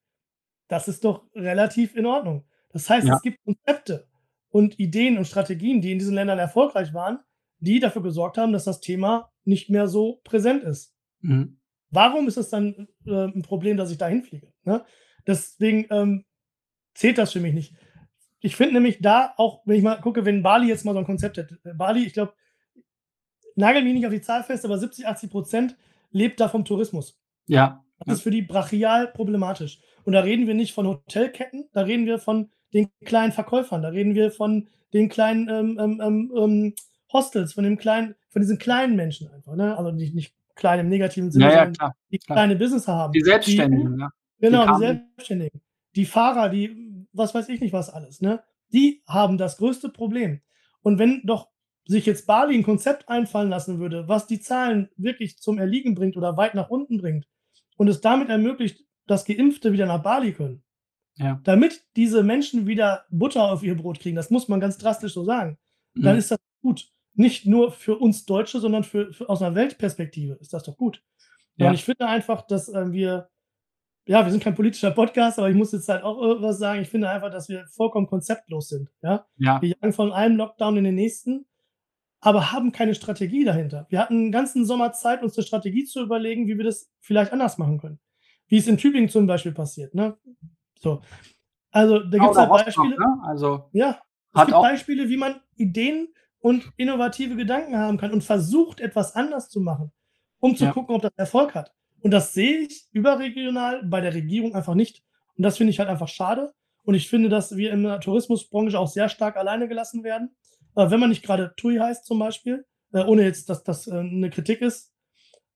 Das 0.68 0.88
ist 0.88 1.04
doch 1.06 1.24
relativ 1.34 1.96
in 1.96 2.06
Ordnung. 2.06 2.46
Das 2.72 2.90
heißt, 2.90 3.08
ja. 3.08 3.16
es 3.16 3.22
gibt 3.22 3.40
Konzepte 3.44 4.08
und 4.50 4.80
Ideen 4.80 5.18
und 5.18 5.26
Strategien, 5.26 5.82
die 5.82 5.92
in 5.92 6.00
diesen 6.00 6.16
Ländern 6.16 6.40
erfolgreich 6.40 6.94
waren, 6.94 7.20
die 7.60 7.80
dafür 7.80 8.04
gesorgt 8.04 8.38
haben, 8.38 8.52
dass 8.52 8.66
das 8.66 8.82
Thema 8.82 9.32
nicht 9.46 9.70
mehr 9.70 9.88
so 9.88 10.20
präsent 10.24 10.64
ist. 10.64 10.94
Mhm. 11.22 11.60
Warum 11.90 12.28
ist 12.28 12.38
es 12.38 12.50
dann 12.50 12.88
äh, 13.06 13.26
ein 13.28 13.44
Problem, 13.44 13.78
dass 13.78 13.92
ich 13.92 13.98
da 13.98 14.08
hinfliege? 14.08 14.52
Ne? 14.64 14.84
Deswegen 15.28 15.86
ähm, 15.90 16.26
zählt 16.94 17.18
das 17.18 17.32
für 17.32 17.40
mich 17.40 17.54
nicht. 17.54 17.74
Ich 18.40 18.56
finde 18.56 18.74
nämlich 18.74 19.00
da 19.02 19.34
auch, 19.38 19.62
wenn 19.66 19.78
ich 19.78 19.84
mal 19.84 19.96
gucke, 20.02 20.26
wenn 20.26 20.44
Bali 20.44 20.68
jetzt 20.68 20.84
mal 20.84 20.94
so 20.94 21.00
ein 21.00 21.06
Konzept 21.06 21.38
hätte. 21.38 21.60
Äh, 21.64 21.74
Bali, 21.74 22.06
ich 22.06 22.14
glaube, 22.14 22.34
nagel 23.56 23.84
mich 23.84 23.94
nicht 23.94 24.06
auf 24.06 24.14
die 24.14 24.22
Zahl 24.22 24.44
fest, 24.44 24.66
aber 24.66 24.78
70, 24.78 25.08
80 25.08 25.30
Prozent 25.30 25.78
lebt 26.12 26.40
da 26.40 26.50
vom 26.50 26.66
Tourismus. 26.66 27.18
Ja. 27.48 27.84
Das 28.06 28.18
ist 28.18 28.24
für 28.24 28.32
die 28.32 28.42
brachial 28.42 29.08
problematisch. 29.08 29.80
Und 30.04 30.14
da 30.14 30.20
reden 30.20 30.48
wir 30.48 30.54
nicht 30.54 30.74
von 30.74 30.88
Hotelketten, 30.88 31.70
da 31.72 31.82
reden 31.82 32.06
wir 32.06 32.20
von 32.20 32.50
den 32.74 32.90
kleinen 33.06 33.32
Verkäufern, 33.32 33.82
da 33.82 33.90
reden 33.90 34.16
wir 34.16 34.32
von 34.32 34.68
den 34.94 35.10
kleinen 35.10 35.48
ähm, 35.50 35.80
ähm, 35.80 36.02
ähm, 36.02 36.32
ähm 36.36 36.74
Hostels, 37.14 37.54
von, 37.54 37.64
dem 37.64 37.78
kleinen, 37.78 38.16
von 38.30 38.42
diesen 38.42 38.58
kleinen 38.58 38.96
Menschen 38.96 39.30
einfach. 39.30 39.56
Ne? 39.56 39.78
Also 39.78 39.92
nicht, 39.92 40.16
nicht 40.16 40.34
klein 40.56 40.80
im 40.80 40.90
negativen 40.90 41.32
Sinne, 41.32 41.46
ja, 41.46 41.52
ja, 41.52 41.58
sondern 41.58 41.74
klar, 41.74 41.96
die 42.12 42.18
klar. 42.18 42.38
kleine 42.38 42.56
Business 42.56 42.88
haben. 42.88 43.14
Die 43.14 43.22
Selbstständigen, 43.22 43.96
die, 43.96 44.02
ja. 44.02 44.10
Genau, 44.44 44.66
die, 44.66 44.74
die 44.74 44.80
Selbstständigen. 44.80 45.62
Die 45.96 46.06
Fahrer, 46.06 46.50
die, 46.50 47.08
was 47.14 47.34
weiß 47.34 47.48
ich 47.48 47.62
nicht 47.62 47.72
was 47.72 47.90
alles, 47.90 48.20
ne? 48.20 48.44
Die 48.74 49.02
haben 49.08 49.38
das 49.38 49.58
größte 49.58 49.88
Problem. 49.88 50.42
Und 50.82 51.00
wenn 51.00 51.22
doch 51.24 51.50
sich 51.86 52.06
jetzt 52.06 52.28
Bali 52.28 52.56
ein 52.56 52.64
Konzept 52.64 53.08
einfallen 53.08 53.50
lassen 53.50 53.80
würde, 53.80 54.08
was 54.10 54.28
die 54.28 54.42
Zahlen 54.42 54.90
wirklich 54.98 55.38
zum 55.38 55.60
Erliegen 55.60 55.96
bringt 55.96 56.18
oder 56.18 56.36
weit 56.36 56.56
nach 56.56 56.70
unten 56.70 56.98
bringt 56.98 57.28
und 57.78 57.88
es 57.88 58.02
damit 58.02 58.30
ermöglicht, 58.30 58.84
dass 59.08 59.26
Geimpfte 59.26 59.72
wieder 59.72 59.86
nach 59.86 60.04
Bali 60.04 60.34
können, 60.34 60.64
ja. 61.16 61.40
damit 61.44 61.86
diese 61.96 62.22
Menschen 62.24 62.68
wieder 62.68 63.06
Butter 63.12 63.50
auf 63.50 63.64
ihr 63.64 63.78
Brot 63.78 64.00
kriegen, 64.00 64.16
das 64.18 64.30
muss 64.30 64.50
man 64.50 64.60
ganz 64.60 64.78
drastisch 64.78 65.14
so 65.14 65.24
sagen, 65.24 65.58
mhm. 65.94 66.02
dann 66.02 66.18
ist 66.18 66.32
das 66.32 66.40
gut. 66.62 66.90
Nicht 67.16 67.46
nur 67.46 67.72
für 67.72 67.98
uns 67.98 68.26
Deutsche, 68.26 68.60
sondern 68.60 68.84
für, 68.84 69.14
für 69.14 69.30
aus 69.30 69.42
einer 69.42 69.56
Weltperspektive 69.56 70.34
ist 70.42 70.52
das 70.52 70.64
doch 70.64 70.76
gut. 70.76 71.02
Ja. 71.58 71.68
Und 71.68 71.76
ich 71.76 71.84
finde 71.84 72.08
einfach, 72.08 72.42
dass 72.48 72.68
äh, 72.70 72.92
wir 72.92 73.30
ja, 74.06 74.26
wir 74.26 74.32
sind 74.32 74.44
kein 74.44 74.56
politischer 74.56 74.92
Podcast, 74.92 75.40
aber 75.40 75.50
ich 75.50 75.56
muss 75.56 75.72
jetzt 75.72 75.88
halt 75.88 76.04
auch 76.04 76.18
was 76.42 76.60
sagen. 76.60 76.82
Ich 76.82 76.90
finde 76.90 77.10
einfach, 77.10 77.32
dass 77.32 77.48
wir 77.48 77.66
vollkommen 77.68 78.08
konzeptlos 78.08 78.70
sind. 78.70 78.90
Ja? 79.02 79.26
ja. 79.38 79.62
Wir 79.62 79.70
jagen 79.70 79.94
von 79.94 80.12
einem 80.12 80.36
Lockdown 80.38 80.78
in 80.78 80.84
den 80.84 80.96
nächsten, 80.96 81.46
aber 82.20 82.52
haben 82.52 82.72
keine 82.72 82.96
Strategie 82.96 83.46
dahinter. 83.46 83.86
Wir 83.90 84.00
hatten 84.00 84.16
einen 84.16 84.32
ganzen 84.32 84.66
Sommer 84.66 84.92
Zeit, 84.92 85.24
uns 85.24 85.38
eine 85.38 85.46
Strategie 85.46 85.86
zu 85.86 86.02
überlegen, 86.02 86.48
wie 86.48 86.58
wir 86.58 86.66
das 86.66 86.92
vielleicht 87.00 87.32
anders 87.32 87.58
machen 87.58 87.80
können. 87.80 88.00
Wie 88.48 88.58
es 88.58 88.68
in 88.68 88.78
Tübingen 88.78 89.10
zum 89.10 89.26
Beispiel 89.26 89.54
passiert. 89.54 89.94
Ne? 89.96 90.18
So. 90.80 91.02
Also, 91.72 92.00
da 92.00 92.18
gibt 92.18 92.32
es 92.32 92.38
halt 92.38 92.50
Beispiele. 92.50 92.98
Ne? 92.98 93.20
Also, 93.24 93.70
ja, 93.72 94.00
es 94.34 94.46
gibt 94.46 94.52
Beispiele, 94.52 95.10
wie 95.10 95.18
man 95.18 95.42
Ideen 95.56 96.10
und 96.40 96.72
innovative 96.76 97.36
Gedanken 97.36 97.78
haben 97.78 97.98
kann 97.98 98.12
und 98.12 98.24
versucht, 98.24 98.82
etwas 98.82 99.16
anders 99.16 99.50
zu 99.50 99.62
machen, 99.62 99.92
um 100.40 100.56
zu 100.56 100.66
ja. 100.66 100.72
gucken, 100.72 100.96
ob 100.96 101.02
das 101.02 101.14
Erfolg 101.16 101.56
hat. 101.56 101.74
Und 102.04 102.12
das 102.12 102.34
sehe 102.34 102.60
ich 102.60 102.86
überregional 102.92 103.82
bei 103.86 104.02
der 104.02 104.14
Regierung 104.14 104.54
einfach 104.56 104.76
nicht. 104.76 105.04
Und 105.38 105.44
das 105.44 105.58
finde 105.58 105.72
ich 105.72 105.80
halt 105.80 105.88
einfach 105.88 106.10
schade. 106.10 106.54
Und 106.84 106.96
ich 106.96 107.10
finde, 107.10 107.30
dass 107.30 107.56
wir 107.56 107.72
in 107.72 107.84
der 107.84 108.02
Tourismusbranche 108.02 108.78
auch 108.78 108.90
sehr 108.90 109.08
stark 109.08 109.38
alleine 109.38 109.70
gelassen 109.70 110.04
werden. 110.04 110.36
Äh, 110.76 110.92
wenn 110.92 111.00
man 111.00 111.10
nicht 111.10 111.24
gerade 111.24 111.54
TUI 111.56 111.78
heißt 111.78 112.06
zum 112.06 112.20
Beispiel, 112.20 112.66
äh, 112.92 113.04
ohne 113.04 113.24
jetzt, 113.24 113.50
dass 113.50 113.64
das 113.64 113.88
äh, 113.88 113.96
eine 113.96 114.30
Kritik 114.30 114.62
ist. 114.62 114.92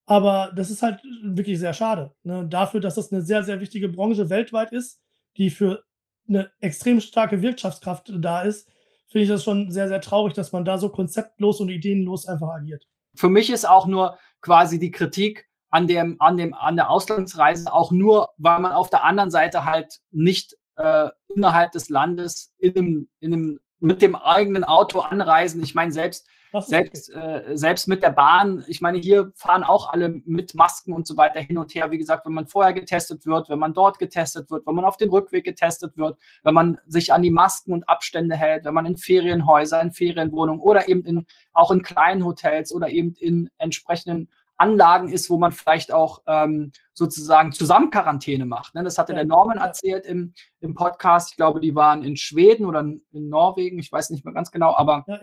Aber 0.06 0.50
das 0.56 0.70
ist 0.70 0.82
halt 0.82 1.02
wirklich 1.22 1.58
sehr 1.58 1.74
schade. 1.74 2.14
Ne? 2.22 2.46
Dafür, 2.48 2.80
dass 2.80 2.94
das 2.94 3.12
eine 3.12 3.20
sehr, 3.20 3.42
sehr 3.42 3.60
wichtige 3.60 3.90
Branche 3.90 4.30
weltweit 4.30 4.72
ist, 4.72 5.02
die 5.36 5.50
für 5.50 5.84
eine 6.26 6.50
extrem 6.60 7.02
starke 7.02 7.42
Wirtschaftskraft 7.42 8.10
da 8.16 8.40
ist, 8.40 8.70
finde 9.08 9.24
ich 9.24 9.28
das 9.28 9.44
schon 9.44 9.70
sehr, 9.70 9.88
sehr 9.88 10.00
traurig, 10.00 10.32
dass 10.32 10.52
man 10.52 10.64
da 10.64 10.78
so 10.78 10.88
konzeptlos 10.88 11.60
und 11.60 11.68
ideenlos 11.68 12.26
einfach 12.26 12.48
agiert. 12.48 12.86
Für 13.14 13.28
mich 13.28 13.50
ist 13.50 13.68
auch 13.68 13.86
nur 13.86 14.18
quasi 14.40 14.78
die 14.78 14.90
Kritik 14.90 15.47
an 15.70 15.86
dem, 15.86 16.16
an 16.20 16.36
dem, 16.36 16.54
an 16.54 16.76
der 16.76 16.90
Auslandsreise 16.90 17.72
auch 17.72 17.90
nur, 17.90 18.30
weil 18.36 18.60
man 18.60 18.72
auf 18.72 18.90
der 18.90 19.04
anderen 19.04 19.30
Seite 19.30 19.64
halt 19.64 20.00
nicht 20.10 20.56
äh, 20.76 21.08
innerhalb 21.28 21.72
des 21.72 21.88
Landes 21.88 22.52
in 22.58 22.76
einem, 22.76 23.08
in 23.20 23.32
einem, 23.32 23.60
mit 23.80 24.02
dem 24.02 24.16
eigenen 24.16 24.64
Auto 24.64 25.00
anreisen. 25.00 25.62
Ich 25.62 25.74
meine, 25.74 25.92
selbst 25.92 26.26
selbst, 26.60 27.14
äh, 27.14 27.56
selbst 27.56 27.88
mit 27.88 28.02
der 28.02 28.10
Bahn, 28.10 28.64
ich 28.68 28.80
meine, 28.80 28.98
hier 28.98 29.32
fahren 29.34 29.62
auch 29.62 29.92
alle 29.92 30.08
mit 30.24 30.54
Masken 30.54 30.92
und 30.92 31.06
so 31.06 31.16
weiter 31.16 31.40
hin 31.40 31.58
und 31.58 31.74
her. 31.74 31.90
Wie 31.90 31.98
gesagt, 31.98 32.24
wenn 32.26 32.32
man 32.32 32.46
vorher 32.46 32.72
getestet 32.72 33.26
wird, 33.26 33.48
wenn 33.48 33.58
man 33.58 33.74
dort 33.74 33.98
getestet 33.98 34.50
wird, 34.50 34.66
wenn 34.66 34.74
man 34.74 34.84
auf 34.84 34.96
den 34.96 35.10
Rückweg 35.10 35.44
getestet 35.44 35.96
wird, 35.96 36.18
wenn 36.42 36.54
man 36.54 36.78
sich 36.86 37.12
an 37.12 37.22
die 37.22 37.30
Masken 37.30 37.72
und 37.72 37.88
Abstände 37.88 38.36
hält, 38.36 38.64
wenn 38.64 38.74
man 38.74 38.86
in 38.86 38.96
Ferienhäuser, 38.96 39.80
in 39.80 39.92
Ferienwohnungen 39.92 40.60
oder 40.60 40.88
eben 40.88 41.04
in, 41.04 41.26
auch 41.52 41.70
in 41.70 41.82
kleinen 41.82 42.24
Hotels 42.24 42.72
oder 42.72 42.88
eben 42.88 43.14
in 43.18 43.50
entsprechenden 43.58 44.30
Anlagen 44.58 45.08
ist, 45.08 45.30
wo 45.30 45.38
man 45.38 45.52
vielleicht 45.52 45.92
auch 45.92 46.22
ähm, 46.26 46.72
sozusagen 46.92 47.52
zusammen 47.52 47.90
Quarantäne 47.90 48.44
macht. 48.44 48.74
Ne? 48.74 48.82
Das 48.82 48.98
hatte 48.98 49.12
ja, 49.12 49.18
der 49.18 49.26
Norman 49.26 49.58
ja. 49.58 49.66
erzählt 49.66 50.04
im, 50.04 50.34
im 50.60 50.74
Podcast. 50.74 51.30
Ich 51.30 51.36
glaube, 51.36 51.60
die 51.60 51.74
waren 51.74 52.02
in 52.02 52.16
Schweden 52.16 52.66
oder 52.66 52.80
in 52.80 53.28
Norwegen, 53.28 53.78
ich 53.78 53.90
weiß 53.90 54.10
nicht 54.10 54.24
mehr 54.24 54.34
ganz 54.34 54.50
genau, 54.50 54.74
aber 54.74 55.04
ja, 55.06 55.18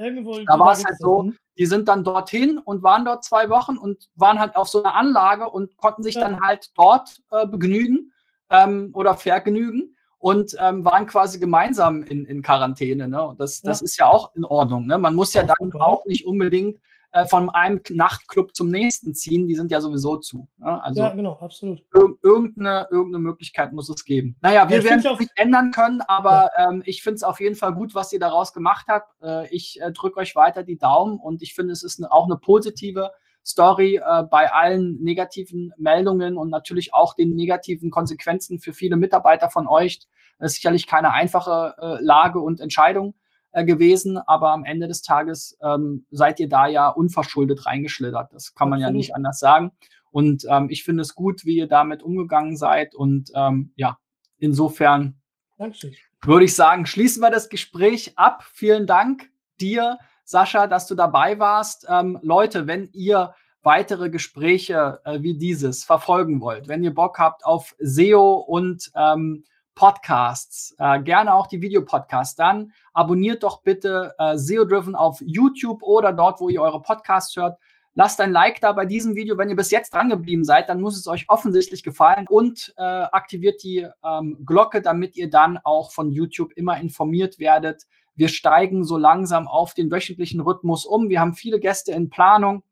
da 0.47 0.59
war 0.59 0.71
es 0.71 0.85
halt 0.85 0.97
so, 0.99 1.23
ne? 1.23 1.33
die 1.57 1.65
sind 1.65 1.87
dann 1.87 2.03
dorthin 2.03 2.57
und 2.57 2.81
waren 2.81 3.05
dort 3.05 3.23
zwei 3.23 3.49
Wochen 3.49 3.77
und 3.77 4.09
waren 4.15 4.39
halt 4.39 4.55
auf 4.55 4.69
so 4.69 4.83
einer 4.83 4.95
Anlage 4.95 5.49
und 5.49 5.75
konnten 5.77 6.01
sich 6.01 6.15
dann 6.15 6.41
halt 6.41 6.71
dort 6.75 7.21
äh, 7.31 7.45
begnügen 7.45 8.13
ähm, 8.49 8.91
oder 8.93 9.15
vergnügen 9.15 9.95
und 10.17 10.55
ähm, 10.59 10.85
waren 10.85 11.05
quasi 11.05 11.39
gemeinsam 11.39 12.03
in, 12.03 12.25
in 12.25 12.41
Quarantäne. 12.41 13.07
Ne? 13.07 13.21
Und 13.21 13.39
das, 13.39 13.61
das 13.61 13.81
ist 13.81 13.97
ja 13.97 14.07
auch 14.07 14.33
in 14.35 14.45
Ordnung. 14.45 14.87
Ne? 14.87 14.97
Man 14.97 15.13
muss 15.13 15.33
ja 15.33 15.43
dann 15.43 15.73
auch 15.73 16.05
nicht 16.05 16.25
unbedingt 16.25 16.79
äh, 17.15 17.25
von 17.25 17.49
einem 17.49 17.79
Nachtclub 17.91 18.53
zum 18.53 18.67
nächsten 18.67 19.13
ziehen, 19.15 19.47
die 19.47 19.55
sind 19.55 19.71
ja 19.71 19.79
sowieso 19.79 20.17
zu. 20.17 20.49
Ne? 20.57 20.83
Also 20.83 21.01
ja, 21.01 21.11
genau, 21.11 21.37
absolut. 21.39 21.79
Ir 21.93 22.13
irgendeine, 22.21 22.89
irgendeine 22.91 23.23
Möglichkeit 23.23 23.71
muss 23.71 23.87
es 23.87 24.03
geben. 24.03 24.35
Naja, 24.41 24.67
wir 24.67 24.79
ja, 24.79 24.83
werden 24.83 24.99
es 24.99 25.19
nicht 25.19 25.31
ändern 25.35 25.71
können, 25.71 26.01
aber 26.01 26.49
ja. 26.57 26.69
ähm, 26.69 26.83
ich 26.85 27.03
finde 27.03 27.15
es 27.15 27.23
auf 27.23 27.39
jeden 27.39 27.55
Fall 27.55 27.73
gut, 27.73 27.95
was 27.95 28.11
ihr 28.11 28.19
daraus 28.19 28.51
gemacht 28.51 28.87
habt. 28.89 29.13
Äh, 29.23 29.47
ich 29.55 29.79
äh, 29.79 29.93
drücke 29.93 30.19
euch 30.19 30.35
weiter 30.35 30.63
die 30.63 30.77
Daumen 30.77 31.17
und 31.17 31.41
ich 31.41 31.55
finde, 31.55 31.71
es 31.71 31.83
ist 31.83 32.01
eine, 32.01 32.11
auch 32.11 32.25
eine 32.25 32.35
positive 32.35 33.11
Story 33.45 34.01
äh, 34.05 34.23
bei 34.23 34.51
allen 34.51 35.01
negativen 35.01 35.71
Meldungen 35.77 36.35
und 36.35 36.49
natürlich 36.49 36.93
auch 36.93 37.13
den 37.13 37.33
negativen 37.33 37.91
Konsequenzen 37.91 38.59
für 38.59 38.73
viele 38.73 38.97
Mitarbeiter 38.97 39.49
von 39.49 39.67
euch. 39.67 40.01
Das 40.37 40.51
ist 40.51 40.55
sicherlich 40.55 40.85
keine 40.85 41.13
einfache 41.13 41.75
äh, 41.77 42.03
Lage 42.03 42.41
und 42.41 42.59
Entscheidung 42.59 43.15
äh, 43.55 43.63
gewesen, 43.63 44.17
aber 44.17 44.51
am 44.51 44.65
Ende 44.65 44.89
des 44.89 45.01
Tages 45.01 45.57
ähm, 45.63 46.05
seid 46.11 46.41
ihr 46.41 46.49
da 46.49 46.67
ja 46.67 46.89
unverschuldet 46.89 47.65
reingeschlittert. 47.65 48.33
Das 48.33 48.53
kann 48.53 48.69
man 48.69 48.79
Absolut. 48.79 48.93
ja 48.93 48.97
nicht 48.97 49.15
anders 49.15 49.39
sagen. 49.39 49.71
Und 50.11 50.45
ähm, 50.49 50.67
ich 50.69 50.83
finde 50.83 51.03
es 51.03 51.15
gut, 51.15 51.45
wie 51.45 51.55
ihr 51.55 51.67
damit 51.67 52.03
umgegangen 52.03 52.57
seid. 52.57 52.95
Und 52.95 53.31
ähm, 53.33 53.71
ja, 53.77 53.97
insofern 54.39 55.21
Dankeschön. 55.57 55.95
würde 56.21 56.43
ich 56.43 56.53
sagen, 56.53 56.85
schließen 56.85 57.21
wir 57.21 57.31
das 57.31 57.47
Gespräch 57.47 58.17
ab. 58.17 58.43
Vielen 58.43 58.87
Dank 58.87 59.29
dir, 59.61 59.99
Sascha, 60.25 60.67
dass 60.67 60.87
du 60.87 60.95
dabei 60.95 61.39
warst. 61.39 61.87
Ähm, 61.89 62.19
Leute, 62.21 62.67
wenn 62.67 62.89
ihr 62.91 63.35
weitere 63.63 64.09
Gespräche 64.09 64.99
äh, 65.05 65.21
wie 65.21 65.37
dieses 65.37 65.85
verfolgen 65.85 66.41
wollt, 66.41 66.67
wenn 66.67 66.83
ihr 66.83 66.93
Bock 66.93 67.19
habt 67.19 67.45
auf 67.45 67.73
SEO 67.79 68.33
und 68.33 68.91
ähm, 68.95 69.45
Podcasts, 69.75 70.73
äh, 70.79 71.01
gerne 71.01 71.33
auch 71.33 71.47
die 71.47 71.61
Videopodcasts, 71.61 72.35
dann 72.35 72.71
abonniert 72.93 73.43
doch 73.43 73.61
bitte 73.61 74.15
äh, 74.17 74.37
SEO 74.37 74.65
Driven 74.65 74.95
auf 74.95 75.21
YouTube 75.21 75.83
oder 75.83 76.13
dort, 76.13 76.39
wo 76.39 76.49
ihr 76.49 76.61
eure 76.61 76.81
Podcasts 76.81 77.35
hört. 77.35 77.59
Lasst 77.93 78.19
ein 78.19 78.33
Like 78.33 78.59
da 78.59 78.73
bei 78.73 78.85
diesem 78.85 79.15
Video. 79.15 79.37
Wenn 79.37 79.49
ihr 79.49 79.55
bis 79.55 79.71
jetzt 79.71 79.93
dran 79.93 80.09
geblieben 80.09 80.43
seid, 80.43 80.67
dann 80.67 80.81
muss 80.81 80.97
es 80.97 81.07
euch 81.07 81.29
offensichtlich 81.29 81.81
gefallen 81.81 82.25
und 82.29 82.73
äh, 82.77 82.81
aktiviert 82.81 83.63
die 83.63 83.87
ähm, 84.03 84.37
Glocke, 84.45 84.81
damit 84.81 85.15
ihr 85.15 85.29
dann 85.29 85.57
auch 85.63 85.91
von 85.91 86.11
YouTube 86.11 86.51
immer 86.53 86.77
informiert 86.77 87.39
werdet. 87.39 87.83
Wir 88.15 88.27
steigen 88.27 88.83
so 88.83 88.97
langsam 88.97 89.47
auf 89.47 89.73
den 89.73 89.91
wöchentlichen 89.91 90.41
Rhythmus 90.41 90.85
um. 90.85 91.07
Wir 91.09 91.21
haben 91.21 91.35
viele 91.35 91.59
Gäste 91.59 91.93
in 91.93 92.09
Planung 92.09 92.63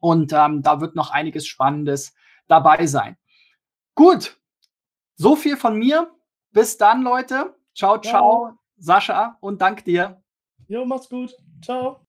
und 0.00 0.32
ähm, 0.32 0.62
da 0.62 0.80
wird 0.80 0.94
noch 0.94 1.10
einiges 1.10 1.46
Spannendes 1.46 2.14
dabei 2.46 2.86
sein. 2.86 3.16
Gut, 3.96 4.36
so 5.16 5.34
viel 5.34 5.56
von 5.56 5.76
mir. 5.76 6.13
Bis 6.54 6.78
dann, 6.78 7.02
Leute. 7.02 7.56
Ciao, 7.74 7.98
ciao, 7.98 8.46
ja. 8.46 8.58
Sascha 8.78 9.36
und 9.40 9.60
dank 9.60 9.84
dir. 9.84 10.22
Jo, 10.68 10.84
macht's 10.86 11.08
gut. 11.08 11.34
Ciao. 11.60 12.03